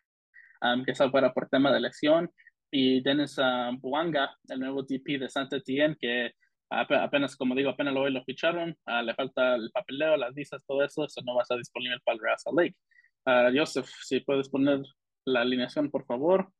um, 0.62 0.84
que 0.84 0.92
está 0.92 1.10
fuera 1.10 1.32
por 1.34 1.48
tema 1.48 1.70
de 1.70 1.78
elección, 1.78 2.30
y 2.70 3.02
Dennis 3.02 3.36
uh, 3.38 3.76
Buanga, 3.78 4.34
el 4.48 4.60
nuevo 4.60 4.82
DP 4.82 5.18
de 5.18 5.28
Santa 5.28 5.56
Etienne, 5.56 5.96
que 6.00 6.32
apenas, 6.70 7.36
como 7.36 7.54
digo, 7.54 7.70
apenas 7.70 7.94
lo, 7.94 8.08
lo 8.08 8.24
ficharon, 8.24 8.76
le 9.04 9.14
falta 9.14 9.56
el 9.56 9.70
papeleo, 9.70 10.16
las 10.16 10.34
visas, 10.34 10.64
todo 10.66 10.82
eso, 10.84 11.04
eso 11.04 11.20
no 11.24 11.34
va 11.34 11.40
a 11.40 11.42
estar 11.42 11.58
disponible 11.58 11.98
para 12.04 12.16
el 12.16 12.22
Real 12.22 12.36
Lake. 12.56 13.56
Joseph, 13.56 13.88
si 14.02 14.20
puedes 14.20 14.48
poner 14.48 14.82
la 15.24 15.42
alineación, 15.42 15.90
por 15.90 16.04
favor. 16.04 16.52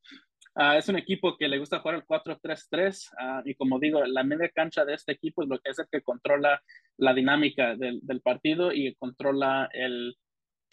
Uh, 0.53 0.73
es 0.77 0.89
un 0.89 0.97
equipo 0.97 1.37
que 1.37 1.47
le 1.47 1.59
gusta 1.59 1.79
jugar 1.79 1.95
el 1.95 2.05
4-3-3 2.05 3.07
uh, 3.13 3.41
y 3.45 3.55
como 3.55 3.79
digo, 3.79 4.03
la 4.05 4.23
media 4.23 4.49
cancha 4.49 4.83
de 4.83 4.95
este 4.95 5.13
equipo 5.13 5.43
es 5.43 5.49
lo 5.49 5.57
que 5.59 5.71
es 5.71 5.79
el 5.79 5.85
que 5.89 6.01
controla 6.01 6.61
la 6.97 7.13
dinámica 7.13 7.75
del, 7.77 8.01
del 8.01 8.21
partido 8.21 8.73
y 8.73 8.93
controla 8.95 9.69
el, 9.71 10.13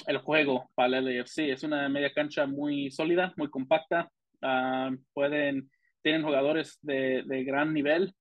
el, 0.09 0.19
juego 0.19 0.69
para 0.75 0.99
el 0.99 1.05
LAFC. 1.05 1.51
Es 1.51 1.63
una 1.63 1.89
media 1.89 2.13
cancha 2.13 2.47
muy 2.47 2.91
sólida, 2.91 3.33
muy 3.37 3.51
compacta. 3.51 4.11
Uh, 4.43 4.97
pueden, 5.13 5.71
tienen 6.03 6.25
jugadores 6.25 6.79
de, 6.83 7.23
de 7.25 7.45
gran 7.45 7.73
nivel, 7.73 8.13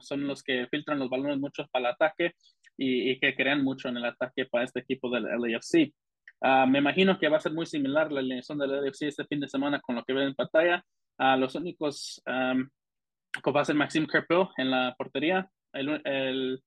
son 0.00 0.26
los 0.26 0.42
que 0.42 0.66
filtran 0.70 0.98
los 0.98 1.10
balones 1.10 1.38
muchos 1.38 1.68
para 1.70 1.88
el 1.88 1.94
ataque 1.94 2.32
y, 2.76 3.10
y, 3.10 3.18
que 3.18 3.34
crean 3.34 3.62
mucho 3.62 3.88
en 3.88 3.98
el 3.98 4.04
ataque 4.04 4.46
para 4.46 4.64
este 4.64 4.80
equipo 4.80 5.10
del 5.10 5.24
LAFC. 5.24 5.92
Uh, 6.42 6.66
me 6.66 6.80
imagino 6.80 7.16
que 7.18 7.28
va 7.28 7.36
a 7.36 7.40
ser 7.40 7.52
muy 7.52 7.66
similar 7.66 8.10
la 8.10 8.18
alineación 8.18 8.58
del 8.58 8.84
LFC 8.84 9.02
este 9.02 9.24
fin 9.26 9.38
de 9.38 9.48
semana 9.48 9.80
con 9.80 9.94
lo 9.94 10.02
que 10.02 10.12
ven 10.12 10.28
en 10.28 10.34
pantalla. 10.34 10.84
Uh, 11.16 11.38
los 11.38 11.54
únicos 11.54 12.20
um, 12.26 12.68
va 13.54 13.60
a 13.60 13.64
ser 13.64 13.76
Maxime 13.76 14.08
Kerpel 14.08 14.48
en 14.56 14.70
la 14.72 14.92
portería. 14.98 15.48
El, 15.72 16.02
el 16.04 16.60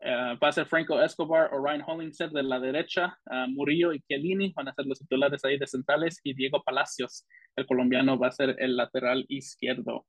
uh, 0.00 0.38
va 0.42 0.48
a 0.48 0.52
ser 0.52 0.64
Franco 0.64 1.02
Escobar 1.02 1.52
o 1.52 1.62
Ryan 1.62 1.84
Hollingshead 1.86 2.30
de 2.30 2.44
la 2.44 2.58
derecha. 2.58 3.18
Murillo 3.48 3.92
y 3.92 4.00
Chiellini 4.00 4.54
van 4.56 4.68
a 4.68 4.74
ser 4.74 4.86
los 4.86 4.98
titulares 5.00 5.44
ahí 5.44 5.58
de 5.58 5.66
centrales. 5.66 6.18
Y 6.24 6.32
Diego 6.32 6.62
Palacios, 6.62 7.26
el 7.56 7.66
colombiano, 7.66 8.18
va 8.18 8.28
a 8.28 8.32
ser 8.32 8.56
el 8.58 8.74
lateral 8.74 9.26
izquierdo. 9.28 10.06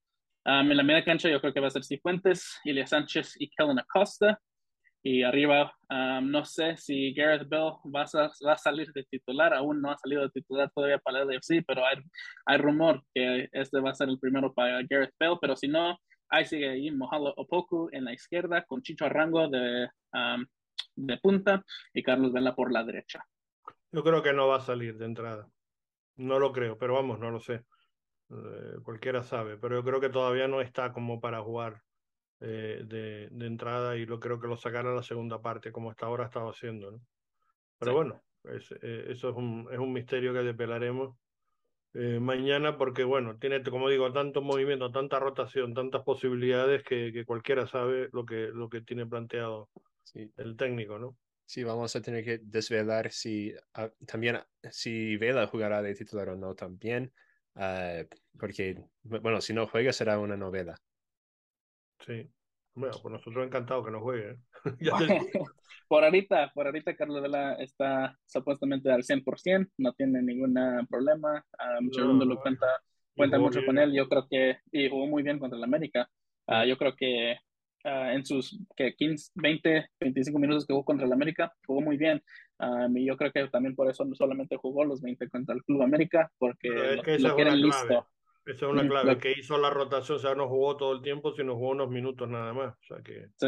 Um, 0.48 0.70
en 0.70 0.78
la 0.78 0.84
media 0.84 1.04
cancha 1.04 1.28
yo 1.28 1.42
creo 1.42 1.54
que 1.54 1.60
va 1.60 1.68
a 1.68 1.72
ser 1.72 1.84
Cifuentes, 1.84 2.60
Ilya 2.64 2.86
Sánchez 2.86 3.36
y 3.40 3.50
Kellen 3.50 3.80
Acosta. 3.80 4.40
Y 5.02 5.22
arriba, 5.22 5.72
um, 5.90 6.32
no 6.32 6.46
sé 6.46 6.78
si 6.78 7.14
Gareth 7.14 7.48
Bell 7.48 7.74
va 7.94 8.04
a, 8.04 8.58
salir 8.58 8.92
de 8.92 9.04
titular, 9.04 9.54
aún 9.54 9.80
no 9.80 9.92
ha 9.92 9.98
salido 9.98 10.24
de 10.24 10.30
titular 10.30 10.72
todavía 10.74 10.98
para 10.98 11.22
el 11.22 11.32
FC, 11.34 11.64
pero 11.68 11.86
hay, 11.86 11.98
hay 12.48 12.58
rumor 12.58 13.04
que 13.14 13.48
este 13.52 13.80
va 13.82 13.92
a 13.92 13.94
ser 13.94 14.10
el 14.10 14.20
primero 14.20 14.52
para 14.52 14.82
Gareth 14.90 15.14
Bell, 15.20 15.38
pero 15.40 15.56
si 15.56 15.68
no, 15.68 16.00
ahí 16.30 16.46
sigue 16.46 16.70
ahí 16.70 16.90
Mojalo 16.90 17.36
Opoku 17.38 17.90
en 17.92 18.06
la 18.06 18.14
izquierda, 18.14 18.66
con 18.66 18.82
Chicho 18.82 19.06
Arrango 19.06 19.48
de, 19.48 19.90
um, 20.14 20.44
de 20.96 21.18
punta 21.18 21.64
y 21.94 22.02
Carlos 22.02 22.34
Vela 22.34 22.56
por 22.56 22.72
la 22.72 22.84
derecha. 22.84 23.24
Yo 23.92 24.04
creo 24.04 24.24
que 24.24 24.34
no 24.34 24.48
va 24.48 24.58
a 24.58 24.62
salir 24.62 24.98
de 24.98 25.06
entrada. 25.06 25.48
No 26.18 26.40
lo 26.40 26.52
creo, 26.52 26.78
pero 26.78 26.96
vamos, 26.96 27.20
no 27.20 27.30
lo 27.30 27.40
sé. 27.40 27.64
Eh, 28.30 28.80
cualquiera 28.84 29.24
sabe, 29.24 29.58
pero 29.58 29.76
yo 29.76 29.84
creo 29.84 30.00
que 30.00 30.10
todavía 30.10 30.48
no 30.48 30.62
está 30.62 30.92
como 30.92 31.22
para 31.22 31.42
jugar 31.42 31.82
eh, 32.40 32.82
de, 32.86 33.30
de, 33.30 33.46
entrada 33.46 33.96
y 33.98 34.06
lo 34.06 34.20
creo 34.20 34.40
que 34.40 34.48
lo 34.48 34.58
sacaron 34.58 34.94
a 34.94 34.96
la 34.96 35.04
segunda 35.04 35.42
parte, 35.42 35.72
como 35.72 35.92
hasta 35.92 36.08
ahora 36.08 36.26
estaba 36.26 36.50
haciendo. 36.50 36.92
¿no? 36.92 37.02
Pero 37.78 37.94
bueno, 37.94 38.22
es, 38.44 38.72
eh, 38.82 39.06
eso 39.10 39.30
es 39.30 39.36
un, 39.36 39.68
es 39.72 39.78
un 39.78 39.94
misterio 39.94 40.34
que 40.34 40.40
desvelaremos 40.40 41.16
mañana 42.20 42.78
porque, 42.78 43.06
bueno, 43.06 43.38
tiene, 43.38 43.64
como 43.64 43.88
digo, 43.88 44.12
tanto 44.12 44.42
movimiento, 44.42 44.92
tanta 44.92 45.18
rotación, 45.18 45.74
tantas 45.74 46.04
posibilidades 46.04 46.84
que, 46.84 47.14
que 47.14 47.24
cualquiera 47.24 47.68
sabe 47.68 48.10
lo 48.12 48.26
que, 48.26 48.50
lo 48.54 48.68
que 48.68 48.82
tiene 48.82 49.06
planteado 49.06 49.70
sí. 50.04 50.30
el 50.36 50.58
técnico, 50.58 51.00
¿no? 51.00 51.16
Sí, 51.46 51.64
vamos 51.64 51.96
a 51.96 52.02
tener 52.02 52.26
que 52.26 52.40
desvelar 52.40 53.12
si 53.12 53.54
uh, 53.54 54.06
también 54.06 54.40
si 54.72 55.16
Vela 55.18 55.46
jugará 55.48 55.82
de 55.82 55.94
titular 55.94 56.30
o 56.30 56.36
no 56.36 56.56
también, 56.56 57.14
uh, 57.56 58.06
porque, 58.40 58.78
bueno, 59.04 59.42
si 59.42 59.54
no 59.54 59.68
juega 59.68 59.94
será 59.94 60.20
una 60.20 60.38
novela. 60.38 60.78
Sí. 62.06 62.30
Bueno, 62.76 62.94
pues 63.02 63.12
nosotros 63.12 63.46
encantados 63.46 63.86
que 63.86 63.92
nos 63.92 64.02
juegue. 64.02 64.32
¿eh? 64.32 64.38
por 65.88 66.04
ahorita, 66.04 66.52
por 66.54 66.66
ahorita 66.66 66.96
Carlos 66.96 67.22
Vela 67.22 67.54
está 67.56 68.18
supuestamente 68.26 68.92
al 68.92 69.04
100%, 69.04 69.72
no 69.78 69.94
tiene 69.94 70.22
ningún 70.22 70.56
problema. 70.90 71.46
Um, 71.80 71.90
segundo 71.92 72.26
lo 72.26 72.40
cuenta, 72.42 72.68
cuenta 73.16 73.40
mucho 73.40 73.66
con 73.66 73.78
él. 73.78 73.94
Yo 73.94 74.10
creo 74.10 74.28
que 74.30 74.58
y 74.72 74.90
jugó 74.90 75.08
muy 75.08 75.24
bien 75.24 75.40
contra 75.40 75.58
el 75.58 75.64
América. 75.64 76.10
Uh, 76.48 76.66
yo 76.66 76.78
creo 76.78 76.96
que 76.96 77.38
uh, 77.86 78.10
en 78.12 78.26
sus 78.26 78.60
que 78.76 78.96
15, 78.96 79.32
20, 79.36 79.90
25 80.00 80.40
minutos 80.40 80.66
que 80.66 80.74
jugó 80.74 80.84
contra 80.84 81.06
el 81.06 81.14
América, 81.14 81.54
jugó 81.66 81.82
muy 81.82 81.98
bien. 81.98 82.22
Um, 82.60 82.96
y 82.98 83.06
yo 83.06 83.18
creo 83.18 83.32
que 83.32 83.48
también 83.48 83.76
por 83.76 83.90
eso 83.90 84.06
solamente 84.14 84.58
jugó 84.58 84.84
los 84.84 85.02
20 85.02 85.30
contra 85.30 85.56
el 85.56 85.64
Club 85.64 85.82
América, 85.82 86.32
porque 86.38 86.70
es 86.96 87.02
que 87.02 87.20
lo, 87.20 87.36
quieren 87.36 87.62
listo. 87.62 88.08
Esa 88.46 88.66
es 88.68 88.72
una 88.72 88.88
clave, 88.88 89.18
que 89.18 89.34
hizo 89.38 89.58
la 89.58 89.72
rotación, 89.72 90.18
o 90.18 90.20
sea, 90.20 90.36
no 90.36 90.48
jugó 90.48 90.78
todo 90.78 90.94
el 90.94 91.02
tiempo, 91.02 91.34
sino 91.34 91.56
jugó 91.56 91.72
unos 91.72 91.90
minutos 91.90 92.30
nada 92.30 92.54
más. 92.54 92.74
O 92.74 92.84
sea 92.84 92.98
que... 93.04 93.28
Sí. 93.36 93.48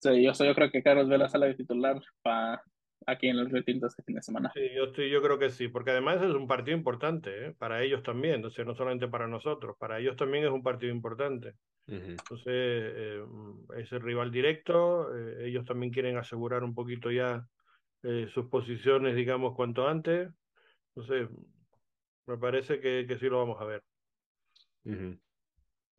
Sí, 0.00 0.22
yo, 0.24 0.32
yo 0.32 0.54
creo 0.56 0.70
que 0.72 0.82
Carlos 0.82 1.08
Vela 1.08 1.28
sale 1.28 1.46
de 1.46 1.54
titular 1.54 2.00
para 2.22 2.60
aquí 3.06 3.28
en 3.28 3.38
los 3.38 3.50
retintos 3.50 3.92
este 3.92 4.02
fin 4.02 4.16
de 4.16 4.22
semana. 4.22 4.50
Sí, 4.54 4.60
yo, 4.74 4.84
estoy, 4.84 5.10
yo 5.10 5.22
creo 5.22 5.38
que 5.38 5.50
sí, 5.50 5.68
porque 5.68 5.90
además 5.90 6.16
es 6.22 6.34
un 6.34 6.46
partido 6.46 6.76
importante, 6.76 7.46
¿eh? 7.46 7.54
para 7.58 7.82
ellos 7.82 8.02
también, 8.02 8.36
entonces 8.36 8.64
no 8.66 8.74
solamente 8.74 9.08
para 9.08 9.26
nosotros, 9.26 9.76
para 9.78 9.98
ellos 9.98 10.16
también 10.16 10.44
es 10.44 10.50
un 10.50 10.62
partido 10.62 10.92
importante. 10.92 11.54
Entonces, 11.86 12.46
eh, 12.46 13.24
es 13.76 13.92
el 13.92 14.00
rival 14.00 14.30
directo, 14.30 15.14
eh, 15.14 15.48
ellos 15.48 15.64
también 15.64 15.92
quieren 15.92 16.16
asegurar 16.16 16.62
un 16.64 16.74
poquito 16.74 17.10
ya 17.10 17.46
sus 18.34 18.46
posiciones, 18.46 19.14
digamos, 19.14 19.54
cuanto 19.54 19.86
antes. 19.86 20.28
Entonces, 20.94 21.28
me 22.26 22.36
parece 22.36 22.80
que, 22.80 23.04
que 23.06 23.16
sí 23.16 23.26
lo 23.26 23.38
vamos 23.38 23.60
a 23.60 23.64
ver. 23.64 23.82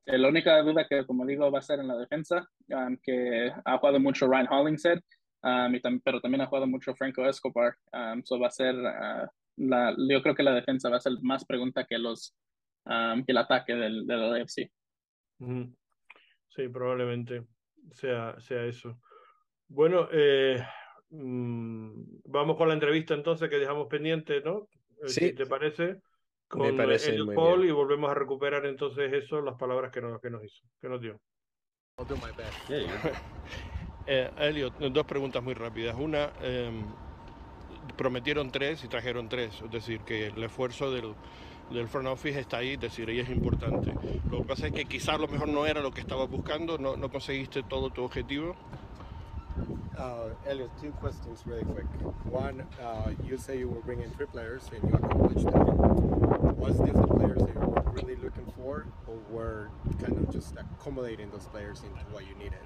Eh, 0.06 0.18
la 0.18 0.28
única 0.28 0.62
duda 0.62 0.86
que, 0.88 1.06
como 1.06 1.26
digo, 1.26 1.50
va 1.52 1.60
a 1.60 1.62
ser 1.62 1.80
en 1.80 1.88
la 1.88 1.96
defensa, 1.96 2.50
um, 2.70 2.98
que 3.02 3.52
ha 3.64 3.78
jugado 3.78 4.00
mucho 4.00 4.28
Ryan 4.28 4.48
Hollingshead, 4.50 5.00
um, 5.44 6.00
pero 6.04 6.22
también 6.22 6.42
ha 6.42 6.48
jugado 6.48 6.68
mucho 6.68 6.96
Franco 6.96 7.26
Escobar. 7.26 7.76
Um, 7.92 8.22
va 8.42 8.48
a 8.48 8.52
ser, 8.52 8.76
uh, 8.76 9.28
la, 9.58 9.96
yo 9.98 10.22
creo 10.22 10.36
que 10.36 10.44
la 10.44 10.54
defensa 10.54 10.90
va 10.90 10.98
a 10.98 11.02
ser 11.02 11.14
más 11.22 11.46
pregunta 11.46 11.86
que, 11.86 11.98
los, 11.98 12.36
que 12.86 13.32
el 13.32 13.38
ataque 13.38 13.76
del, 13.76 14.08
del 14.08 14.42
AFC. 14.42 14.72
Sí, 16.50 16.68
probablemente 16.72 17.44
sea, 17.92 18.40
sea 18.40 18.66
eso. 18.66 19.00
Bueno, 19.68 20.08
eh, 20.12 20.64
mm, 21.10 22.22
vamos 22.26 22.58
con 22.58 22.68
la 22.68 22.74
entrevista 22.74 23.14
entonces 23.14 23.50
que 23.50 23.58
dejamos 23.58 23.88
pendiente, 23.88 24.42
¿no? 24.42 24.68
Eh, 25.04 25.10
sí. 25.10 25.34
¿Te 25.34 25.46
parece? 25.46 26.02
con 26.48 26.62
Me 26.62 26.74
parece 26.74 27.16
el 27.16 27.34
Paul 27.34 27.66
y 27.66 27.72
volvemos 27.72 28.12
a 28.12 28.14
recuperar 28.14 28.66
entonces 28.66 29.12
eso, 29.12 29.42
las 29.42 29.56
palabras 29.56 29.92
que 29.92 30.02
nos, 30.02 30.22
que 30.22 30.30
nos 30.30 30.44
hizo, 30.44 30.64
que 30.80 30.90
nos 30.90 31.02
dio. 31.02 31.20
eh, 34.08 34.30
Elliot, 34.38 34.78
dos 34.80 35.06
preguntas 35.06 35.44
muy 35.44 35.54
rápidas. 35.54 35.96
Una, 35.98 36.32
eh, 36.42 36.72
prometieron 37.98 38.52
tres 38.52 38.84
y 38.84 38.88
trajeron 38.88 39.30
tres, 39.30 39.62
es 39.64 39.72
decir, 39.72 40.00
que 40.02 40.28
el 40.28 40.44
esfuerzo 40.44 40.92
del, 40.92 41.14
del 41.72 41.88
front 41.88 42.08
office 42.08 42.40
está 42.40 42.58
ahí, 42.58 42.74
es 42.74 42.80
decir, 42.80 43.10
es 43.10 43.30
importante. 43.30 43.94
Lo 44.30 44.40
que 44.40 44.44
pasa 44.46 44.68
es 44.68 44.74
que 44.74 44.86
quizás 44.86 45.20
lo 45.20 45.28
mejor 45.28 45.48
no 45.50 45.66
era 45.66 45.82
lo 45.82 45.92
que 45.92 46.02
estabas 46.02 46.30
buscando, 46.30 46.78
no, 46.78 46.96
no 46.96 47.10
conseguiste 47.10 47.64
todo 47.64 47.90
tu 47.90 48.04
objetivo. 48.04 48.56
Uh, 49.96 50.30
Elliot, 50.48 50.72
two 50.82 50.92
questions 50.94 51.44
really 51.46 51.64
quick. 51.66 51.86
One, 52.26 52.66
uh, 52.82 53.12
you 53.24 53.38
say 53.38 53.60
you 53.60 53.70
were 53.70 53.82
bringing 53.82 54.10
three 54.12 54.26
players 54.26 54.64
and 54.74 54.90
you 54.90 54.96
accomplished 54.96 55.46
that. 55.46 56.58
Was 56.58 56.78
this 56.80 56.94
the 56.94 57.08
players 57.08 57.42
really 57.94 58.16
looking 58.16 58.52
for, 58.58 58.88
or 59.08 59.18
were 59.30 59.70
kind 60.02 60.18
of 60.18 60.32
just 60.32 60.56
accommodating 60.58 61.30
those 61.30 61.46
players 61.46 61.84
into 61.84 62.04
what 62.12 62.24
you 62.28 62.34
needed? 62.36 62.58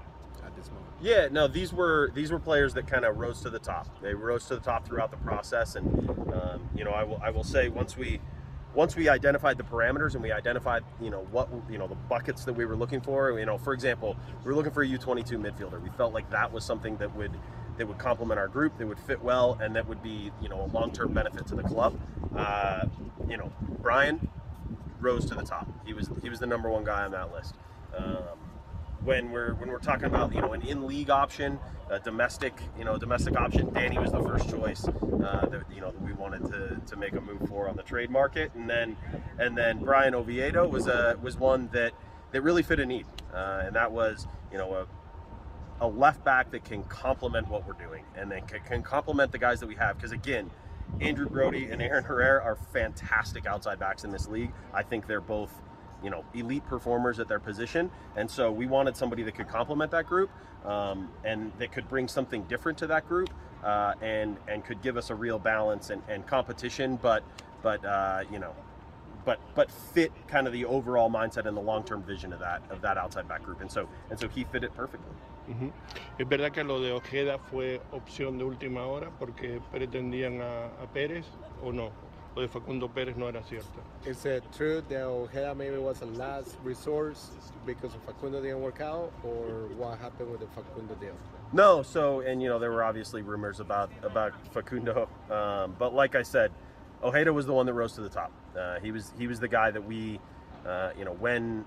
At 0.46 0.56
this 0.56 0.70
moment. 0.70 0.86
Yeah, 1.02 1.28
no, 1.32 1.48
these 1.48 1.74
were 1.74 2.12
these 2.14 2.32
were 2.32 2.40
players 2.40 2.74
that 2.76 2.88
kind 2.88 3.06
of 3.06 3.18
rose 3.18 3.42
to 3.42 3.50
the 3.50 3.60
top. 3.60 3.88
They 4.02 4.14
rose 4.14 4.46
to 4.48 4.56
the 4.56 4.62
top 4.62 4.86
throughout 4.86 5.12
the 5.12 5.18
process, 5.18 5.76
and 5.76 6.10
um, 6.10 6.70
you 6.76 6.84
know, 6.84 6.92
I 6.92 7.04
will 7.04 7.20
I 7.22 7.30
will 7.30 7.44
say 7.44 7.70
once 7.70 7.98
we 7.98 8.20
once 8.74 8.96
we 8.96 9.10
identified 9.10 9.58
the 9.58 9.64
parameters 9.64 10.14
and 10.14 10.22
we 10.22 10.32
identified, 10.32 10.84
you 11.02 11.10
know, 11.10 11.28
what 11.32 11.50
you 11.70 11.78
know 11.78 11.88
the 11.88 11.96
buckets 11.96 12.46
that 12.46 12.54
we 12.54 12.66
were 12.66 12.76
looking 12.76 13.02
for. 13.02 13.38
You 13.40 13.46
know, 13.46 13.58
for 13.58 13.74
example, 13.74 14.16
we 14.44 14.50
were 14.50 14.56
looking 14.56 14.72
for 14.72 14.84
a 14.84 14.88
U22 14.88 15.32
midfielder. 15.32 15.82
We 15.82 15.90
felt 15.90 16.14
like 16.14 16.30
that 16.32 16.52
was 16.52 16.64
something 16.64 16.98
that 16.98 17.16
would 17.16 17.32
that 17.78 17.88
would 17.88 17.98
complement 17.98 18.40
our 18.40 18.48
group, 18.48 18.78
that 18.78 18.88
would 18.88 19.00
fit 19.00 19.22
well, 19.22 19.58
and 19.62 19.76
that 19.76 19.88
would 19.88 20.02
be 20.02 20.32
you 20.42 20.50
know 20.50 20.62
a 20.62 20.70
long-term 20.74 21.14
benefit 21.14 21.48
to 21.48 21.56
the 21.56 21.64
club. 21.64 22.00
Uh, 22.36 22.86
you 23.28 23.38
know, 23.38 23.52
Brian 23.82 24.28
rose 25.00 25.26
to 25.26 25.36
the 25.36 25.44
top. 25.44 25.68
He 25.86 25.94
was 25.94 26.10
he 26.22 26.30
was 26.30 26.40
the 26.40 26.48
number 26.48 26.70
one 26.70 26.84
guy 26.84 27.04
on 27.04 27.12
that 27.12 27.32
list. 27.32 27.56
Um, 27.96 28.38
when 29.04 29.32
we're 29.32 29.54
when 29.56 29.70
we're 29.70 29.80
talking 29.80 30.06
about 30.06 30.34
you 30.34 30.41
know 30.41 30.54
an 30.54 30.62
in 30.62 30.88
league 30.88 31.10
option, 31.10 31.60
a 31.89 32.00
domestic 32.00 32.54
you 32.78 32.84
know 32.84 32.98
domestic 32.98 33.38
option, 33.38 33.74
Danny 33.74 33.98
was 33.98 34.12
the 34.12 34.22
first 34.22 34.50
choice 34.50 34.88
uh, 34.88 35.45
that 35.50 35.64
you 35.74 35.82
know 35.82 35.91
that 35.91 36.02
we 36.02 36.14
wanted 36.14 36.45
to, 36.52 36.82
to 36.86 36.95
make 36.95 37.14
a 37.14 37.22
move 37.22 37.48
for 37.48 37.70
on 37.70 37.76
the 37.76 37.84
trade 37.84 38.10
market, 38.10 38.52
and 38.56 38.70
then 38.70 38.98
and 39.39 39.58
then 39.58 39.80
Brian 39.80 40.16
Oviedo 40.16 40.68
was 40.68 40.88
a 40.88 41.18
was 41.22 41.38
one 41.38 41.70
that 41.74 41.93
that 42.32 42.41
really 42.41 42.64
fit 42.64 42.80
a 42.80 42.86
need, 42.86 43.06
uh, 43.34 43.64
and 43.66 43.76
that 43.76 43.91
was 43.91 44.28
you 44.52 44.58
know 44.58 44.74
a 44.74 44.88
a 45.80 45.88
left 45.88 46.24
back 46.24 46.50
that 46.52 46.66
can 46.66 46.84
complement 46.86 47.48
what 47.48 47.66
we're 47.68 47.74
doing, 47.74 48.04
and 48.16 48.32
then 48.32 48.41
can, 48.48 48.60
can 48.62 48.84
complement 48.84 49.32
the 49.32 49.38
guys 49.38 49.60
that 49.60 49.68
we 49.68 49.76
have. 49.76 49.95
Because 49.95 50.12
again, 50.12 50.50
Andrew 51.02 51.30
Brody 51.30 51.66
and 51.66 51.82
Aaron 51.82 52.04
Herrera 52.04 52.43
are 52.43 52.56
fantastic 52.74 53.45
outside 53.45 53.80
backs 53.80 54.04
in 54.04 54.12
this 54.12 54.28
league. 54.28 54.52
I 54.74 54.84
think 54.84 55.08
they're 55.08 55.22
both 55.22 55.54
you 56.04 56.10
know 56.10 56.24
elite 56.34 56.66
performers 56.66 57.20
at 57.20 57.28
their 57.28 57.39
position. 57.39 57.89
And 58.16 58.30
so 58.30 58.52
we 58.52 58.68
wanted 58.68 58.95
somebody 58.95 59.24
that 59.24 59.36
could 59.36 59.48
complement 59.48 59.91
that 59.91 60.08
group 60.08 60.30
um, 60.66 61.10
and 61.24 61.52
that 61.60 61.72
could 61.72 61.88
bring 61.89 62.08
something 62.08 62.43
different 62.43 62.78
to 62.80 62.88
that 62.88 63.08
group 63.08 63.30
uh, 63.64 63.93
and 64.02 64.38
and 64.48 64.64
could 64.64 64.82
give 64.82 64.98
us 64.98 65.10
a 65.10 65.16
real 65.16 65.39
balance 65.39 65.89
and, 65.89 66.02
and 66.08 66.26
competition 66.28 66.98
but 67.02 67.24
but 67.64 67.84
uh, 67.86 68.24
you 68.32 68.39
know 68.39 68.54
but 69.28 69.39
but 69.56 69.70
fit 69.70 70.14
kind 70.30 70.48
of 70.48 70.54
the 70.54 70.64
overall 70.64 71.10
mindset 71.10 71.45
and 71.45 71.58
the 71.58 71.62
long-term 71.62 72.02
vision 72.04 72.32
of 72.32 72.39
that 72.39 72.62
of 72.70 72.82
that 72.82 72.98
outside 72.98 73.28
back 73.28 73.43
group. 73.43 73.60
And 73.62 73.70
so 73.70 73.89
and 74.10 74.18
so 74.18 74.30
he 74.30 74.45
fit 74.45 74.64
it 74.64 74.74
perfectly. 74.74 75.14
Uh 75.50 75.54
-huh. 75.54 75.72
Es 76.18 76.28
verdad 76.28 76.52
que 76.52 76.64
lo 76.64 76.80
de 76.80 76.91
Ojeda 76.91 77.38
fue 77.38 77.82
opción 77.91 78.38
de 78.38 78.43
última 78.45 78.86
hora 78.86 79.10
porque 79.20 79.62
pretendían 79.72 80.41
a, 80.41 80.84
a 80.84 80.88
Pérez 80.93 81.26
o 81.62 81.72
no 81.72 81.91
lo 82.38 82.44
de 82.44 82.48
Facundo 82.48 82.88
Pérez 82.88 83.16
no 83.16 83.28
era 83.28 83.42
cierto. 83.44 83.82
Is 84.06 84.26
it 84.26 84.44
true 84.56 84.84
that 84.90 85.04
Ojeda 85.04 85.56
maybe 85.56 85.78
was 85.78 86.02
a 86.02 86.06
last 86.06 86.56
resource 86.64 87.32
because 87.66 87.94
of 87.96 88.02
Facundo 88.04 88.42
didn't 88.42 88.62
work 88.62 88.80
out, 88.80 89.12
or 89.24 89.68
what 89.76 89.98
happened 90.00 90.32
with 90.32 90.42
the 90.42 90.48
Facundo 90.48 90.94
deal? 90.96 91.16
No, 91.52 91.82
so 91.82 92.22
and 92.22 92.42
you 92.42 92.48
know 92.48 92.60
there 92.60 92.72
were 92.72 92.84
obviously 92.84 93.22
rumors 93.22 93.60
about 93.60 93.90
about 94.04 94.34
Facundo, 94.54 95.10
um, 95.32 95.76
but 95.80 95.94
like 95.94 96.16
I 96.16 96.22
said, 96.22 96.52
Ojeda 97.04 97.34
was 97.34 97.46
the 97.46 97.54
one 97.54 97.66
that 97.66 97.74
rose 97.74 97.94
to 97.94 98.02
the 98.02 98.10
top. 98.10 98.32
Uh, 98.58 98.80
he 98.80 98.92
was 98.92 99.12
he 99.18 99.28
was 99.28 99.40
the 99.40 99.48
guy 99.48 99.72
that 99.72 99.84
we, 99.84 100.20
uh, 100.66 100.92
you 100.98 101.06
know, 101.06 101.14
when 101.14 101.66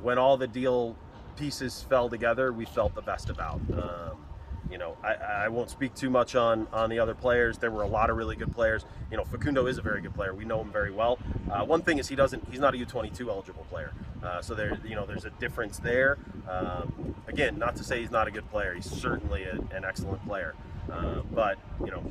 when 0.00 0.18
all 0.18 0.36
the 0.36 0.48
deal 0.48 0.96
pieces 1.36 1.82
fell 1.82 2.08
together, 2.08 2.52
we 2.52 2.64
felt 2.64 2.94
the 2.94 3.02
best 3.02 3.28
about. 3.30 3.60
Um, 3.72 4.24
you 4.70 4.78
know, 4.78 4.96
I, 5.02 5.14
I 5.14 5.48
won't 5.48 5.70
speak 5.70 5.94
too 5.94 6.10
much 6.10 6.34
on 6.34 6.66
on 6.72 6.90
the 6.90 6.98
other 6.98 7.14
players. 7.14 7.58
There 7.58 7.70
were 7.70 7.82
a 7.82 7.88
lot 7.88 8.10
of 8.10 8.16
really 8.16 8.36
good 8.36 8.52
players. 8.52 8.84
You 9.10 9.16
know, 9.16 9.24
Facundo 9.24 9.66
is 9.66 9.78
a 9.78 9.82
very 9.82 10.00
good 10.00 10.14
player. 10.14 10.34
We 10.34 10.44
know 10.44 10.60
him 10.60 10.70
very 10.70 10.90
well. 10.90 11.18
Uh, 11.50 11.64
one 11.64 11.82
thing 11.82 11.98
is 11.98 12.08
he 12.08 12.16
doesn't. 12.16 12.46
He's 12.50 12.60
not 12.60 12.74
a 12.74 12.78
U22 12.78 13.28
eligible 13.28 13.64
player. 13.70 13.92
Uh, 14.22 14.42
so 14.42 14.54
there, 14.54 14.78
you 14.84 14.94
know, 14.94 15.06
there's 15.06 15.24
a 15.24 15.30
difference 15.30 15.78
there. 15.78 16.18
Um, 16.48 17.14
again, 17.26 17.58
not 17.58 17.76
to 17.76 17.84
say 17.84 18.00
he's 18.00 18.10
not 18.10 18.28
a 18.28 18.30
good 18.30 18.48
player. 18.50 18.74
He's 18.74 18.90
certainly 18.90 19.44
a, 19.44 19.58
an 19.74 19.84
excellent 19.84 20.24
player. 20.26 20.54
Uh, 20.90 21.20
but 21.32 21.58
you 21.84 21.90
know, 21.90 22.02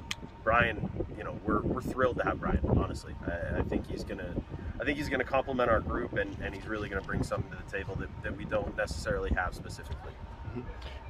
Brian, 0.44 0.90
you 1.18 1.24
know, 1.24 1.38
we're, 1.46 1.62
we're 1.62 1.82
thrilled 1.82 2.18
to 2.18 2.24
have 2.24 2.40
Brian. 2.40 2.62
Honestly, 2.78 3.14
I, 3.26 3.60
I 3.60 3.62
think 3.64 3.90
he's 3.90 4.04
gonna, 4.04 4.34
I 4.80 4.84
think 4.84 4.98
he's 4.98 5.10
gonna 5.10 5.24
complement 5.24 5.70
our 5.70 5.80
group, 5.80 6.14
and, 6.14 6.36
and 6.42 6.56
he's 6.56 6.68
really 6.68 6.88
gonna 6.90 7.02
bring 7.02 7.24
something 7.24 7.52
to 7.52 7.58
the 7.58 7.70
table 7.70 7.96
that, 7.96 8.10
that 8.24 8.38
we 8.38 8.46
don't 8.46 8.76
necessarily 8.78 9.32
have 9.32 9.54
specifically. 9.56 10.14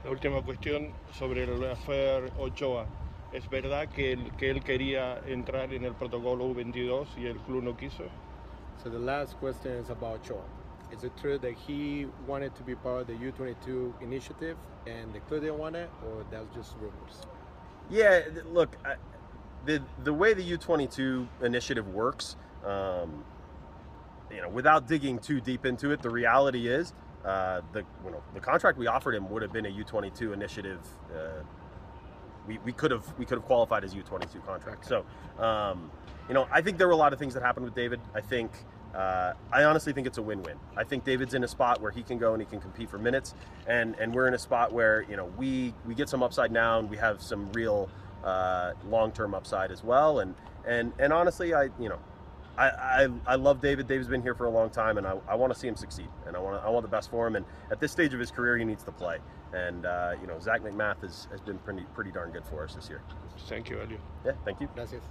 La 0.08 0.14
última 0.14 0.42
cuestión 0.42 0.94
sobre 1.12 1.44
el 1.44 1.70
affair 1.70 2.32
Ochoa. 2.40 2.86
¿Es 3.34 3.50
verdad 3.50 3.90
que 3.90 4.14
él, 4.14 4.32
que 4.38 4.50
él 4.50 4.64
quería 4.64 5.20
entrar 5.28 5.74
en 5.74 5.84
el 5.84 5.96
protocolo 5.96 6.46
U22 6.46 7.08
y 7.18 7.26
el 7.26 7.38
club 7.40 7.62
no 7.62 7.76
quiso? 7.76 8.06
So 8.82 8.90
the 8.90 9.00
last 9.00 9.38
question 9.42 9.74
is 9.74 9.90
about 9.90 10.22
Ochoa. 10.22 10.46
Is 10.94 11.04
it 11.04 11.12
true 11.18 11.38
that 11.40 11.52
he 11.52 12.08
wanted 12.26 12.56
to 12.56 12.64
be 12.64 12.74
part 12.74 13.02
of 13.02 13.08
the 13.08 13.16
U22 13.16 14.02
initiative 14.02 14.56
and 14.86 15.14
the 15.14 15.20
club 15.28 15.42
didn't 15.42 15.60
want 15.60 15.76
it, 15.76 15.90
or 16.06 16.24
that's 16.32 16.56
just 16.56 16.78
rumors? 16.80 17.28
Yeah, 17.90 18.22
look, 18.54 18.78
I, 18.86 18.96
the 19.66 19.82
the 20.06 20.14
way 20.14 20.34
the 20.34 20.58
U22 20.58 21.28
initiative 21.42 21.86
works, 21.90 22.38
um, 22.64 23.26
you 24.32 24.42
know, 24.42 24.48
without 24.48 24.88
digging 24.88 25.20
too 25.20 25.42
deep 25.42 25.66
into 25.66 25.92
it, 25.92 26.02
the 26.02 26.10
reality 26.10 26.70
is 26.70 26.94
uh, 27.28 27.62
the 27.74 27.80
you 28.06 28.12
know 28.12 28.24
the 28.34 28.40
contract 28.40 28.78
we 28.78 28.88
offered 28.88 29.14
him 29.14 29.30
would 29.30 29.42
have 29.42 29.52
been 29.52 29.66
a 29.66 29.70
U22 29.70 30.34
initiative. 30.34 30.80
Uh, 31.14 31.44
we, 32.48 32.58
we 32.60 32.72
could 32.72 32.92
have 32.92 33.06
we 33.18 33.26
could 33.26 33.38
have 33.38 33.46
qualified 33.46 33.84
as 33.84 33.94
U22 33.94 34.46
contract. 34.46 34.86
So, 34.86 35.06
um, 35.38 35.92
you 36.30 36.34
know, 36.34 36.48
I 36.52 36.62
think 36.62 36.78
there 36.78 36.88
were 36.88 36.94
a 36.94 36.98
lot 36.98 37.12
of 37.12 37.20
things 37.20 37.34
that 37.34 37.44
happened 37.44 37.66
with 37.66 37.76
David. 37.76 38.00
I 38.16 38.22
think 38.22 38.52
uh, 38.96 39.34
I 39.52 39.66
honestly 39.66 39.92
think 39.92 40.08
it's 40.08 40.18
a 40.18 40.22
win-win. 40.22 40.58
I 40.78 40.86
think 40.86 41.04
David's 41.04 41.34
in 41.34 41.44
a 41.44 41.48
spot 41.48 41.82
where 41.82 41.92
he 41.92 42.02
can 42.02 42.18
go 42.18 42.34
and 42.34 42.42
he 42.42 42.46
can 42.46 42.62
compete 42.62 42.90
for 42.90 42.98
minutes, 42.98 43.36
and 43.68 43.96
and 44.00 44.14
we're 44.14 44.28
in 44.28 44.34
a 44.34 44.40
spot 44.40 44.72
where 44.72 45.04
you 45.10 45.18
know 45.18 45.26
we 45.38 45.74
we 45.86 45.96
get 45.96 46.08
some 46.08 46.24
upside 46.24 46.52
now 46.52 46.80
and 46.80 46.90
we 46.90 46.96
have 46.96 47.22
some 47.22 47.52
real 47.52 47.90
uh, 48.24 48.72
long-term 48.86 49.36
upside 49.36 49.70
as 49.70 49.84
well. 49.84 50.20
And 50.20 50.34
and 50.66 50.94
and 50.98 51.12
honestly, 51.12 51.54
I 51.54 51.64
you 51.78 51.90
know. 51.90 52.00
I, 52.58 52.70
I, 52.70 53.08
I 53.28 53.36
love 53.36 53.62
David. 53.62 53.88
David's 53.88 54.08
been 54.08 54.22
here 54.22 54.34
for 54.34 54.46
a 54.46 54.50
long 54.50 54.70
time, 54.70 54.98
and 54.98 55.06
I, 55.06 55.14
I 55.28 55.36
want 55.36 55.54
to 55.54 55.60
see 55.60 55.68
him 55.68 55.76
succeed. 55.76 56.10
And 56.26 56.36
I 56.36 56.40
want 56.40 56.64
I 56.64 56.70
want 56.70 56.84
the 56.84 56.90
best 56.90 57.12
for 57.12 57.28
him. 57.28 57.36
And 57.36 57.46
at 57.72 57.80
this 57.80 57.92
stage 57.92 58.14
of 58.14 58.20
his 58.20 58.32
career, 58.32 58.58
he 58.58 58.66
needs 58.66 58.84
to 58.84 58.92
play. 58.92 59.20
And 59.54 59.86
uh, 59.86 60.14
you 60.20 60.28
know, 60.28 60.40
Zach 60.40 60.62
McMath 60.62 61.02
has, 61.02 61.28
has 61.32 61.42
been 61.42 61.60
pretty 61.60 61.86
pretty 61.94 62.12
darn 62.12 62.32
good 62.32 62.46
for 62.46 62.64
us 62.64 62.74
this 62.74 62.90
year. 62.90 63.02
Thank 63.48 63.70
you, 63.70 63.80
Elio. 63.80 64.00
Yeah, 64.26 64.34
thank 64.44 64.60
you. 64.60 64.68
Gracias. 64.76 65.04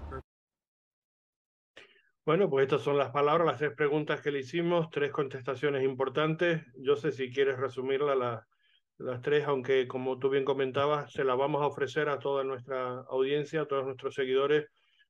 Bueno, 2.26 2.50
pues 2.50 2.64
estas 2.64 2.82
son 2.82 2.98
las 2.98 3.12
palabras, 3.12 3.46
las 3.46 3.58
tres 3.58 3.72
preguntas 3.76 4.20
que 4.20 4.32
le 4.32 4.40
hicimos, 4.40 4.90
tres 4.90 5.12
contestaciones 5.12 5.84
importantes. 5.84 6.60
Yo 6.76 6.96
sé 6.96 7.12
si 7.12 7.32
quieres 7.32 7.56
resumirlas 7.56 8.16
la, 8.18 8.44
las 8.98 9.22
tres, 9.22 9.46
aunque 9.46 9.86
como 9.86 10.18
tú 10.18 10.28
bien 10.28 10.44
comentabas, 10.44 11.12
se 11.12 11.22
las 11.22 11.38
vamos 11.38 11.62
a 11.62 11.66
ofrecer 11.66 12.08
a 12.08 12.18
toda 12.18 12.42
nuestra 12.42 13.04
audiencia, 13.10 13.60
a 13.60 13.66
todos 13.66 13.84
nuestros 13.84 14.16
seguidores 14.16 14.66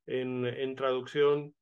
en, 0.07 0.45
en 0.45 0.74
traducción, 0.76 1.55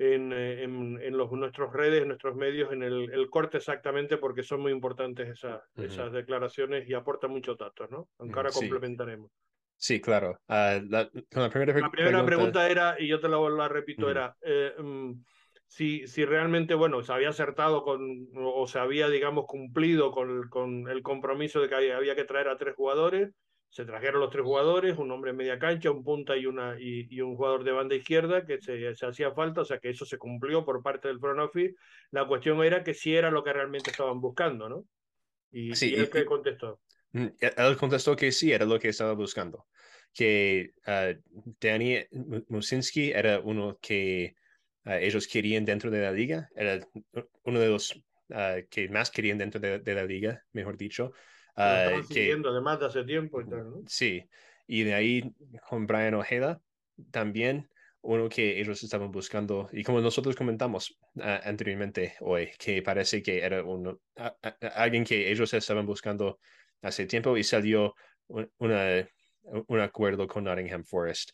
en, 0.00 0.32
en, 0.32 0.98
en 1.02 1.16
los, 1.16 1.30
nuestras 1.32 1.72
redes, 1.72 2.00
en 2.02 2.08
nuestros 2.08 2.34
medios, 2.34 2.72
en 2.72 2.82
el, 2.82 3.12
el, 3.12 3.28
corte 3.28 3.58
exactamente, 3.58 4.16
porque 4.16 4.42
son 4.42 4.60
muy 4.62 4.72
importantes 4.72 5.28
esas, 5.28 5.60
uh 5.76 5.82
-huh. 5.82 5.84
esas 5.84 6.12
declaraciones 6.12 6.88
y 6.88 6.94
aportan 6.94 7.30
muchos 7.30 7.58
datos, 7.58 7.90
¿no? 7.90 8.08
Aunque 8.18 8.36
ahora 8.38 8.50
sí. 8.50 8.60
complementaremos. 8.60 9.30
Sí, 9.76 10.00
claro. 10.00 10.38
Uh, 10.48 10.80
la, 10.88 11.10
la, 11.30 11.50
primera, 11.50 11.78
la 11.78 11.90
primera 11.90 11.90
pregunta... 11.90 12.24
pregunta... 12.24 12.70
era, 12.70 12.96
y 12.98 13.08
yo 13.08 13.20
te 13.20 13.28
la, 13.28 13.38
la 13.50 13.68
repito, 13.68 14.06
uh 14.06 14.08
-huh. 14.08 14.12
era 14.12 14.36
eh, 14.42 14.72
um, 14.78 15.22
si, 15.66 16.06
si 16.06 16.24
realmente, 16.24 16.74
bueno, 16.74 17.02
se 17.02 17.12
había 17.12 17.28
acertado 17.28 17.82
con, 17.82 18.28
o 18.34 18.66
se 18.66 18.78
había, 18.78 19.08
digamos, 19.08 19.44
cumplido 19.46 20.10
con, 20.10 20.48
con 20.48 20.88
el 20.88 21.02
compromiso 21.02 21.60
de 21.60 21.68
que 21.68 21.74
había, 21.76 21.96
había, 21.96 22.16
que 22.16 22.24
traer 22.24 22.48
a 22.48 22.56
tres 22.56 22.74
jugadores. 22.74 23.30
Se 23.70 23.84
trajeron 23.84 24.20
los 24.20 24.30
tres 24.30 24.44
jugadores, 24.44 24.98
un 24.98 25.12
hombre 25.12 25.30
en 25.30 25.36
media 25.36 25.58
cancha, 25.58 25.92
un 25.92 26.02
punta 26.02 26.36
y, 26.36 26.44
una, 26.44 26.76
y, 26.78 27.06
y 27.08 27.20
un 27.20 27.36
jugador 27.36 27.62
de 27.62 27.70
banda 27.70 27.94
izquierda, 27.94 28.44
que 28.44 28.60
se, 28.60 28.94
se, 28.96 29.06
hacía 29.06 29.30
falta, 29.30 29.60
o 29.60 29.64
sea 29.64 29.78
que 29.78 29.90
eso 29.90 30.04
se 30.04 30.18
cumplió 30.18 30.64
por 30.64 30.82
parte 30.82 31.06
del 31.06 31.20
front 31.20 31.38
office. 31.38 31.76
La 32.10 32.26
cuestión 32.26 32.62
era 32.64 32.82
que 32.82 32.94
si 32.94 33.14
era 33.14 33.30
lo 33.30 33.44
que 33.44 33.52
realmente 33.52 33.90
estaban 33.90 34.20
buscando, 34.20 34.68
¿no? 34.68 34.84
Y, 35.52 35.74
sí, 35.76 35.92
y 35.92 35.94
él 35.94 36.10
que 36.10 36.24
contestó. 36.24 36.80
Él 37.12 37.76
contestó 37.78 38.16
que 38.16 38.32
sí, 38.32 38.52
era 38.52 38.64
lo 38.64 38.78
que 38.78 38.88
estaba 38.88 39.12
buscando. 39.12 39.66
Que 40.12 40.72
uh, 40.88 41.16
Danny 41.60 42.04
Musinski 42.48 43.12
era 43.12 43.38
uno 43.38 43.78
que 43.80 44.34
uh, 44.84 44.92
ellos 44.92 45.28
querían 45.28 45.64
dentro 45.64 45.90
de 45.92 46.00
la 46.00 46.10
liga, 46.10 46.48
era 46.56 46.80
uno 47.44 47.60
de 47.60 47.68
los 47.68 47.94
uh, 48.30 48.66
que 48.68 48.88
más 48.88 49.12
querían 49.12 49.38
dentro 49.38 49.60
de, 49.60 49.78
de 49.78 49.94
la 49.94 50.04
liga, 50.04 50.42
mejor 50.52 50.76
dicho. 50.76 51.12
Uh, 51.56 52.06
que, 52.08 52.32
además 52.32 52.80
de 52.80 52.86
hace 52.86 53.04
tiempo 53.04 53.40
y 53.40 53.48
tal, 53.48 53.70
¿no? 53.70 53.82
Sí, 53.86 54.24
y 54.66 54.84
de 54.84 54.94
ahí 54.94 55.34
con 55.68 55.86
Brian 55.86 56.14
Ojeda 56.14 56.60
también 57.10 57.68
uno 58.02 58.28
que 58.28 58.60
ellos 58.60 58.82
estaban 58.82 59.10
buscando 59.10 59.68
y 59.72 59.84
como 59.84 60.00
nosotros 60.00 60.34
comentamos 60.36 60.98
uh, 61.16 61.40
anteriormente 61.44 62.14
hoy 62.20 62.50
que 62.58 62.82
parece 62.82 63.22
que 63.22 63.44
era 63.44 63.62
uno, 63.62 64.00
uh, 64.16 64.48
alguien 64.74 65.04
que 65.04 65.30
ellos 65.30 65.52
estaban 65.52 65.84
buscando 65.84 66.38
hace 66.82 67.06
tiempo 67.06 67.36
y 67.36 67.44
salió 67.44 67.94
un, 68.28 68.50
una, 68.58 69.06
un 69.66 69.80
acuerdo 69.80 70.26
con 70.26 70.44
Nottingham 70.44 70.84
Forest 70.84 71.32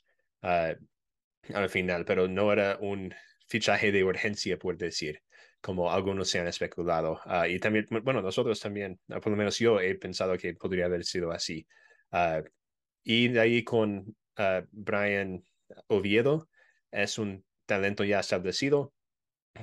al 1.55 1.69
final, 1.69 2.05
pero 2.05 2.29
no 2.29 2.53
era 2.53 2.79
un 2.81 3.15
fichaje 3.49 3.93
de 3.93 4.05
urgencia, 4.05 4.59
por 4.59 4.77
decir, 4.77 5.23
como 5.67 5.91
algunos 5.91 6.29
se 6.29 6.39
han 6.39 6.47
especulado. 6.47 7.21
Uh, 7.27 7.47
y 7.49 7.59
también, 7.59 7.89
bueno, 8.05 8.23
nosotros 8.23 8.61
también, 8.61 9.01
uh, 9.09 9.19
por 9.21 9.31
lo 9.33 9.37
menos 9.37 9.59
yo 9.59 9.81
he 9.81 9.97
pensado 9.97 10.39
que 10.39 10.55
podría 10.55 10.85
haber 10.85 11.05
sido 11.05 11.33
así. 11.33 11.67
Uh, 12.13 12.41
y 13.03 13.27
de 13.27 13.41
ahí 13.41 13.65
con 13.65 14.15
Brian 14.71 15.43
Oviedo, 15.89 16.49
es 16.93 17.19
un 17.19 17.45
talento 17.67 18.05
ya 18.05 18.21
establecido 18.21 18.95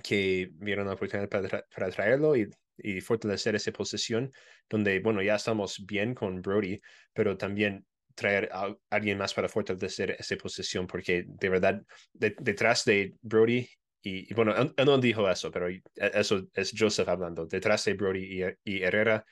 que 0.03 0.49
vieron 0.55 0.87
la 0.87 0.95
oportunidad 0.95 1.29
para, 1.29 1.63
para 1.73 1.89
traerlo 1.89 2.35
y, 2.35 2.49
y, 2.77 2.99
fortalecer 2.99 3.55
esa 3.55 3.71
posición 3.71 4.33
donde, 4.69 4.99
bueno, 4.99 5.21
ya 5.21 5.35
estamos 5.35 5.85
bien 5.85 6.15
con 6.15 6.41
Brody, 6.41 6.81
pero 7.13 7.37
también 7.37 7.85
traer 8.13 8.49
a 8.51 8.75
alguien 8.89 9.17
más 9.17 9.33
para 9.33 9.47
fortalecer 9.47 10.17
esa 10.19 10.35
posición, 10.35 10.85
porque 10.85 11.23
de 11.25 11.49
verdad, 11.49 11.81
de, 12.11 12.35
detrás 12.41 12.83
de 12.83 13.15
Brody, 13.21 13.69
y, 14.03 14.29
y, 14.29 14.33
bueno, 14.33 14.53
él 14.55 14.85
no 14.85 14.97
dijo 14.97 15.29
eso, 15.29 15.49
pero 15.51 15.67
eso 15.95 16.47
es 16.53 16.73
Joseph 16.77 17.07
hablando, 17.07 17.45
detrás 17.45 17.85
de 17.85 17.93
Brody 17.93 18.43
y, 18.43 18.43
y 18.63 18.83
Herrera, 18.83 19.25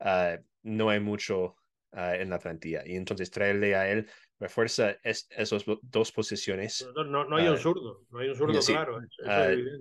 uh, 0.00 0.42
no 0.62 0.90
hay 0.90 1.00
mucho 1.00 1.56
uh, 1.92 2.14
en 2.14 2.30
la 2.30 2.38
plantilla, 2.38 2.82
y 2.84 2.96
entonces 2.96 3.30
traerle 3.30 3.74
a 3.74 3.90
él 3.90 4.08
refuerza 4.38 4.96
es, 5.02 5.26
esas 5.30 5.64
dos 5.82 6.12
posiciones. 6.12 6.86
No, 6.94 7.04
no, 7.04 7.24
no 7.24 7.36
hay 7.36 7.48
un 7.48 7.58
zurdo, 7.58 8.06
no 8.10 8.18
hay 8.18 8.28
un 8.30 8.36
zurdo 8.36 8.62
sí, 8.62 8.72
claro. 8.72 9.00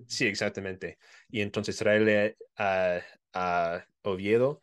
sí, 0.05 0.27
exactamente. 0.27 0.97
Y 1.29 1.41
entonces 1.41 1.77
traerle 1.77 2.35
a, 2.57 2.99
a 3.33 3.85
Oviedo 4.01 4.61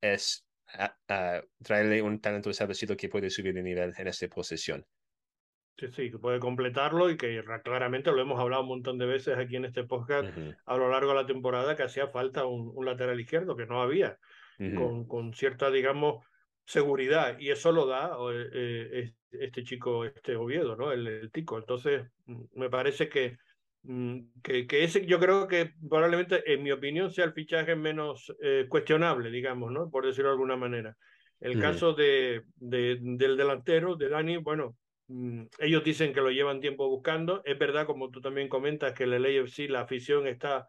es 0.00 0.46
a, 0.68 1.42
traerle 1.62 2.02
un 2.02 2.20
talento 2.20 2.50
establecido 2.50 2.96
que 2.96 3.08
puede 3.08 3.30
subir 3.30 3.54
de 3.54 3.62
nivel 3.62 3.94
en 3.96 4.08
esta 4.08 4.28
posición. 4.28 4.84
Sí, 5.78 5.88
sí, 5.92 6.10
que 6.10 6.18
puede 6.18 6.38
completarlo 6.38 7.10
y 7.10 7.18
que 7.18 7.44
claramente 7.62 8.10
lo 8.10 8.20
hemos 8.20 8.40
hablado 8.40 8.62
un 8.62 8.68
montón 8.68 8.96
de 8.96 9.04
veces 9.04 9.36
aquí 9.36 9.56
en 9.56 9.66
este 9.66 9.84
podcast 9.84 10.34
uh 10.36 10.40
-huh. 10.40 10.56
a 10.64 10.76
lo 10.78 10.88
largo 10.88 11.10
de 11.10 11.16
la 11.16 11.26
temporada 11.26 11.76
que 11.76 11.82
hacía 11.82 12.08
falta 12.08 12.46
un, 12.46 12.72
un 12.74 12.84
lateral 12.86 13.20
izquierdo 13.20 13.56
que 13.56 13.66
no 13.66 13.82
había, 13.82 14.18
uh 14.58 14.62
-huh. 14.62 14.74
con, 14.74 15.06
con, 15.06 15.34
cierta, 15.34 15.70
digamos, 15.70 16.24
seguridad 16.64 17.38
y 17.38 17.50
eso 17.50 17.72
lo 17.72 17.86
da 17.86 18.16
eh, 18.32 19.12
este 19.32 19.64
chico, 19.64 20.06
este 20.06 20.34
Oviedo, 20.36 20.76
¿no? 20.76 20.92
El, 20.92 21.06
el, 21.06 21.30
tico. 21.30 21.58
Entonces, 21.58 22.06
me 22.54 22.70
parece 22.70 23.08
que 23.08 23.36
que, 24.42 24.66
que, 24.66 24.84
ese 24.84 25.06
yo 25.06 25.20
creo 25.20 25.46
que 25.46 25.72
probablemente, 25.88 26.52
en 26.52 26.62
mi 26.62 26.72
opinión, 26.72 27.10
sea 27.10 27.24
el 27.24 27.32
fichaje 27.32 27.76
menos 27.76 28.34
eh, 28.42 28.66
cuestionable, 28.68 29.30
digamos, 29.30 29.70
¿no? 29.70 29.90
Por 29.90 30.04
decirlo 30.04 30.30
de 30.30 30.34
alguna 30.34 30.56
manera. 30.56 30.96
El 31.40 31.58
mm. 31.58 31.60
caso 31.60 31.92
de, 31.92 32.42
de, 32.56 32.98
del 33.00 33.36
delantero, 33.36 33.94
de 33.94 34.08
Dani, 34.08 34.38
bueno, 34.38 34.70
mm, 34.70 34.85
ellos 35.58 35.84
dicen 35.84 36.12
que 36.12 36.20
lo 36.20 36.30
llevan 36.30 36.60
tiempo 36.60 36.88
buscando. 36.88 37.42
Es 37.44 37.58
verdad, 37.58 37.86
como 37.86 38.10
tú 38.10 38.20
también 38.20 38.48
comentas, 38.48 38.92
que 38.92 39.04
el 39.04 39.22
LAFC, 39.22 39.68
la 39.68 39.82
afición 39.82 40.26
está 40.26 40.68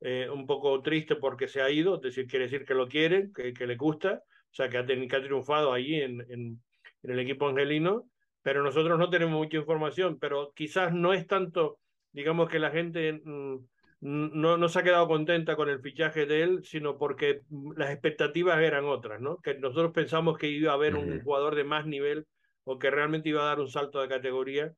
eh, 0.00 0.28
un 0.32 0.46
poco 0.46 0.80
triste 0.82 1.16
porque 1.16 1.48
se 1.48 1.62
ha 1.62 1.70
ido, 1.70 1.96
es 1.96 2.02
decir, 2.02 2.26
quiere 2.26 2.46
decir 2.46 2.64
que 2.64 2.74
lo 2.74 2.88
quieren, 2.88 3.32
que, 3.32 3.52
que 3.52 3.66
le 3.66 3.76
gusta, 3.76 4.22
o 4.24 4.54
sea, 4.54 4.68
que 4.68 4.78
ha, 4.78 4.86
que 4.86 5.16
ha 5.16 5.22
triunfado 5.22 5.72
allí 5.72 6.00
en, 6.00 6.20
en, 6.28 6.62
en 7.02 7.10
el 7.10 7.18
equipo 7.18 7.48
angelino, 7.48 8.10
pero 8.42 8.62
nosotros 8.62 8.98
no 8.98 9.10
tenemos 9.10 9.34
mucha 9.34 9.56
información, 9.56 10.18
pero 10.18 10.52
quizás 10.54 10.92
no 10.92 11.12
es 11.12 11.26
tanto 11.26 11.78
digamos 12.12 12.48
que 12.48 12.58
la 12.58 12.70
gente 12.70 13.20
mm, 13.24 13.56
no, 14.00 14.56
no 14.56 14.68
se 14.68 14.78
ha 14.78 14.82
quedado 14.82 15.08
contenta 15.08 15.56
con 15.56 15.68
el 15.68 15.80
fichaje 15.80 16.26
de 16.26 16.42
él, 16.42 16.64
sino 16.64 16.98
porque 16.98 17.42
las 17.76 17.90
expectativas 17.90 18.60
eran 18.60 18.84
otras, 18.84 19.20
¿no? 19.20 19.38
Que 19.38 19.54
nosotros 19.54 19.92
pensamos 19.92 20.38
que 20.38 20.48
iba 20.48 20.72
a 20.72 20.74
haber 20.74 20.94
uh 20.94 21.00
-huh. 21.00 21.12
un 21.12 21.22
jugador 21.22 21.54
de 21.54 21.64
más 21.64 21.86
nivel 21.86 22.26
o 22.68 22.78
que 22.78 22.90
realmente 22.90 23.30
iba 23.30 23.40
a 23.42 23.46
dar 23.46 23.60
un 23.60 23.68
salto 23.68 24.00
de 24.00 24.08
categoría 24.08 24.74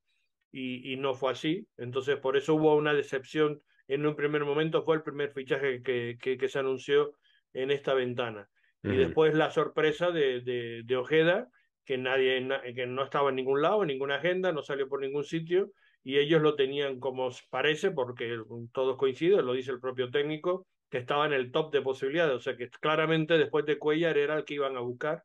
y, 0.53 0.93
y, 0.93 0.97
no 0.97 1.14
fue 1.14 1.32
así. 1.32 1.66
Entonces, 1.76 2.16
por 2.18 2.36
eso 2.36 2.55
hubo 2.55 2.76
una 2.76 2.95
decepción 2.95 3.61
en 3.88 4.07
un 4.07 4.14
primer 4.14 4.45
momento, 4.45 4.84
fue 4.84 4.95
el 4.97 5.03
primer 5.03 5.32
fichaje 5.32 5.82
que, 5.82 6.16
que, 6.20 6.38
que 6.38 6.49
se 6.49 6.61
anunció 6.61 7.14
en 7.53 7.72
esta 7.72 7.93
ventana. 7.95 8.49
Uh 8.82 8.88
-huh. 8.88 8.95
Y 8.95 8.97
después 8.97 9.34
la 9.34 9.51
sorpresa 9.51 10.12
de, 10.12 10.41
de, 10.41 10.82
de 10.84 10.97
Ojeda, 10.97 11.49
que 11.84 11.99
nadie, 11.99 12.47
que 12.76 12.86
no 12.86 13.03
estaba 13.03 13.30
en 13.30 13.36
ningún 13.36 13.61
lado, 13.61 13.82
en 13.82 13.88
ninguna 13.88 14.16
agenda, 14.16 14.53
no 14.53 14.62
salió 14.62 14.88
por 14.88 15.01
ningún 15.01 15.24
sitio 15.24 15.72
y 16.05 16.18
ellos 16.18 16.41
lo 16.41 16.55
tenían 16.55 17.01
como 17.01 17.28
parece, 17.51 17.91
porque 17.91 18.38
todos 18.72 18.97
coinciden, 18.97 19.45
lo 19.45 19.53
dice 19.53 19.72
el 19.72 19.80
propio 19.80 20.11
técnico, 20.11 20.68
que 20.88 20.99
estaba 20.99 21.26
en 21.26 21.32
el 21.32 21.51
top 21.51 21.72
de 21.72 21.82
posibilidades, 21.82 22.34
o 22.36 22.41
sea 22.41 22.57
que 22.57 22.70
claramente 22.70 23.36
después 23.36 23.66
de 23.66 23.78
Cuellar 23.78 24.16
era 24.16 24.36
el 24.36 24.45
que 24.45 24.55
iban 24.55 24.76
a 24.76 24.80
buscar 24.80 25.24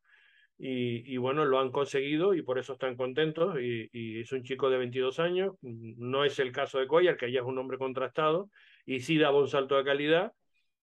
y, 0.58 1.18
bueno, 1.18 1.43
lo 1.43 1.60
han 1.60 1.72
conseguido 1.72 2.34
y 2.34 2.41
por 2.41 2.58
eso 2.58 2.74
están 2.74 2.95
contentos 2.95 3.60
y, 3.60 4.20
es 4.22 4.32
un 4.32 4.43
chico 4.43 4.70
de 4.70 4.78
22 4.78 5.20
años, 5.20 5.53
no 5.62 6.24
es 6.24 6.39
el 6.39 6.51
caso 6.51 6.80
de 6.80 6.88
Cuellar, 6.88 7.18
que 7.18 7.32
ya 7.32 7.41
es 7.41 7.45
un 7.45 7.58
hombre 7.58 7.78
contrastado 7.78 8.49
y 8.86 9.01
sí 9.01 9.18
daba 9.18 9.39
un 9.39 9.47
salto 9.47 9.76
de 9.76 9.84
calidad, 9.84 10.34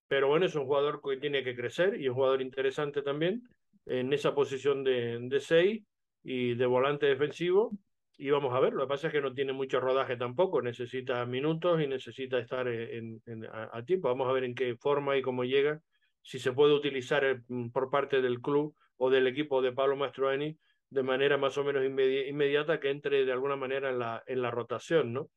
pero 0.09 0.29
bueno, 0.29 0.47
es 0.47 0.55
un 0.55 0.67
jugador 0.67 1.01
que 1.03 1.17
tiene 1.17 1.43
que 1.43 1.57
crecer 1.57 2.01
y 2.01 2.09
un 2.09 2.15
jugador 2.15 2.43
interesante 2.43 3.03
también 3.03 3.43
en 3.87 4.13
esa 4.13 4.35
posición 4.35 4.85
de, 4.85 5.19
de 5.21 5.41
6 5.41 5.83
y 6.23 6.55
de 6.55 6.67
volante 6.67 7.07
defensivo 7.07 7.73
y 8.19 8.31
vamos 8.31 8.55
a 8.55 8.61
ver, 8.61 8.73
lo 8.73 8.85
que 8.85 8.89
pasa 8.89 9.07
es 9.09 9.13
que 9.13 9.21
no 9.21 9.35
tiene 9.35 9.53
mucho 9.53 9.81
rodaje 9.81 10.17
tampoco, 10.17 10.63
necesita 10.63 11.27
minutos 11.27 11.81
y 11.83 11.89
necesita 11.89 12.39
estar 12.39 12.69
a, 12.69 13.83
tiempo. 13.85 14.09
Vamos 14.09 14.29
a 14.29 14.33
ver 14.33 14.45
en 14.45 14.55
qué 14.55 14.77
forma 14.77 15.17
y 15.17 15.23
cómo 15.23 15.43
llega, 15.43 15.81
si 16.23 16.39
se 16.39 16.53
puede 16.53 16.73
utilizar 16.73 17.43
mm, 17.49 17.71
por 17.71 17.91
parte 17.91 18.23
del 18.23 18.41
club 18.41 18.77
o 18.97 19.11
del 19.11 19.27
equipo 19.27 19.63
de 19.63 19.73
Pablo 19.73 19.97
Mastroeni 19.97 20.57
de 20.91 21.03
manera 21.03 21.39
más 21.39 21.57
o 21.59 21.65
menos 21.65 21.85
inmedi 21.85 22.29
inmediata 22.29 22.79
que 22.79 22.91
entre 22.91 23.25
de 23.25 23.33
alguna 23.33 23.57
manera 23.57 23.91
en 23.91 23.99
la, 23.99 24.23
en 24.27 24.43
la 24.43 24.51
rotación, 24.51 25.13
¿no? 25.13 25.31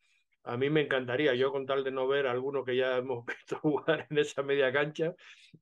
a 0.45 0.57
mí 0.57 0.69
me 0.69 0.81
encantaría, 0.81 1.33
yo 1.33 1.51
con 1.51 1.65
tal 1.65 1.83
de 1.83 1.91
no 1.91 2.07
ver 2.07 2.27
a 2.27 2.31
alguno 2.31 2.63
que 2.63 2.75
ya 2.75 2.97
hemos 2.97 3.25
visto 3.25 3.57
jugar 3.59 4.07
en 4.09 4.17
esa 4.17 4.43
media 4.43 4.71
cancha, 4.71 5.13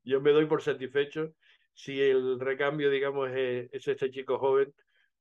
yo 0.04 0.22
me 0.22 0.32
doy 0.32 0.46
por 0.46 0.62
satisfecho 0.62 1.34
si 1.74 2.00
el 2.02 2.40
recambio, 2.40 2.90
digamos, 2.90 3.32
es, 3.32 3.70
es 3.72 3.88
este 3.88 4.12
chico 4.12 4.38
joven 4.38 4.74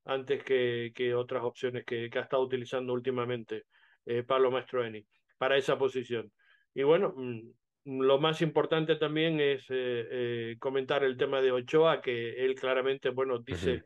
antes 0.05 0.43
que, 0.43 0.93
que 0.95 1.15
otras 1.15 1.45
opciones 1.45 1.85
que, 1.85 2.11
que, 2.11 2.19
ha 2.19 2.23
estado 2.23 2.43
utilizando 2.43 2.93
últimamente 2.93 3.65
eh, 4.05 4.23
Pablo 4.25 4.51
Mastroeni 4.51 5.07
para 5.39 5.57
esa 5.57 5.79
posición. 5.79 6.31
Y 6.75 6.83
bueno, 6.83 7.15
mm, 7.17 7.41
lo 7.85 8.19
más 8.19 8.43
importante 8.43 8.97
también 8.97 9.41
es 9.41 9.63
eh, 9.71 10.07
eh, 10.11 10.57
comentar 10.59 11.03
el 11.05 11.17
tema 11.17 11.41
de 11.41 11.53
Ochoa, 11.53 12.01
que 12.01 12.45
él 12.45 12.55
claramente, 12.55 13.11
bueno, 13.11 13.39
dice 13.39 13.73
uh 13.73 13.77
-huh. 13.77 13.85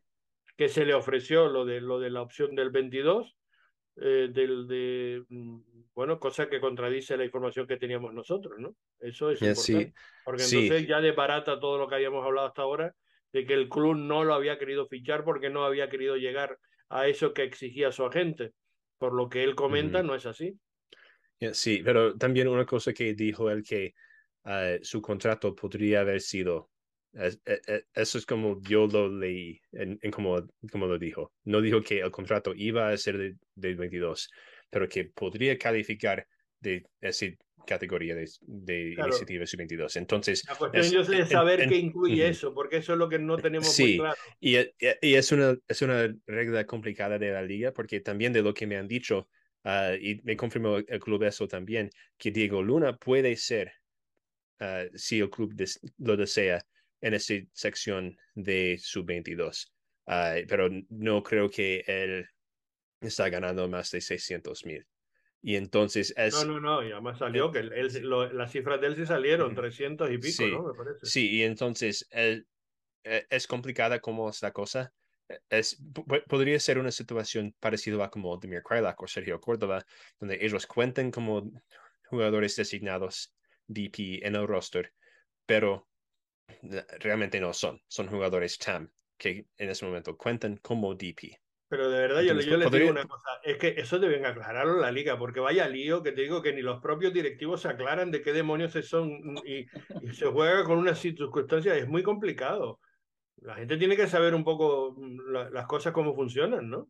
que 0.57 0.69
se 0.69 0.85
le 0.85 0.95
ofreció 0.95 1.49
lo 1.49 1.65
de, 1.65 1.81
lo 1.81 1.99
de 1.99 2.11
la 2.11 2.23
opción 2.23 2.55
del 2.55 2.71
22, 2.71 3.37
eh, 3.97 4.29
del 4.31 4.67
de, 4.67 5.25
mm, 5.29 5.61
bueno, 5.95 6.19
cosa 6.19 6.49
que 6.49 6.61
contradice 6.61 7.17
la 7.17 7.25
información 7.25 7.67
que 7.67 7.79
teníamos 7.79 8.13
nosotros, 8.13 8.59
¿no? 8.59 8.77
Eso 9.01 9.31
es 9.31 9.41
Yeah, 9.41 9.51
importante, 9.51 9.87
sí, 9.87 9.95
porque 10.25 10.43
sí. 10.43 10.59
entonces 10.65 10.89
ya 10.89 11.01
desbarata 11.01 11.59
todo 11.59 11.79
lo 11.79 11.89
que 11.89 11.95
habíamos 11.95 12.25
hablado 12.25 12.49
hasta 12.49 12.63
ahora, 12.63 12.95
de 13.33 13.47
que 13.47 13.55
el 13.55 13.69
club 13.69 13.97
no 13.97 14.25
lo 14.25 14.35
había 14.35 14.59
querido 14.59 14.87
fichar 14.87 15.25
porque 15.25 15.49
no 15.49 15.65
había 15.65 15.89
querido 15.89 16.17
llegar 16.17 16.59
a 16.91 17.07
eso 17.09 17.33
que 17.33 17.43
exigía 17.43 17.91
su 17.93 18.05
agente. 18.05 18.53
Por 18.99 19.15
lo 19.15 19.29
que 19.29 19.45
él 19.45 19.55
comenta, 19.55 20.03
no 20.03 20.15
es 20.15 20.25
así. 20.25 20.59
Yeah, 21.39 21.53
sí, 21.55 21.83
pero 21.85 22.17
también 22.17 22.49
una 22.49 22.65
cosa 22.65 22.93
que 22.95 23.15
dijo 23.15 23.51
él 23.51 23.63
que 23.63 23.93
ah, 24.45 24.77
su 24.83 25.03
contrato 25.03 25.55
podría 25.55 26.01
haber 26.01 26.21
sido, 26.21 26.71
es- 27.13 27.41
e- 27.45 27.61
e- 27.67 27.85
eso 27.95 28.17
es 28.19 28.25
como 28.27 28.61
yo 28.63 28.87
lo 28.87 29.09
leí, 29.09 29.61
en, 29.73 29.99
en 30.01 30.11
como, 30.11 30.47
como 30.73 30.87
lo 30.87 30.99
dijo. 30.99 31.33
No 31.45 31.61
dijo 31.61 31.83
que 31.83 32.01
el 32.01 32.11
contrato 32.11 32.55
iba 32.57 32.89
a 32.91 32.97
ser 32.97 33.19
de, 33.19 33.35
de 33.55 33.75
22, 33.75 34.31
pero 34.71 34.89
que 34.89 35.05
podría 35.07 35.59
calificar 35.59 36.27
de 36.61 36.85
esa 37.01 37.27
categoría 37.67 38.15
de, 38.15 38.31
de 38.41 38.93
Claro. 38.95 39.11
iniciativa 39.11 39.45
sub-22. 39.47 39.97
Entonces, 39.97 40.43
La 40.49 40.57
cuestión 40.57 40.85
es, 40.87 40.93
en- 41.13 41.29
saber 41.29 41.61
en- 41.61 41.69
qué 41.69 41.77
incluye 41.77 42.23
ujú. 42.23 42.31
eso, 42.31 42.55
porque 42.55 42.79
eso 42.79 42.93
es 42.95 42.99
lo 42.99 43.09
que 43.11 43.19
no 43.19 43.41
tenemos 43.41 43.77
muy 43.77 43.91
Sí, 43.91 43.97
claro. 43.97 44.17
y, 44.41 44.57
y 45.03 45.15
es 45.15 45.33
una, 45.33 45.57
es 45.69 45.83
una 45.83 46.15
regla 46.27 46.67
complicada 46.67 47.19
de 47.19 47.31
la 47.31 47.43
liga, 47.43 47.73
porque 47.73 48.01
también 48.01 48.33
de 48.33 48.43
lo 48.43 48.55
que 48.55 48.67
me 48.67 48.77
han 48.77 48.89
dicho, 48.89 49.29
ah, 49.67 49.95
y 50.01 50.23
me 50.25 50.37
confirmó 50.39 50.79
el 50.79 51.01
club 51.01 51.25
eso 51.25 51.49
también, 51.49 51.91
que 52.19 52.33
Diego 52.33 52.63
Luna 52.63 52.97
puede 52.99 53.37
ser, 53.37 53.73
ah, 54.61 54.85
si 54.95 55.21
el 55.21 55.31
club 55.31 55.55
des- 55.55 55.81
lo 55.99 56.17
desea, 56.17 56.63
en 57.01 57.15
esa 57.15 57.35
sección 57.53 58.17
de 58.35 58.79
sub-22. 58.81 59.73
Ah, 60.07 60.37
pero 60.49 60.69
no 60.91 61.23
creo 61.23 61.49
que 61.51 61.85
él 61.87 62.27
está 63.01 63.29
ganando 63.31 63.69
más 63.69 63.91
de 63.93 64.01
600 64.01 64.65
mil. 64.67 64.87
Y 65.43 65.57
entonces 65.57 66.15
No, 66.17 66.25
es... 66.27 66.45
no, 66.45 66.61
no, 66.61 66.83
y 66.87 66.93
además 66.93 67.19
salió 67.19 67.51
que 67.53 67.61
él, 67.61 67.73
él- 67.73 68.03
lo- 68.09 68.33
las 68.33 68.53
cifras 68.53 68.81
de 68.81 68.89
él 68.89 68.97
sí 68.97 69.07
salieron, 69.07 69.53
Ujú. 69.53 69.55
300 69.55 70.11
y 70.11 70.19
pico, 70.19 70.43
Sí, 70.43 70.51
¿no? 70.51 70.63
Me 70.65 70.75
parece. 70.75 71.07
sí, 71.09 71.31
y 71.37 71.43
entonces 71.43 72.07
eh, 72.11 72.45
es 73.05 73.47
complicada 73.47 74.01
como 74.01 74.29
es 74.31 74.43
la 74.43 74.53
cosa. 74.53 74.93
Es, 75.49 75.83
po- 75.93 76.05
podría 76.29 76.59
ser 76.61 76.79
una 76.79 76.93
situación 76.93 77.55
parecida 77.59 78.05
a 78.05 78.11
como 78.11 78.37
Demir 78.37 78.63
Krylak 78.63 79.01
o 79.03 79.07
Sergio 79.09 79.41
Córdoba, 79.41 79.85
donde 80.21 80.39
ellos 80.41 80.67
cuentan 80.67 81.11
como 81.11 81.51
jugadores 82.09 82.55
designados 82.57 83.35
DP 83.67 84.21
en 84.23 84.37
el 84.37 84.47
roster, 84.47 84.93
pero 85.45 85.89
eh, 86.63 86.85
realmente 87.01 87.41
no 87.41 87.53
son, 87.53 87.81
son 87.89 88.09
jugadores 88.09 88.59
TAM 88.59 88.91
que 89.19 89.47
en 89.57 89.71
ese 89.71 89.85
momento 89.87 90.17
cuentan 90.17 90.59
como 90.59 90.95
DP. 90.95 91.41
Pero 91.69 91.91
de 91.91 91.99
verdad, 91.99 92.23
yo, 92.23 92.31
Entonces, 92.31 92.47
yo 92.53 92.57
les 92.59 92.69
podría- 92.69 92.81
digo 92.87 92.93
una 92.93 93.09
cosa, 93.09 93.31
es 93.43 93.59
que 93.59 93.69
eso 93.77 93.99
deben 93.99 94.25
aclararlo 94.25 94.75
en 94.75 94.81
la 94.83 94.93
liga, 94.93 95.19
porque 95.19 95.41
vaya 95.41 95.67
lío 95.69 96.03
que 96.03 96.13
te 96.13 96.23
digo 96.23 96.41
que 96.41 96.53
ni 96.53 96.63
los 96.63 96.81
propios 96.81 97.13
directivos 97.13 97.63
se 97.63 97.69
aclaran 97.69 98.13
de 98.13 98.23
qué 98.23 98.33
demonios 98.33 98.73
son 98.87 99.11
y, 99.45 99.67
y 99.99 100.13
se 100.13 100.27
juega 100.27 100.63
con 100.65 100.79
unas 100.79 101.01
circunstancias, 101.01 101.77
es 101.79 101.89
muy 101.89 102.05
complicado. 102.05 102.79
La 103.43 103.55
gente 103.55 103.77
tiene 103.77 103.97
que 103.97 104.07
saber 104.09 104.35
un 104.35 104.45
poco 104.45 104.95
mm, 104.97 105.31
la- 105.33 105.51
las 105.51 105.67
cosas 105.67 105.93
cómo 105.93 106.15
funcionan, 106.15 106.69
¿no? 106.69 106.89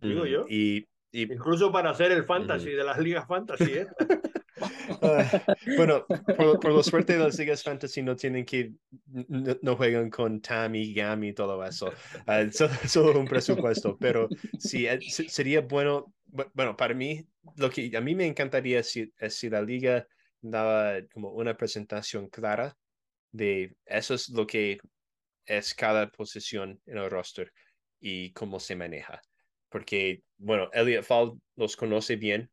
Digo 0.00 0.26
yo. 0.26 0.46
Y, 0.48 0.86
y 1.10 1.32
Incluso 1.32 1.72
para 1.72 1.90
hacer 1.90 2.12
el 2.12 2.24
fantasy 2.24 2.70
de 2.70 2.84
las 2.84 2.98
ligas 2.98 3.26
fantasy, 3.26 3.72
¿eh? 3.72 3.86
Bueno, 5.76 6.04
por, 6.36 6.58
por 6.60 6.72
la 6.72 6.82
suerte 6.82 7.14
de 7.14 7.20
las 7.20 7.38
ligas 7.38 7.62
fantasy 7.62 8.02
no 8.02 8.16
tienen 8.16 8.44
que, 8.44 8.72
no, 9.06 9.56
no 9.62 9.76
juegan 9.76 10.10
con 10.10 10.40
Tammy, 10.40 10.92
Gami 10.92 11.28
y 11.28 11.32
todo 11.32 11.64
eso. 11.64 11.92
So- 12.52 12.68
solo 12.86 13.20
un 13.20 13.26
presupuesto, 13.26 13.96
pero 13.98 14.28
sí, 14.58 14.86
eh, 14.86 14.98
se- 15.00 15.28
sería 15.28 15.60
bueno, 15.60 16.12
bu- 16.30 16.50
bueno, 16.54 16.76
para 16.76 16.94
mí, 16.94 17.24
lo 17.56 17.70
que 17.70 17.90
a 17.96 18.00
mí 18.00 18.14
me 18.14 18.26
encantaría 18.26 18.82
si, 18.82 19.12
es 19.18 19.34
si 19.34 19.48
la 19.50 19.62
liga 19.62 20.06
daba 20.40 20.94
como 21.12 21.30
una 21.32 21.56
presentación 21.56 22.28
clara 22.28 22.76
de 23.32 23.76
eso 23.86 24.14
es 24.14 24.28
lo 24.30 24.46
que 24.46 24.78
es 25.48 25.74
cada 25.74 26.10
posición 26.10 26.80
en 26.86 26.98
el 26.98 27.10
roster 27.10 27.52
y 27.98 28.32
cómo 28.32 28.60
se 28.60 28.76
maneja. 28.76 29.20
Porque, 29.68 30.22
bueno, 30.36 30.70
Elliot 30.72 31.04
Fall 31.04 31.40
los 31.56 31.76
conoce 31.76 32.16
bien, 32.16 32.50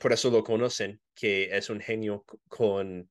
por 0.00 0.12
eso 0.12 0.30
lo 0.30 0.44
conocen, 0.44 1.00
que 1.14 1.56
es 1.56 1.70
un 1.70 1.80
genio 1.80 2.24
con 2.48 3.08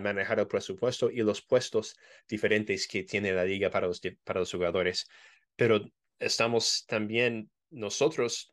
manejar 0.00 0.38
el 0.38 0.46
presupuesto 0.46 1.10
y 1.10 1.22
los 1.22 1.40
puestos 1.40 1.96
diferentes 2.28 2.86
que 2.86 3.04
tiene 3.04 3.32
la 3.32 3.44
liga 3.44 3.70
para 3.70 3.86
los, 3.86 4.00
para 4.22 4.40
los 4.40 4.52
jugadores. 4.52 5.08
Pero 5.56 5.90
estamos 6.18 6.84
también 6.86 7.50
nosotros 7.70 8.52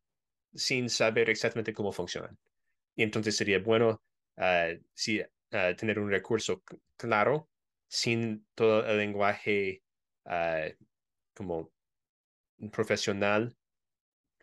sin 0.54 0.90
saber 0.90 1.30
exactamente 1.30 1.74
cómo 1.74 1.92
funcionan. 1.92 2.38
Y 2.96 3.04
entonces 3.04 3.36
sería 3.36 3.60
bueno 3.60 4.02
ah, 4.38 4.70
tener 5.78 6.00
un 6.00 6.10
recurso 6.10 6.64
claro, 6.96 7.50
sin 7.88 8.46
todo 8.56 8.86
el 8.86 8.98
lenguaje 8.98 9.84
ah, 10.26 10.68
como 11.34 11.72
profesional, 12.72 13.56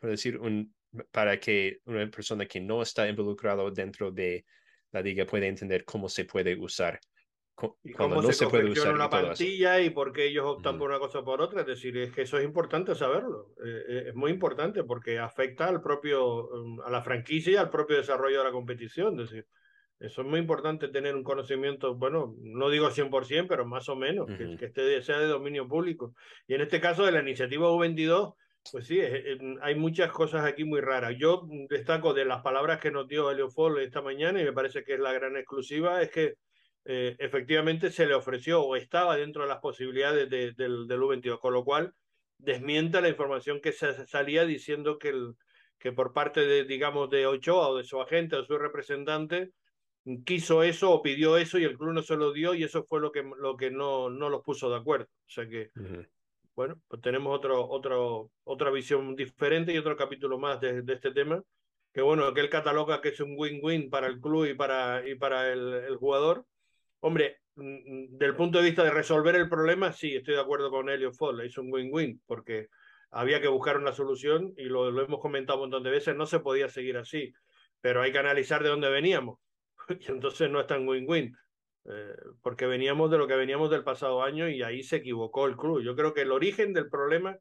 por 0.00 0.10
decir, 0.10 0.38
un, 0.38 0.74
para 1.10 1.38
que 1.38 1.78
una 1.84 2.08
persona 2.10 2.46
que 2.46 2.60
no 2.60 2.82
está 2.82 3.08
involucrado 3.08 3.70
dentro 3.70 4.10
de 4.10 4.44
la 4.90 5.00
liga 5.00 5.24
pueda 5.24 5.46
entender 5.46 5.84
cómo 5.84 6.08
se 6.08 6.24
puede 6.24 6.56
usar, 6.58 7.00
Y 7.82 7.92
cómo 7.92 8.16
no 8.16 8.22
se 8.22 8.32
se 8.34 8.46
puede 8.46 8.70
usar 8.70 8.94
una 8.94 9.08
plantilla 9.08 9.80
y 9.80 9.90
por 9.90 10.12
qué 10.12 10.26
ellos 10.26 10.44
optan 10.46 10.74
Ujú. 10.74 10.80
por 10.80 10.90
una 10.90 10.98
cosa 10.98 11.20
o 11.20 11.24
por 11.24 11.40
otra. 11.40 11.62
Es 11.62 11.66
decir, 11.66 11.96
es 11.96 12.12
que 12.12 12.22
eso 12.22 12.38
es 12.38 12.44
importante 12.44 12.94
saberlo. 12.94 13.54
Eh, 13.64 13.82
eh, 13.88 14.04
es 14.08 14.14
muy 14.14 14.30
importante 14.30 14.84
porque 14.84 15.18
afecta 15.18 15.68
al 15.68 15.80
propio, 15.80 16.48
um, 16.48 16.80
a 16.82 16.90
la 16.90 17.02
franquicia 17.02 17.52
y 17.52 17.56
al 17.56 17.70
propio 17.70 17.96
desarrollo 17.96 18.38
de 18.38 18.44
la 18.44 18.52
competición. 18.52 19.18
Es 19.20 19.30
decir, 19.30 19.46
eso 20.02 20.22
es 20.22 20.28
muy 20.28 20.40
importante 20.40 20.88
tener 20.88 21.14
un 21.14 21.22
conocimiento, 21.24 21.94
bueno, 21.94 22.34
no 22.40 22.70
digo 22.70 22.90
100%, 22.90 23.46
pero 23.48 23.64
más 23.66 23.88
o 23.88 23.96
menos, 23.96 24.26
que, 24.36 24.44
Ujú. 24.46 24.56
que 24.56 24.66
esté 24.66 24.82
de- 24.82 25.02
sea 25.02 25.18
de 25.18 25.26
dominio 25.26 25.68
público. 25.68 26.14
Y 26.46 26.54
en 26.54 26.60
este 26.62 26.80
caso 26.80 27.04
de 27.06 27.12
la 27.12 27.20
iniciativa 27.20 27.68
U22, 27.70 28.34
pues 28.70 28.86
sí, 28.86 29.00
eh, 29.00 29.32
eh, 29.32 29.38
hay 29.62 29.74
muchas 29.74 30.12
cosas 30.12 30.44
aquí 30.44 30.64
muy 30.64 30.80
raras. 30.80 31.14
Yo 31.18 31.46
destaco 31.68 32.14
de 32.14 32.24
las 32.24 32.42
palabras 32.42 32.80
que 32.80 32.90
nos 32.92 33.08
dio 33.08 33.28
Fall 33.50 33.78
esta 33.80 34.02
mañana 34.02 34.40
y 34.40 34.44
me 34.44 34.52
parece 34.52 34.84
que 34.84 34.94
es 34.94 35.00
la 35.00 35.12
gran 35.12 35.36
exclusiva, 35.36 36.00
es 36.02 36.10
que 36.10 36.34
eh, 36.84 37.14
efectivamente 37.18 37.90
se 37.90 38.06
le 38.06 38.14
ofreció 38.14 38.62
o 38.62 38.74
estaba 38.76 39.16
dentro 39.16 39.42
de 39.42 39.48
las 39.48 39.58
posibilidades 39.58 40.28
de- 40.30 40.52
del, 40.52 40.86
del 40.86 41.00
U22, 41.00 41.38
con 41.38 41.52
lo 41.54 41.64
cual 41.64 41.92
desmienta 42.38 43.00
la 43.00 43.08
información 43.08 43.60
que 43.60 43.72
se 43.72 44.06
salía 44.06 44.44
diciendo 44.44 44.98
que, 44.98 45.10
el, 45.10 45.34
que 45.78 45.92
por 45.92 46.12
parte 46.12 46.40
de, 46.46 46.64
digamos, 46.64 47.08
de 47.10 47.26
Ochoa 47.26 47.68
o 47.68 47.76
de 47.76 47.84
su 47.84 48.00
agente 48.00 48.34
o 48.36 48.40
de 48.40 48.46
su 48.46 48.58
representante 48.58 49.50
quiso 50.24 50.62
eso 50.62 50.90
o 50.90 51.02
pidió 51.02 51.36
eso 51.36 51.58
y 51.58 51.64
el 51.64 51.76
club 51.76 51.92
no 51.92 52.02
se 52.02 52.16
lo 52.16 52.32
dio 52.32 52.54
y 52.54 52.64
eso 52.64 52.84
fue 52.84 53.00
lo 53.00 53.12
que, 53.12 53.22
lo 53.22 53.56
que 53.56 53.70
no, 53.70 54.10
no 54.10 54.28
los 54.28 54.42
puso 54.42 54.70
de 54.70 54.76
acuerdo. 54.76 55.06
O 55.06 55.30
sea 55.30 55.48
que, 55.48 55.70
bueno, 56.54 56.80
pues 56.88 57.00
tenemos 57.00 57.36
otro, 57.36 57.68
otro, 57.68 58.30
otra 58.44 58.70
visión 58.70 59.14
diferente 59.14 59.72
y 59.72 59.78
otro 59.78 59.96
capítulo 59.96 60.38
más 60.38 60.60
de, 60.60 60.82
de 60.82 60.92
este 60.94 61.12
tema. 61.12 61.42
Que 61.92 62.00
bueno, 62.00 62.32
que 62.32 62.40
él 62.40 62.48
cataloga 62.48 63.00
que 63.02 63.10
es 63.10 63.20
un 63.20 63.34
win-win 63.36 63.90
para 63.90 64.06
el 64.06 64.18
club 64.18 64.46
y 64.46 64.54
para, 64.54 65.06
y 65.06 65.14
para 65.14 65.52
el, 65.52 65.74
el 65.74 65.96
jugador. 65.96 66.46
Hombre, 67.00 67.40
mm, 67.56 68.16
del 68.16 68.34
punto 68.34 68.58
de 68.58 68.64
vista 68.64 68.82
de 68.82 68.90
resolver 68.90 69.36
el 69.36 69.48
problema, 69.48 69.92
sí, 69.92 70.16
estoy 70.16 70.34
de 70.34 70.40
acuerdo 70.40 70.70
con 70.70 70.88
Elliot 70.88 71.14
Fall, 71.14 71.40
es 71.40 71.58
un 71.58 71.70
win-win, 71.70 72.22
porque 72.26 72.68
había 73.10 73.42
que 73.42 73.48
buscar 73.48 73.76
una 73.76 73.92
solución 73.92 74.54
y 74.56 74.64
lo, 74.64 74.90
lo 74.90 75.02
hemos 75.02 75.20
comentado 75.20 75.58
un 75.58 75.64
montón 75.64 75.82
de 75.82 75.90
veces, 75.90 76.16
no 76.16 76.24
se 76.24 76.40
podía 76.40 76.68
seguir 76.68 76.96
así, 76.96 77.34
pero 77.80 78.00
hay 78.00 78.10
que 78.10 78.18
analizar 78.18 78.62
de 78.62 78.70
dónde 78.70 78.88
veníamos, 78.88 79.38
y 80.00 80.10
entonces 80.10 80.50
no 80.50 80.60
es 80.60 80.66
tan 80.66 80.86
win-win, 80.86 81.36
eh, 81.84 82.14
porque 82.42 82.66
veníamos 82.66 83.10
de 83.10 83.18
lo 83.18 83.26
que 83.26 83.36
veníamos 83.36 83.70
del 83.70 83.84
pasado 83.84 84.22
año 84.22 84.48
y 84.48 84.62
ahí 84.62 84.82
se 84.82 84.96
equivocó 84.96 85.46
el 85.46 85.56
club. 85.56 85.82
Yo 85.82 85.96
creo 85.96 86.14
que 86.14 86.22
el 86.22 86.32
origen 86.32 86.72
del 86.72 86.88
problema 86.88 87.36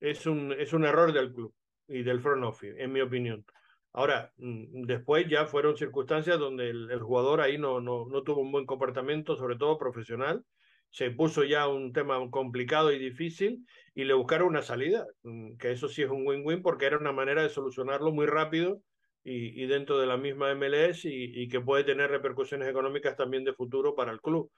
es 0.00 0.26
un, 0.26 0.52
es 0.52 0.72
un 0.72 0.84
error 0.84 1.12
del 1.12 1.32
club 1.32 1.54
y 1.88 2.02
del 2.02 2.20
front 2.20 2.44
office, 2.44 2.82
en 2.82 2.92
mi 2.92 3.00
opinión. 3.00 3.44
Ahora, 3.92 4.32
mm, 4.36 4.82
después 4.86 5.28
ya 5.28 5.46
fueron 5.46 5.76
circunstancias 5.76 6.38
donde 6.38 6.70
el, 6.70 6.90
el 6.90 7.00
jugador 7.00 7.40
ahí 7.40 7.58
no, 7.58 7.80
no, 7.80 8.06
no 8.06 8.22
tuvo 8.22 8.40
un 8.40 8.52
buen 8.52 8.66
comportamiento, 8.66 9.36
sobre 9.36 9.56
todo 9.56 9.78
profesional. 9.78 10.44
Se 10.90 11.10
puso 11.10 11.44
ya 11.44 11.68
un 11.68 11.92
tema 11.92 12.18
complicado 12.30 12.92
y 12.92 12.98
difícil 12.98 13.66
y 13.94 14.04
le 14.04 14.14
buscaron 14.14 14.48
una 14.48 14.62
salida, 14.62 15.06
mm, 15.22 15.56
que 15.56 15.72
eso 15.72 15.88
sí 15.88 16.02
es 16.02 16.10
un 16.10 16.26
win-win 16.26 16.62
porque 16.62 16.86
era 16.86 16.98
una 16.98 17.12
manera 17.12 17.42
de 17.42 17.48
solucionarlo 17.50 18.12
muy 18.12 18.26
rápido 18.26 18.80
y, 19.24 19.62
y 19.62 19.66
dentro 19.66 19.98
de 19.98 20.06
la 20.06 20.18
misma 20.18 20.54
MLS 20.54 21.06
y, 21.06 21.42
y, 21.42 21.48
que 21.48 21.60
puede 21.60 21.82
tener 21.84 22.10
repercusiones 22.10 22.68
económicas 22.68 23.16
también 23.16 23.42
de 23.42 23.54
futuro 23.54 23.94
para 23.94 24.12
el 24.12 24.20
club. 24.20 24.52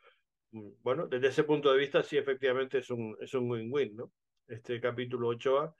Mm, 0.50 0.70
bueno, 0.82 1.06
desde 1.06 1.28
ese 1.28 1.44
punto 1.44 1.72
de 1.72 1.78
vista 1.78 2.02
sí 2.02 2.18
efectivamente 2.18 2.78
es 2.78 2.90
un 2.90 3.16
es 3.20 3.32
un 3.34 3.50
win-win, 3.50 3.96
¿no? 3.96 4.12
Este 4.48 4.80
capítulo 4.80 5.30
8A, 5.30 5.74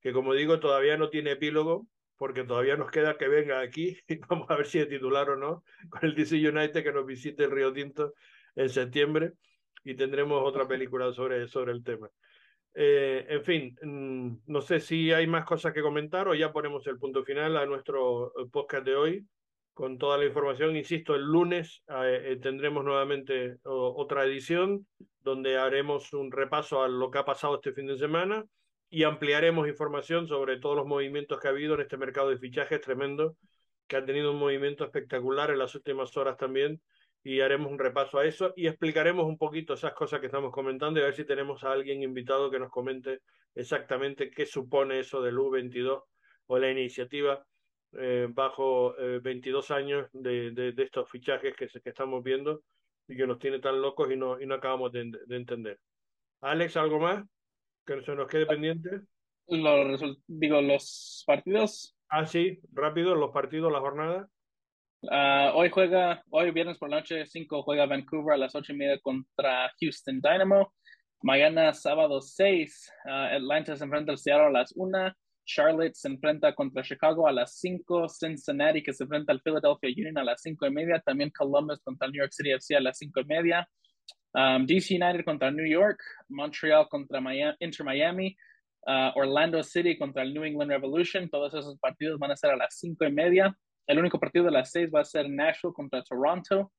que 0.00 0.12
como 0.12 0.34
digo 0.34 0.60
todavía 0.60 0.96
no 0.98 1.08
tiene 1.08 1.32
epílogo, 1.32 1.88
porque 2.16 2.44
todavía 2.44 2.76
nos 2.76 2.90
queda 2.90 3.16
que 3.16 3.28
venga 3.28 3.60
aquí 3.60 3.96
y 4.08 4.18
vamos 4.18 4.50
a 4.50 4.56
ver 4.56 4.66
si 4.66 4.78
es 4.78 4.88
titular 4.88 5.30
o 5.30 5.36
no, 5.36 5.64
con 5.88 6.04
el 6.04 6.14
DC 6.14 6.36
United 6.36 6.82
que 6.82 6.92
nos 6.92 7.06
visite 7.06 7.44
el 7.44 7.50
Río 7.50 7.72
Tinto 7.72 8.14
en 8.54 8.68
septiembre 8.68 9.32
y 9.84 9.94
tendremos 9.94 10.42
otra 10.44 10.66
película 10.68 11.12
sobre, 11.12 11.48
sobre 11.48 11.72
el 11.72 11.82
tema. 11.82 12.10
Eh, 12.78 13.24
en 13.30 13.42
fin, 13.42 13.74
mm, 13.80 14.52
no 14.52 14.60
sé 14.60 14.80
si 14.80 15.10
hay 15.10 15.26
más 15.26 15.46
cosas 15.46 15.72
que 15.72 15.80
comentar 15.80 16.28
o 16.28 16.34
ya 16.34 16.52
ponemos 16.52 16.86
el 16.86 16.98
punto 16.98 17.24
final 17.24 17.56
a 17.56 17.64
nuestro 17.64 18.34
eh, 18.38 18.46
podcast 18.52 18.84
de 18.84 18.94
hoy 18.94 19.26
con 19.72 19.96
toda 19.96 20.18
la 20.18 20.26
información. 20.26 20.76
Insisto, 20.76 21.14
el 21.14 21.22
lunes 21.22 21.82
eh, 21.88 22.38
tendremos 22.42 22.84
nuevamente 22.84 23.56
otra 23.64 24.24
edición 24.26 24.86
donde 25.20 25.56
haremos 25.56 26.12
un 26.12 26.30
repaso 26.30 26.82
a 26.82 26.88
lo 26.88 27.10
que 27.10 27.18
ha 27.18 27.24
pasado 27.24 27.54
este 27.54 27.72
fin 27.72 27.86
de 27.86 27.96
semana 27.96 28.44
y 28.90 29.04
ampliaremos 29.04 29.68
información 29.68 30.28
sobre 30.28 30.58
todos 30.58 30.76
los 30.76 30.86
movimientos 30.86 31.40
que 31.40 31.48
ha 31.48 31.52
habido 31.52 31.76
en 31.76 31.80
este 31.80 31.96
mercado 31.96 32.28
de 32.28 32.38
fichajes 32.38 32.82
tremendo, 32.82 33.36
que 33.86 33.96
ha 33.96 34.04
tenido 34.04 34.32
un 34.32 34.38
movimiento 34.38 34.84
espectacular 34.84 35.50
en 35.50 35.58
las 35.58 35.74
últimas 35.74 36.14
horas 36.18 36.36
también, 36.36 36.82
y 37.26 37.40
haremos 37.40 37.72
un 37.72 37.78
repaso 37.80 38.20
a 38.20 38.24
eso 38.24 38.52
y 38.54 38.68
explicaremos 38.68 39.26
un 39.26 39.36
poquito 39.36 39.74
esas 39.74 39.94
cosas 39.94 40.20
que 40.20 40.26
estamos 40.26 40.52
comentando 40.52 41.00
y 41.00 41.02
a 41.02 41.06
ver 41.06 41.16
si 41.16 41.24
tenemos 41.24 41.64
a 41.64 41.72
alguien 41.72 42.04
invitado 42.04 42.52
que 42.52 42.60
nos 42.60 42.70
comente 42.70 43.22
exactamente 43.52 44.30
qué 44.30 44.46
supone 44.46 45.00
eso 45.00 45.20
del 45.20 45.36
U22 45.36 46.04
o 46.46 46.58
la 46.58 46.70
iniciativa 46.70 47.44
eh, 47.94 48.28
bajo 48.30 48.94
22 49.22 49.70
eh, 49.70 49.74
años 49.74 50.08
de, 50.12 50.52
de, 50.52 50.70
de, 50.70 50.82
estos 50.84 51.10
fichajes 51.10 51.56
que, 51.56 51.66
que 51.66 51.88
estamos 51.88 52.22
viendo 52.22 52.62
y 53.08 53.16
que 53.16 53.26
nos 53.26 53.40
tiene 53.40 53.58
tan 53.58 53.82
locos 53.82 54.08
y 54.08 54.14
no, 54.14 54.40
y 54.40 54.46
no 54.46 54.54
acabamos 54.54 54.92
de, 54.92 55.10
de 55.26 55.36
entender. 55.36 55.80
Alex, 56.42 56.76
¿algo 56.76 57.00
más? 57.00 57.24
que 57.84 58.02
se 58.02 58.14
nos 58.14 58.28
quede 58.28 58.46
pendiente. 58.46 59.00
Los, 59.48 60.00
digo, 60.28 60.60
los 60.62 61.24
partidos. 61.26 61.96
Ah, 62.08 62.24
sí, 62.24 62.60
rápido, 62.72 63.16
los 63.16 63.32
partidos, 63.32 63.72
la 63.72 63.80
jornada. 63.80 64.28
Uh, 65.02 65.52
hoy 65.54 65.68
juega, 65.68 66.22
hoy 66.30 66.50
viernes 66.50 66.78
por 66.78 66.88
la 66.88 66.96
noche 66.96 67.26
5 67.26 67.62
juega 67.62 67.86
Vancouver 67.86 68.34
a 68.34 68.38
las 68.38 68.54
ocho 68.54 68.72
y 68.72 68.76
media 68.76 68.98
contra 69.00 69.70
Houston 69.78 70.20
Dynamo. 70.20 70.72
Mañana 71.22 71.72
sábado 71.74 72.20
6, 72.20 72.92
uh, 73.04 73.36
Atlanta 73.36 73.76
se 73.76 73.84
enfrenta 73.84 74.12
al 74.12 74.18
Seattle 74.18 74.46
a 74.46 74.50
las 74.50 74.72
1. 74.74 75.12
Charlotte 75.44 75.94
se 75.94 76.08
enfrenta 76.08 76.54
contra 76.54 76.82
Chicago 76.82 77.28
a 77.28 77.32
las 77.32 77.58
5. 77.58 78.08
Cincinnati 78.08 78.82
que 78.82 78.92
se 78.92 79.04
enfrenta 79.04 79.32
al 79.32 79.42
Philadelphia 79.42 79.90
Union 79.96 80.18
a 80.18 80.24
las 80.24 80.40
5 80.42 80.66
y 80.66 80.70
media. 80.70 81.00
También 81.04 81.30
Columbus 81.30 81.80
contra 81.80 82.08
New 82.08 82.20
York 82.20 82.32
City 82.32 82.52
FC 82.52 82.76
a 82.76 82.80
las 82.80 82.98
5 82.98 83.20
y 83.20 83.24
media. 83.26 83.68
Um, 84.34 84.66
DC 84.66 84.94
United 84.94 85.24
contra 85.24 85.50
New 85.50 85.66
York, 85.66 85.98
Montreal 86.28 86.88
contra 86.90 87.20
Inter 87.60 87.86
Miami, 87.86 88.36
uh, 88.86 89.10
Orlando 89.14 89.62
City 89.62 89.96
contra 89.96 90.22
el 90.22 90.34
New 90.34 90.44
England 90.44 90.70
Revolution. 90.70 91.28
Todos 91.30 91.54
esos 91.54 91.78
partidos 91.78 92.18
van 92.18 92.32
a 92.32 92.36
ser 92.36 92.50
a 92.50 92.56
las 92.56 92.78
cinco 92.78 93.06
y 93.06 93.12
media. 93.12 93.56
El 93.86 93.98
único 93.98 94.18
partido 94.18 94.46
de 94.46 94.50
las 94.50 94.70
seis 94.70 94.90
va 94.94 95.00
a 95.00 95.04
ser 95.04 95.28
Nashville 95.30 95.74
contra 95.74 96.02
Toronto. 96.02 96.72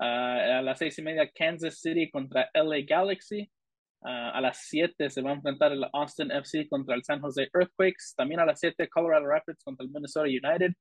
Uh, 0.00 0.04
a 0.04 0.62
las 0.62 0.78
seis 0.78 0.98
y 0.98 1.02
media, 1.02 1.28
Kansas 1.34 1.80
City 1.80 2.10
contra 2.10 2.50
LA 2.54 2.82
Galaxy. 2.86 3.50
Uh, 4.00 4.30
a 4.34 4.40
las 4.40 4.58
siete 4.58 5.10
se 5.10 5.22
va 5.22 5.30
a 5.30 5.34
enfrentar 5.34 5.72
el 5.72 5.84
Austin 5.92 6.30
FC 6.30 6.68
contra 6.68 6.94
el 6.94 7.02
San 7.04 7.20
Jose 7.20 7.48
Earthquakes. 7.52 8.14
También 8.16 8.40
a 8.40 8.46
las 8.46 8.60
siete, 8.60 8.88
Colorado 8.88 9.26
Rapids 9.26 9.62
contra 9.64 9.84
el 9.84 9.90
Minnesota 9.90 10.28
United 10.28 10.72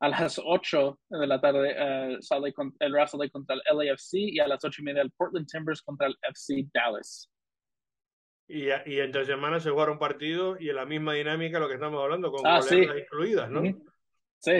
a 0.00 0.08
las 0.08 0.40
8 0.42 0.98
de 1.10 1.26
la 1.26 1.40
tarde 1.40 2.16
uh, 2.16 2.22
sale 2.22 2.52
con, 2.54 2.74
el 2.80 2.94
sale 3.06 3.30
contra 3.30 3.54
el 3.54 3.62
LAFC 3.76 4.14
y 4.14 4.40
a 4.40 4.48
las 4.48 4.64
8 4.64 4.80
y 4.80 4.84
media 4.84 5.02
el 5.02 5.10
Portland 5.10 5.46
Timbers 5.46 5.82
contra 5.82 6.06
el 6.06 6.16
FC 6.22 6.66
Dallas. 6.72 7.30
Y, 8.48 8.68
y 8.86 8.98
entre 8.98 9.26
semanas 9.26 9.62
se 9.62 9.70
jugaron 9.70 9.98
partidos 9.98 10.60
y 10.60 10.70
en 10.70 10.76
la 10.76 10.86
misma 10.86 11.14
dinámica 11.14 11.60
lo 11.60 11.68
que 11.68 11.74
estamos 11.74 12.02
hablando, 12.02 12.32
con 12.32 12.44
ah, 12.46 12.62
sí. 12.62 12.80
incluidas, 12.80 13.50
¿no? 13.50 13.62
Sí, 14.40 14.52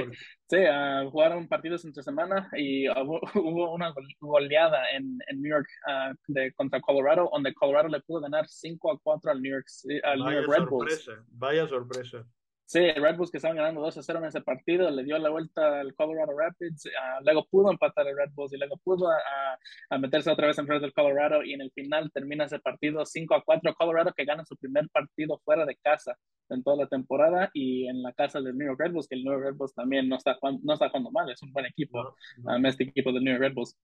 sí, 0.46 0.56
uh, 0.58 1.10
jugaron 1.10 1.48
partidos 1.48 1.84
entre 1.86 2.02
semana 2.02 2.50
y 2.54 2.86
hubo, 3.02 3.20
hubo 3.34 3.74
una 3.74 3.94
goleada 4.20 4.90
en, 4.90 5.18
en 5.28 5.40
New 5.40 5.50
York 5.50 5.68
uh, 5.86 6.14
de, 6.28 6.52
contra 6.52 6.80
Colorado, 6.80 7.30
donde 7.32 7.54
Colorado 7.54 7.88
le 7.88 8.00
pudo 8.00 8.20
ganar 8.20 8.46
5 8.46 8.92
a 8.92 8.98
4 8.98 9.30
al 9.30 9.42
New 9.42 9.52
York, 9.52 9.66
al 10.04 10.18
New 10.18 10.32
York 10.32 10.48
Red 10.48 10.68
Bulls. 10.68 11.10
Vaya 11.30 11.66
sorpresa. 11.66 12.24
Sí, 12.70 12.78
Red 12.78 13.16
Bulls 13.16 13.32
que 13.32 13.38
estaban 13.38 13.56
ganando 13.56 13.80
2 13.80 13.98
a 13.98 14.02
0 14.04 14.20
en 14.20 14.26
ese 14.26 14.42
partido, 14.42 14.88
le 14.90 15.02
dio 15.02 15.18
la 15.18 15.28
vuelta 15.28 15.80
al 15.80 15.92
Colorado 15.96 16.38
Rapids, 16.38 16.86
uh, 16.86 17.24
luego 17.24 17.44
pudo 17.50 17.72
empatar 17.72 18.06
el 18.06 18.16
Red 18.16 18.30
Bulls 18.32 18.52
y 18.52 18.58
luego 18.58 18.76
pudo 18.84 19.10
a, 19.10 19.98
meterse 19.98 20.30
otra 20.30 20.46
vez 20.46 20.56
en 20.56 20.68
frente 20.68 20.82
del 20.82 20.92
Colorado 20.92 21.42
y 21.42 21.52
en 21.52 21.62
el 21.62 21.72
final 21.72 22.12
termina 22.12 22.44
ese 22.44 22.60
partido 22.60 23.04
5 23.04 23.34
a 23.34 23.42
4. 23.42 23.74
Colorado 23.74 24.12
que 24.16 24.24
gana 24.24 24.44
su 24.44 24.56
primer 24.56 24.88
partido 24.90 25.40
fuera 25.44 25.66
de 25.66 25.74
casa 25.82 26.16
en 26.48 26.62
toda 26.62 26.76
la 26.76 26.86
temporada 26.86 27.50
y 27.54 27.88
en 27.88 28.04
la 28.04 28.12
casa 28.12 28.40
del 28.40 28.56
New 28.56 28.68
York 28.68 28.78
Red 28.78 28.92
Bulls, 28.92 29.08
que 29.08 29.16
el 29.16 29.24
New 29.24 29.32
York 29.32 29.46
Red 29.46 29.56
Bulls 29.56 29.74
también 29.74 30.08
no 30.08 30.14
está, 30.14 30.38
no 30.62 30.72
está 30.72 30.90
jugando 30.90 31.10
mal, 31.10 31.28
es 31.28 31.42
un 31.42 31.50
buen 31.50 31.66
equipo, 31.66 32.14
um, 32.44 32.66
este 32.66 32.84
equipo 32.84 33.10
del 33.10 33.24
New 33.24 33.32
York 33.32 33.42
Red 33.42 33.54
Bulls. 33.54 33.76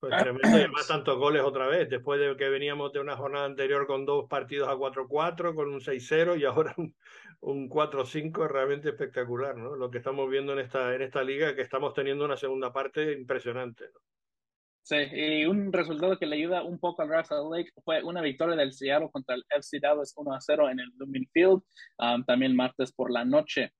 Pues 0.00 0.16
tremendo 0.16 0.48
y 0.48 0.60
además 0.62 0.88
tantos 0.88 1.16
goles 1.18 1.42
otra 1.42 1.68
vez, 1.68 1.88
después 1.88 2.18
de 2.18 2.34
que 2.36 2.48
veníamos 2.48 2.90
de 2.92 3.00
una 3.00 3.16
jornada 3.16 3.44
anterior 3.44 3.86
con 3.86 4.06
dos 4.06 4.26
partidos 4.28 4.68
a 4.68 4.74
4-4, 4.74 5.54
con 5.54 5.68
un 5.68 5.80
6-0 5.80 6.40
y 6.40 6.44
ahora 6.46 6.74
un, 6.78 6.96
un 7.40 7.68
4-5 7.68 8.48
realmente 8.48 8.90
espectacular, 8.90 9.56
¿no? 9.56 9.74
Lo 9.74 9.90
que 9.90 9.98
estamos 9.98 10.28
viendo 10.28 10.52
en 10.52 10.60
esta, 10.60 10.94
en 10.94 11.02
esta 11.02 11.22
liga, 11.22 11.54
que 11.54 11.62
estamos 11.62 11.94
teniendo 11.94 12.24
una 12.24 12.36
segunda 12.36 12.72
parte 12.72 13.12
impresionante, 13.12 13.86
¿no? 13.92 14.00
Sí, 14.82 14.96
y 15.12 15.44
un 15.44 15.72
resultado 15.72 16.18
que 16.18 16.26
le 16.26 16.36
ayuda 16.36 16.62
un 16.62 16.78
poco 16.78 17.02
al 17.02 17.10
Russell 17.10 17.48
Lake 17.50 17.70
fue 17.84 18.02
una 18.02 18.22
victoria 18.22 18.56
del 18.56 18.72
Seattle 18.72 19.10
contra 19.12 19.34
el 19.34 19.44
FC 19.48 19.78
Dallas 19.78 20.14
1-0 20.16 20.70
en 20.70 20.80
el 20.80 20.88
Lumen 20.96 21.28
Field, 21.32 21.62
um, 21.98 22.24
también 22.24 22.56
martes 22.56 22.90
por 22.92 23.10
la 23.10 23.24
noche. 23.24 23.72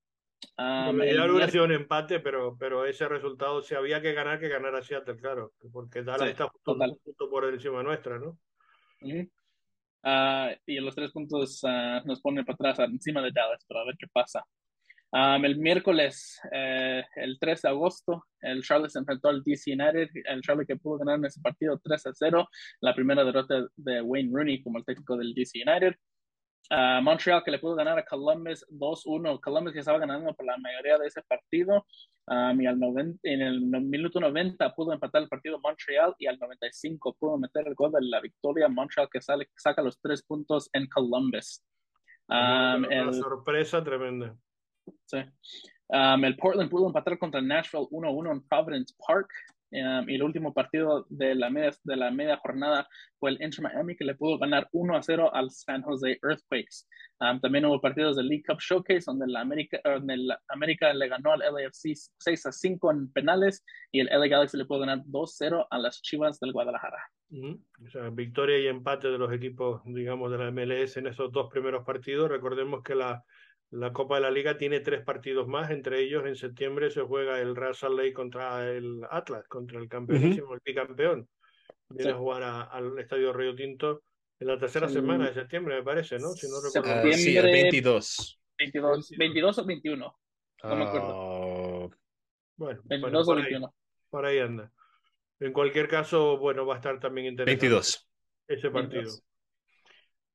Um, 0.57 0.97
no, 0.97 1.33
hubiera 1.33 1.49
sido 1.49 1.65
un 1.65 1.73
empate, 1.73 2.21
pero, 2.21 2.57
pero 2.59 2.87
ese 2.87 3.09
resultado, 3.09 3.61
si 3.63 3.75
había 3.75 4.01
que 4.01 4.13
ganar, 4.13 4.39
que 4.39 4.49
ganar 4.49 4.75
a 4.75 4.83
Seattle, 4.83 5.17
claro, 5.17 5.53
porque 5.73 6.03
Dallas 6.03 6.23
sí, 6.23 6.29
está 6.29 6.49
justo, 6.49 6.77
justo, 7.05 7.31
por 7.31 7.45
encima 7.47 7.83
nuestra, 7.83 8.19
¿no? 8.19 8.39
Uh, 9.03 9.27
y 10.67 10.81
los 10.81 10.95
tres 10.95 11.11
puntos 11.13 11.63
uh, 11.65 12.07
nos 12.07 12.21
ponen 12.21 12.45
para 12.45 12.73
atrás 12.73 12.89
encima 12.89 13.23
de 13.23 13.33
Dallas, 13.33 13.65
para 13.67 13.85
ver 13.85 13.97
qué 13.99 14.07
pasa. 14.13 14.45
Um, 15.13 15.45
el 15.45 15.59
miércoles, 15.59 16.41
eh, 16.53 17.03
el 17.17 17.37
3 17.41 17.63
de 17.63 17.69
agosto, 17.69 18.27
el 18.41 18.63
Charlotte 18.63 18.93
se 18.93 19.01
enfrentó 19.01 19.29
al 19.29 19.43
DC 19.43 19.73
United, 19.73 20.09
el 20.25 20.41
Charlotte 20.41 20.69
que 20.69 20.77
pudo 20.77 20.99
ganar 20.99 21.17
en 21.17 21.25
ese 21.25 21.41
partido 21.41 21.81
3 21.83 22.07
a 22.07 22.11
0, 22.15 22.49
la 22.81 22.95
primera 22.95 23.25
derrota 23.25 23.67
de 23.75 24.03
Wayne 24.03 24.31
Rooney 24.33 24.63
como 24.63 24.79
el 24.79 24.85
técnico 24.85 25.17
del 25.17 25.35
DC 25.35 25.65
United. 25.67 25.95
Montreal 26.71 27.43
que 27.45 27.51
le 27.51 27.59
pudo 27.59 27.75
ganar 27.75 27.99
a 27.99 28.05
Columbus 28.05 28.65
2-1. 28.71 29.41
Columbus 29.41 29.73
que 29.73 29.81
estaba 29.81 29.99
ganando 29.99 30.33
por 30.35 30.47
la 30.47 30.57
mayoría 30.59 30.99
de 30.99 31.07
ese 31.09 31.23
partido. 31.23 31.85
Um, 32.27 32.61
y 32.61 32.67
al 32.67 32.79
90, 32.79 33.19
en 33.25 33.41
el 33.41 33.61
minuto 33.61 34.21
90 34.21 34.73
pudo 34.77 34.93
empatar 34.93 35.23
el 35.23 35.29
partido 35.29 35.59
Montreal 35.59 36.15
y 36.17 36.27
al 36.29 36.39
95 36.39 37.17
pudo 37.19 37.37
meter 37.39 37.67
el 37.67 37.75
gol 37.75 37.91
de 37.91 37.99
la 38.03 38.21
victoria 38.21 38.69
Montreal 38.69 39.09
que 39.13 39.21
sale, 39.21 39.49
saca 39.57 39.83
los 39.83 40.01
tres 40.01 40.23
puntos 40.23 40.71
en 40.73 40.87
Columbus. 40.87 41.65
Um, 42.29 42.85
una 42.85 43.13
sorpresa 43.13 43.83
tremenda. 43.83 44.37
Sí. 45.07 45.19
Um, 45.89 46.25
el 46.25 46.37
Portland 46.37 46.71
pudo 46.71 46.87
empatar 46.87 47.19
contra 47.19 47.43
Nashville 47.43 47.89
1-1 47.91 48.31
en 48.31 48.47
Providence 48.47 48.95
Park. 49.05 49.29
Um, 49.73 50.09
y 50.09 50.17
el 50.17 50.23
último 50.23 50.53
partido 50.53 51.07
de 51.11 51.35
la, 51.35 51.49
media, 51.49 51.71
de 51.85 51.97
la 51.97 52.11
media 52.11 52.37
jornada 52.39 52.89
fue 53.19 53.31
el 53.31 53.43
Inter 53.43 53.63
Miami 53.63 53.97
que 53.97 54.05
le 54.05 54.17
pudo 54.17 54.37
ganar 54.37 54.69
1 54.73 54.97
a 54.97 55.03
0 55.03 55.31
al 55.33 55.51
San 55.51 55.83
Jose 55.83 56.19
Earthquakes. 56.23 56.87
Um, 57.21 57.41
también 57.41 57.65
hubo 57.67 57.81
partidos 57.81 58.17
del 58.17 58.29
League 58.29 58.43
Cup 58.47 58.59
Showcase 58.61 59.05
donde 59.07 59.29
la 59.29 59.41
América, 59.41 59.79
donde 59.85 60.17
la 60.17 60.41
América 60.49 60.93
le 60.93 61.09
ganó 61.09 61.33
al 61.33 61.41
LAFC 61.41 61.95
6 62.19 62.47
a 62.47 62.53
5 62.53 62.91
en 62.91 63.13
penales 63.13 63.65
y 63.93 64.01
el 64.01 64.09
LA 64.09 64.27
Galaxy 64.27 64.57
le 64.57 64.65
pudo 64.65 64.81
ganar 64.81 65.03
2 65.05 65.35
0 65.37 65.69
a 65.71 65.79
las 65.79 66.03
Chivas 66.03 66.41
del 66.41 66.53
Guadalajara. 66.53 66.99
o 67.31 67.91
sea, 67.91 68.11
victoria 68.11 68.59
y 68.59 68.67
empate 68.67 69.09
de 69.09 69.19
los 69.19 69.33
equipos, 69.33 69.83
digamos, 69.85 70.33
de 70.33 70.39
la 70.39 70.51
MLS 70.51 70.97
en 70.97 71.07
esos 71.07 71.31
dos 71.31 71.49
primeros 71.49 71.85
partidos. 71.85 72.29
Recordemos 72.29 72.83
que 72.83 72.97
la 72.97 73.23
la 73.71 73.93
Copa 73.93 74.17
de 74.17 74.23
la 74.23 74.31
Liga 74.31 74.59
tiene 74.59 74.81
tres 74.81 75.03
partidos 75.05 75.47
más, 75.47 75.71
entre 75.71 76.01
ellos 76.01 76.27
en 76.27 76.35
septiembre 76.35 76.91
se 76.91 77.03
juega 77.03 77.41
el 77.41 77.55
Real 77.55 77.75
Salt 77.75 77.97
Lake 77.97 78.13
contra 78.13 78.69
el 78.69 79.03
Atlas, 79.11 79.47
contra 79.49 79.79
el 79.79 79.89
campeonísimo, 79.89 80.55
el 80.55 80.61
bicampeón. 80.65 81.29
Viene 81.89 82.13
a 82.13 82.17
jugar 82.17 82.43
al 82.43 82.99
Estadio 82.99 83.33
Río 83.33 83.55
Tinto 83.55 84.03
en 84.39 84.49
la 84.49 84.59
tercera 84.59 84.89
semana 84.89 85.29
de 85.29 85.35
septiembre, 85.35 85.77
me 85.77 85.83
parece, 85.83 86.19
¿no? 86.19 86.31
Si 86.31 86.49
no 86.49 86.61
recuerdo. 86.61 87.09
Uh, 87.09 87.13
sí, 87.13 87.37
el 87.37 87.45
22. 87.45 88.41
22. 88.59 89.11
22 89.17 89.59
o 89.59 89.65
21. 89.65 90.19
No 90.63 90.77
me 90.77 90.85
acuerdo. 90.85 91.85
Ah, 91.85 91.97
bueno, 92.57 92.81
22 92.85 93.29
o 93.29 93.35
21. 93.35 93.75
por 94.09 94.27
ahí 94.27 94.39
anda. 94.39 94.73
En 95.39 95.53
cualquier 95.53 95.89
caso, 95.89 96.39
bueno, 96.39 96.67
va 96.67 96.75
a 96.75 96.77
estar 96.79 96.99
también 97.01 97.29
interesante 97.29 97.69
22. 97.69 98.09
ese 98.49 98.71
partido. 98.71 99.11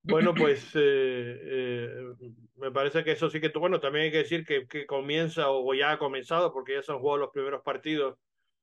Bueno, 0.06 0.34
pues 0.50 0.72
eh, 0.76 1.40
eh, 1.44 2.14
me 2.58 2.72
parece 2.72 3.04
que 3.04 3.12
eso 3.12 3.30
sí 3.30 3.42
que, 3.42 3.50
bueno, 3.50 3.80
también 3.80 4.06
hay 4.06 4.12
que 4.12 4.20
decir 4.20 4.46
que, 4.46 4.68
que 4.68 4.86
comienza 4.86 5.50
o 5.50 5.74
ya 5.74 5.92
ha 5.92 5.98
comenzado, 5.98 6.54
porque 6.54 6.74
ya 6.74 6.82
se 6.82 6.92
han 6.92 7.00
jugado 7.00 7.18
los 7.18 7.32
primeros 7.32 7.62
partidos, 7.64 8.18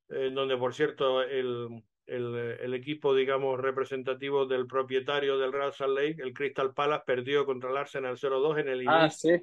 en 0.09 0.35
donde, 0.35 0.57
por 0.57 0.75
cierto, 0.75 1.23
el, 1.23 1.83
el, 2.07 2.35
el, 2.61 2.75
equipo, 2.75 3.15
digamos, 3.15 3.59
representativo 3.59 4.47
del 4.47 4.67
propietario 4.67 5.39
del 5.39 5.53
Real 5.53 5.73
Salt 5.73 5.97
Lake, 5.97 6.23
el 6.23 6.35
Crystal 6.35 6.75
Palace, 6.75 7.05
perdió 7.07 7.47
contra 7.47 7.71
el 7.71 7.77
Arsenal 7.77 8.17
0-2 8.17 8.61
en 8.61 8.69
el 8.69 8.89
ah, 8.89 9.11
sí. 9.11 9.41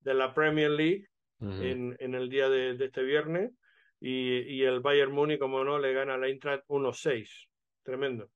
de 0.00 0.14
la 0.14 0.32
Premier 0.32 0.70
League 0.70 1.08
uh 1.40 1.46
-huh. 1.46 1.62
en, 1.62 1.96
en, 1.98 2.14
el 2.14 2.28
día 2.28 2.48
de, 2.48 2.76
de, 2.76 2.84
este 2.86 3.02
viernes. 3.02 3.52
Y, 4.00 4.40
y 4.40 4.62
el 4.62 4.80
Bayern 4.80 5.12
Múnich, 5.12 5.38
como 5.38 5.64
no, 5.64 5.78
le 5.78 5.92
gana 5.92 6.14
a 6.14 6.18
la 6.18 6.28
Eintracht 6.28 6.64
1-6. 6.68 7.48
Tremendo. 7.82 8.28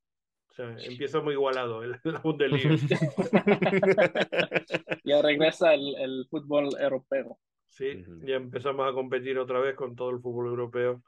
Sea, 0.61 0.77
empieza 0.85 1.21
muy 1.21 1.35
igualado 1.35 1.83
el, 1.83 1.93
la 2.05 2.21
Bundesliga. 2.21 2.71
ya 5.05 5.23
regresa 5.23 5.75
el, 5.75 5.95
el, 5.97 6.27
fútbol 6.29 6.69
europeo. 6.79 7.39
Sí, 7.69 7.87
uh 7.87 8.01
-huh. 8.01 8.27
ya 8.27 8.37
empezamos 8.37 8.87
a 8.87 8.93
competir 8.93 9.39
otra 9.39 9.61
vez 9.61 9.75
con 9.75 9.95
todo 9.95 10.11
el 10.11 10.21
fútbol 10.21 10.49
europeo 10.49 11.03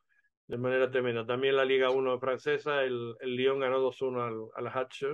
de 0.47 0.59
manera 0.59 0.91
tremenda. 0.91 1.27
También 1.27 1.57
la 1.57 1.65
Liga 1.65 1.91
1 1.91 2.19
francesa, 2.19 2.83
el, 2.83 3.15
el 3.21 3.37
Lyon 3.37 3.61
ganó 3.61 3.81
2-1 3.81 4.21
al, 4.21 4.67
al 4.67 4.73
Hatch 4.73 5.05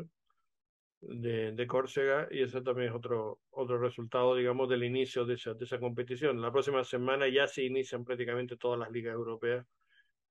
de, 1.01 1.53
de 1.53 1.66
Córcega 1.66 2.28
y 2.30 2.43
ese 2.43 2.61
también 2.61 2.91
es 2.91 2.95
otro, 2.95 3.41
otro 3.51 3.78
resultado, 3.78 4.36
digamos, 4.36 4.68
del 4.68 4.84
inicio 4.84 5.24
de 5.24 5.34
esa, 5.34 5.55
de 5.55 5.64
esa 5.64 5.78
competición. 5.78 6.41
La 6.41 6.53
próxima 6.53 6.84
semana 6.84 7.28
ya 7.28 7.47
se 7.47 7.64
inician 7.64 8.05
prácticamente 8.05 8.57
todas 8.57 8.78
las 8.78 8.91
ligas 8.91 9.14
europeas 9.14 9.66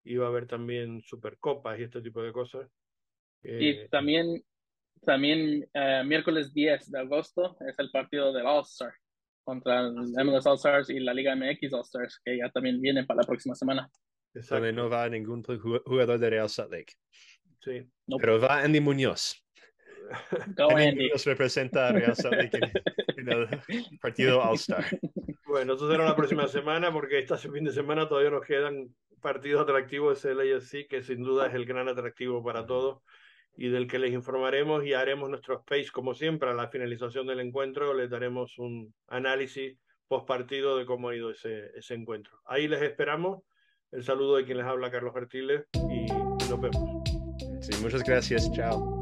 y 0.04 0.16
va 0.16 0.28
a 0.28 0.30
haber 0.30 0.48
también 0.48 1.02
supercopas 1.02 1.80
y 1.80 1.84
este 1.84 2.02
tipo 2.02 2.22
de 2.22 2.32
cosas. 2.32 2.70
Y 3.44 3.70
eh, 3.70 3.88
también, 3.90 4.44
también 5.06 5.68
uh, 5.74 6.06
miércoles 6.06 6.54
10 6.54 6.92
de 6.92 7.00
agosto 7.00 7.58
es 7.68 7.78
el 7.80 7.92
partido 7.92 8.34
del 8.34 8.46
All-Star 8.46 8.94
contra 9.44 9.80
el 9.80 9.94
MLS 10.26 10.46
All-Stars 10.46 10.90
y 10.90 11.00
la 11.00 11.14
Liga 11.14 11.36
MX 11.36 11.74
All-Stars, 11.74 12.20
que 12.24 12.38
ya 12.38 12.50
también 12.50 12.82
viene 12.82 13.06
para 13.06 13.22
la 13.22 13.28
próxima 13.28 13.56
semana. 13.56 13.90
Donde 14.34 14.74
no 14.74 14.90
va 14.90 15.08
ningún 15.10 15.42
jugador 15.44 16.20
de 16.20 16.30
Real 16.30 16.50
Salt 16.50 16.72
Lake. 16.72 16.94
Sí. 17.62 17.90
Nope. 18.06 18.22
Pero 18.22 18.40
va 18.40 18.60
Andy 18.62 18.82
Muñoz. 18.82 19.44
Go 20.56 20.70
Andy, 20.72 20.84
Andy. 20.84 21.04
Muñoz 21.06 21.26
representa 21.26 21.88
a 21.88 21.92
Real 21.94 22.16
Salt 22.16 22.36
Lake 22.36 22.60
en, 23.18 23.30
en 23.30 23.30
el 23.30 24.00
partido 24.02 24.44
All-Star. 24.44 24.86
Bueno, 25.46 25.76
eso 25.76 25.90
será 25.90 26.04
la 26.04 26.16
próxima 26.16 26.46
semana 26.48 26.92
porque 26.92 27.20
este 27.20 27.38
fin 27.38 27.64
de 27.64 27.72
semana 27.72 28.08
todavía 28.10 28.32
nos 28.32 28.46
quedan 28.46 28.94
partidos 29.22 29.62
atractivos 29.62 30.22
de 30.22 30.36
LAFC 30.36 30.88
que 30.88 31.02
sin 31.02 31.24
duda 31.24 31.48
es 31.48 31.54
el 31.54 31.66
gran 31.66 31.88
atractivo 31.88 32.44
para 32.44 32.66
todos 32.66 33.02
y 33.58 33.70
del 33.70 33.88
que 33.88 34.00
les 34.00 34.14
informaremos 34.14 34.86
y 34.86 34.94
haremos 34.94 35.30
nuestros 35.30 35.60
space 35.60 35.90
como 35.92 36.14
siempre 36.14 36.50
a 36.50 36.54
la 36.54 36.70
finalización 36.70 37.26
del 37.26 37.40
encuentro 37.40 37.94
les 37.94 38.10
daremos 38.10 38.58
un 38.60 38.94
análisis 39.08 39.76
post 40.08 40.28
partido 40.28 40.78
de 40.78 40.86
cómo 40.86 41.10
ha 41.10 41.16
ido 41.16 41.32
ese, 41.32 41.72
ese 41.76 41.96
encuentro. 41.96 42.40
Ahí 42.46 42.68
les 42.68 42.82
esperamos. 42.82 43.44
El 43.92 44.04
saludo 44.04 44.38
de 44.38 44.46
quien 44.46 44.58
les 44.58 44.68
habla, 44.68 44.92
Carlos 44.92 45.16
Artiles, 45.16 45.66
y 45.74 46.06
nos 46.50 46.62
vemos. 46.62 47.04
Sí, 47.62 47.72
muchas 47.82 48.04
gracias. 48.04 48.50
Chao. 48.54 49.02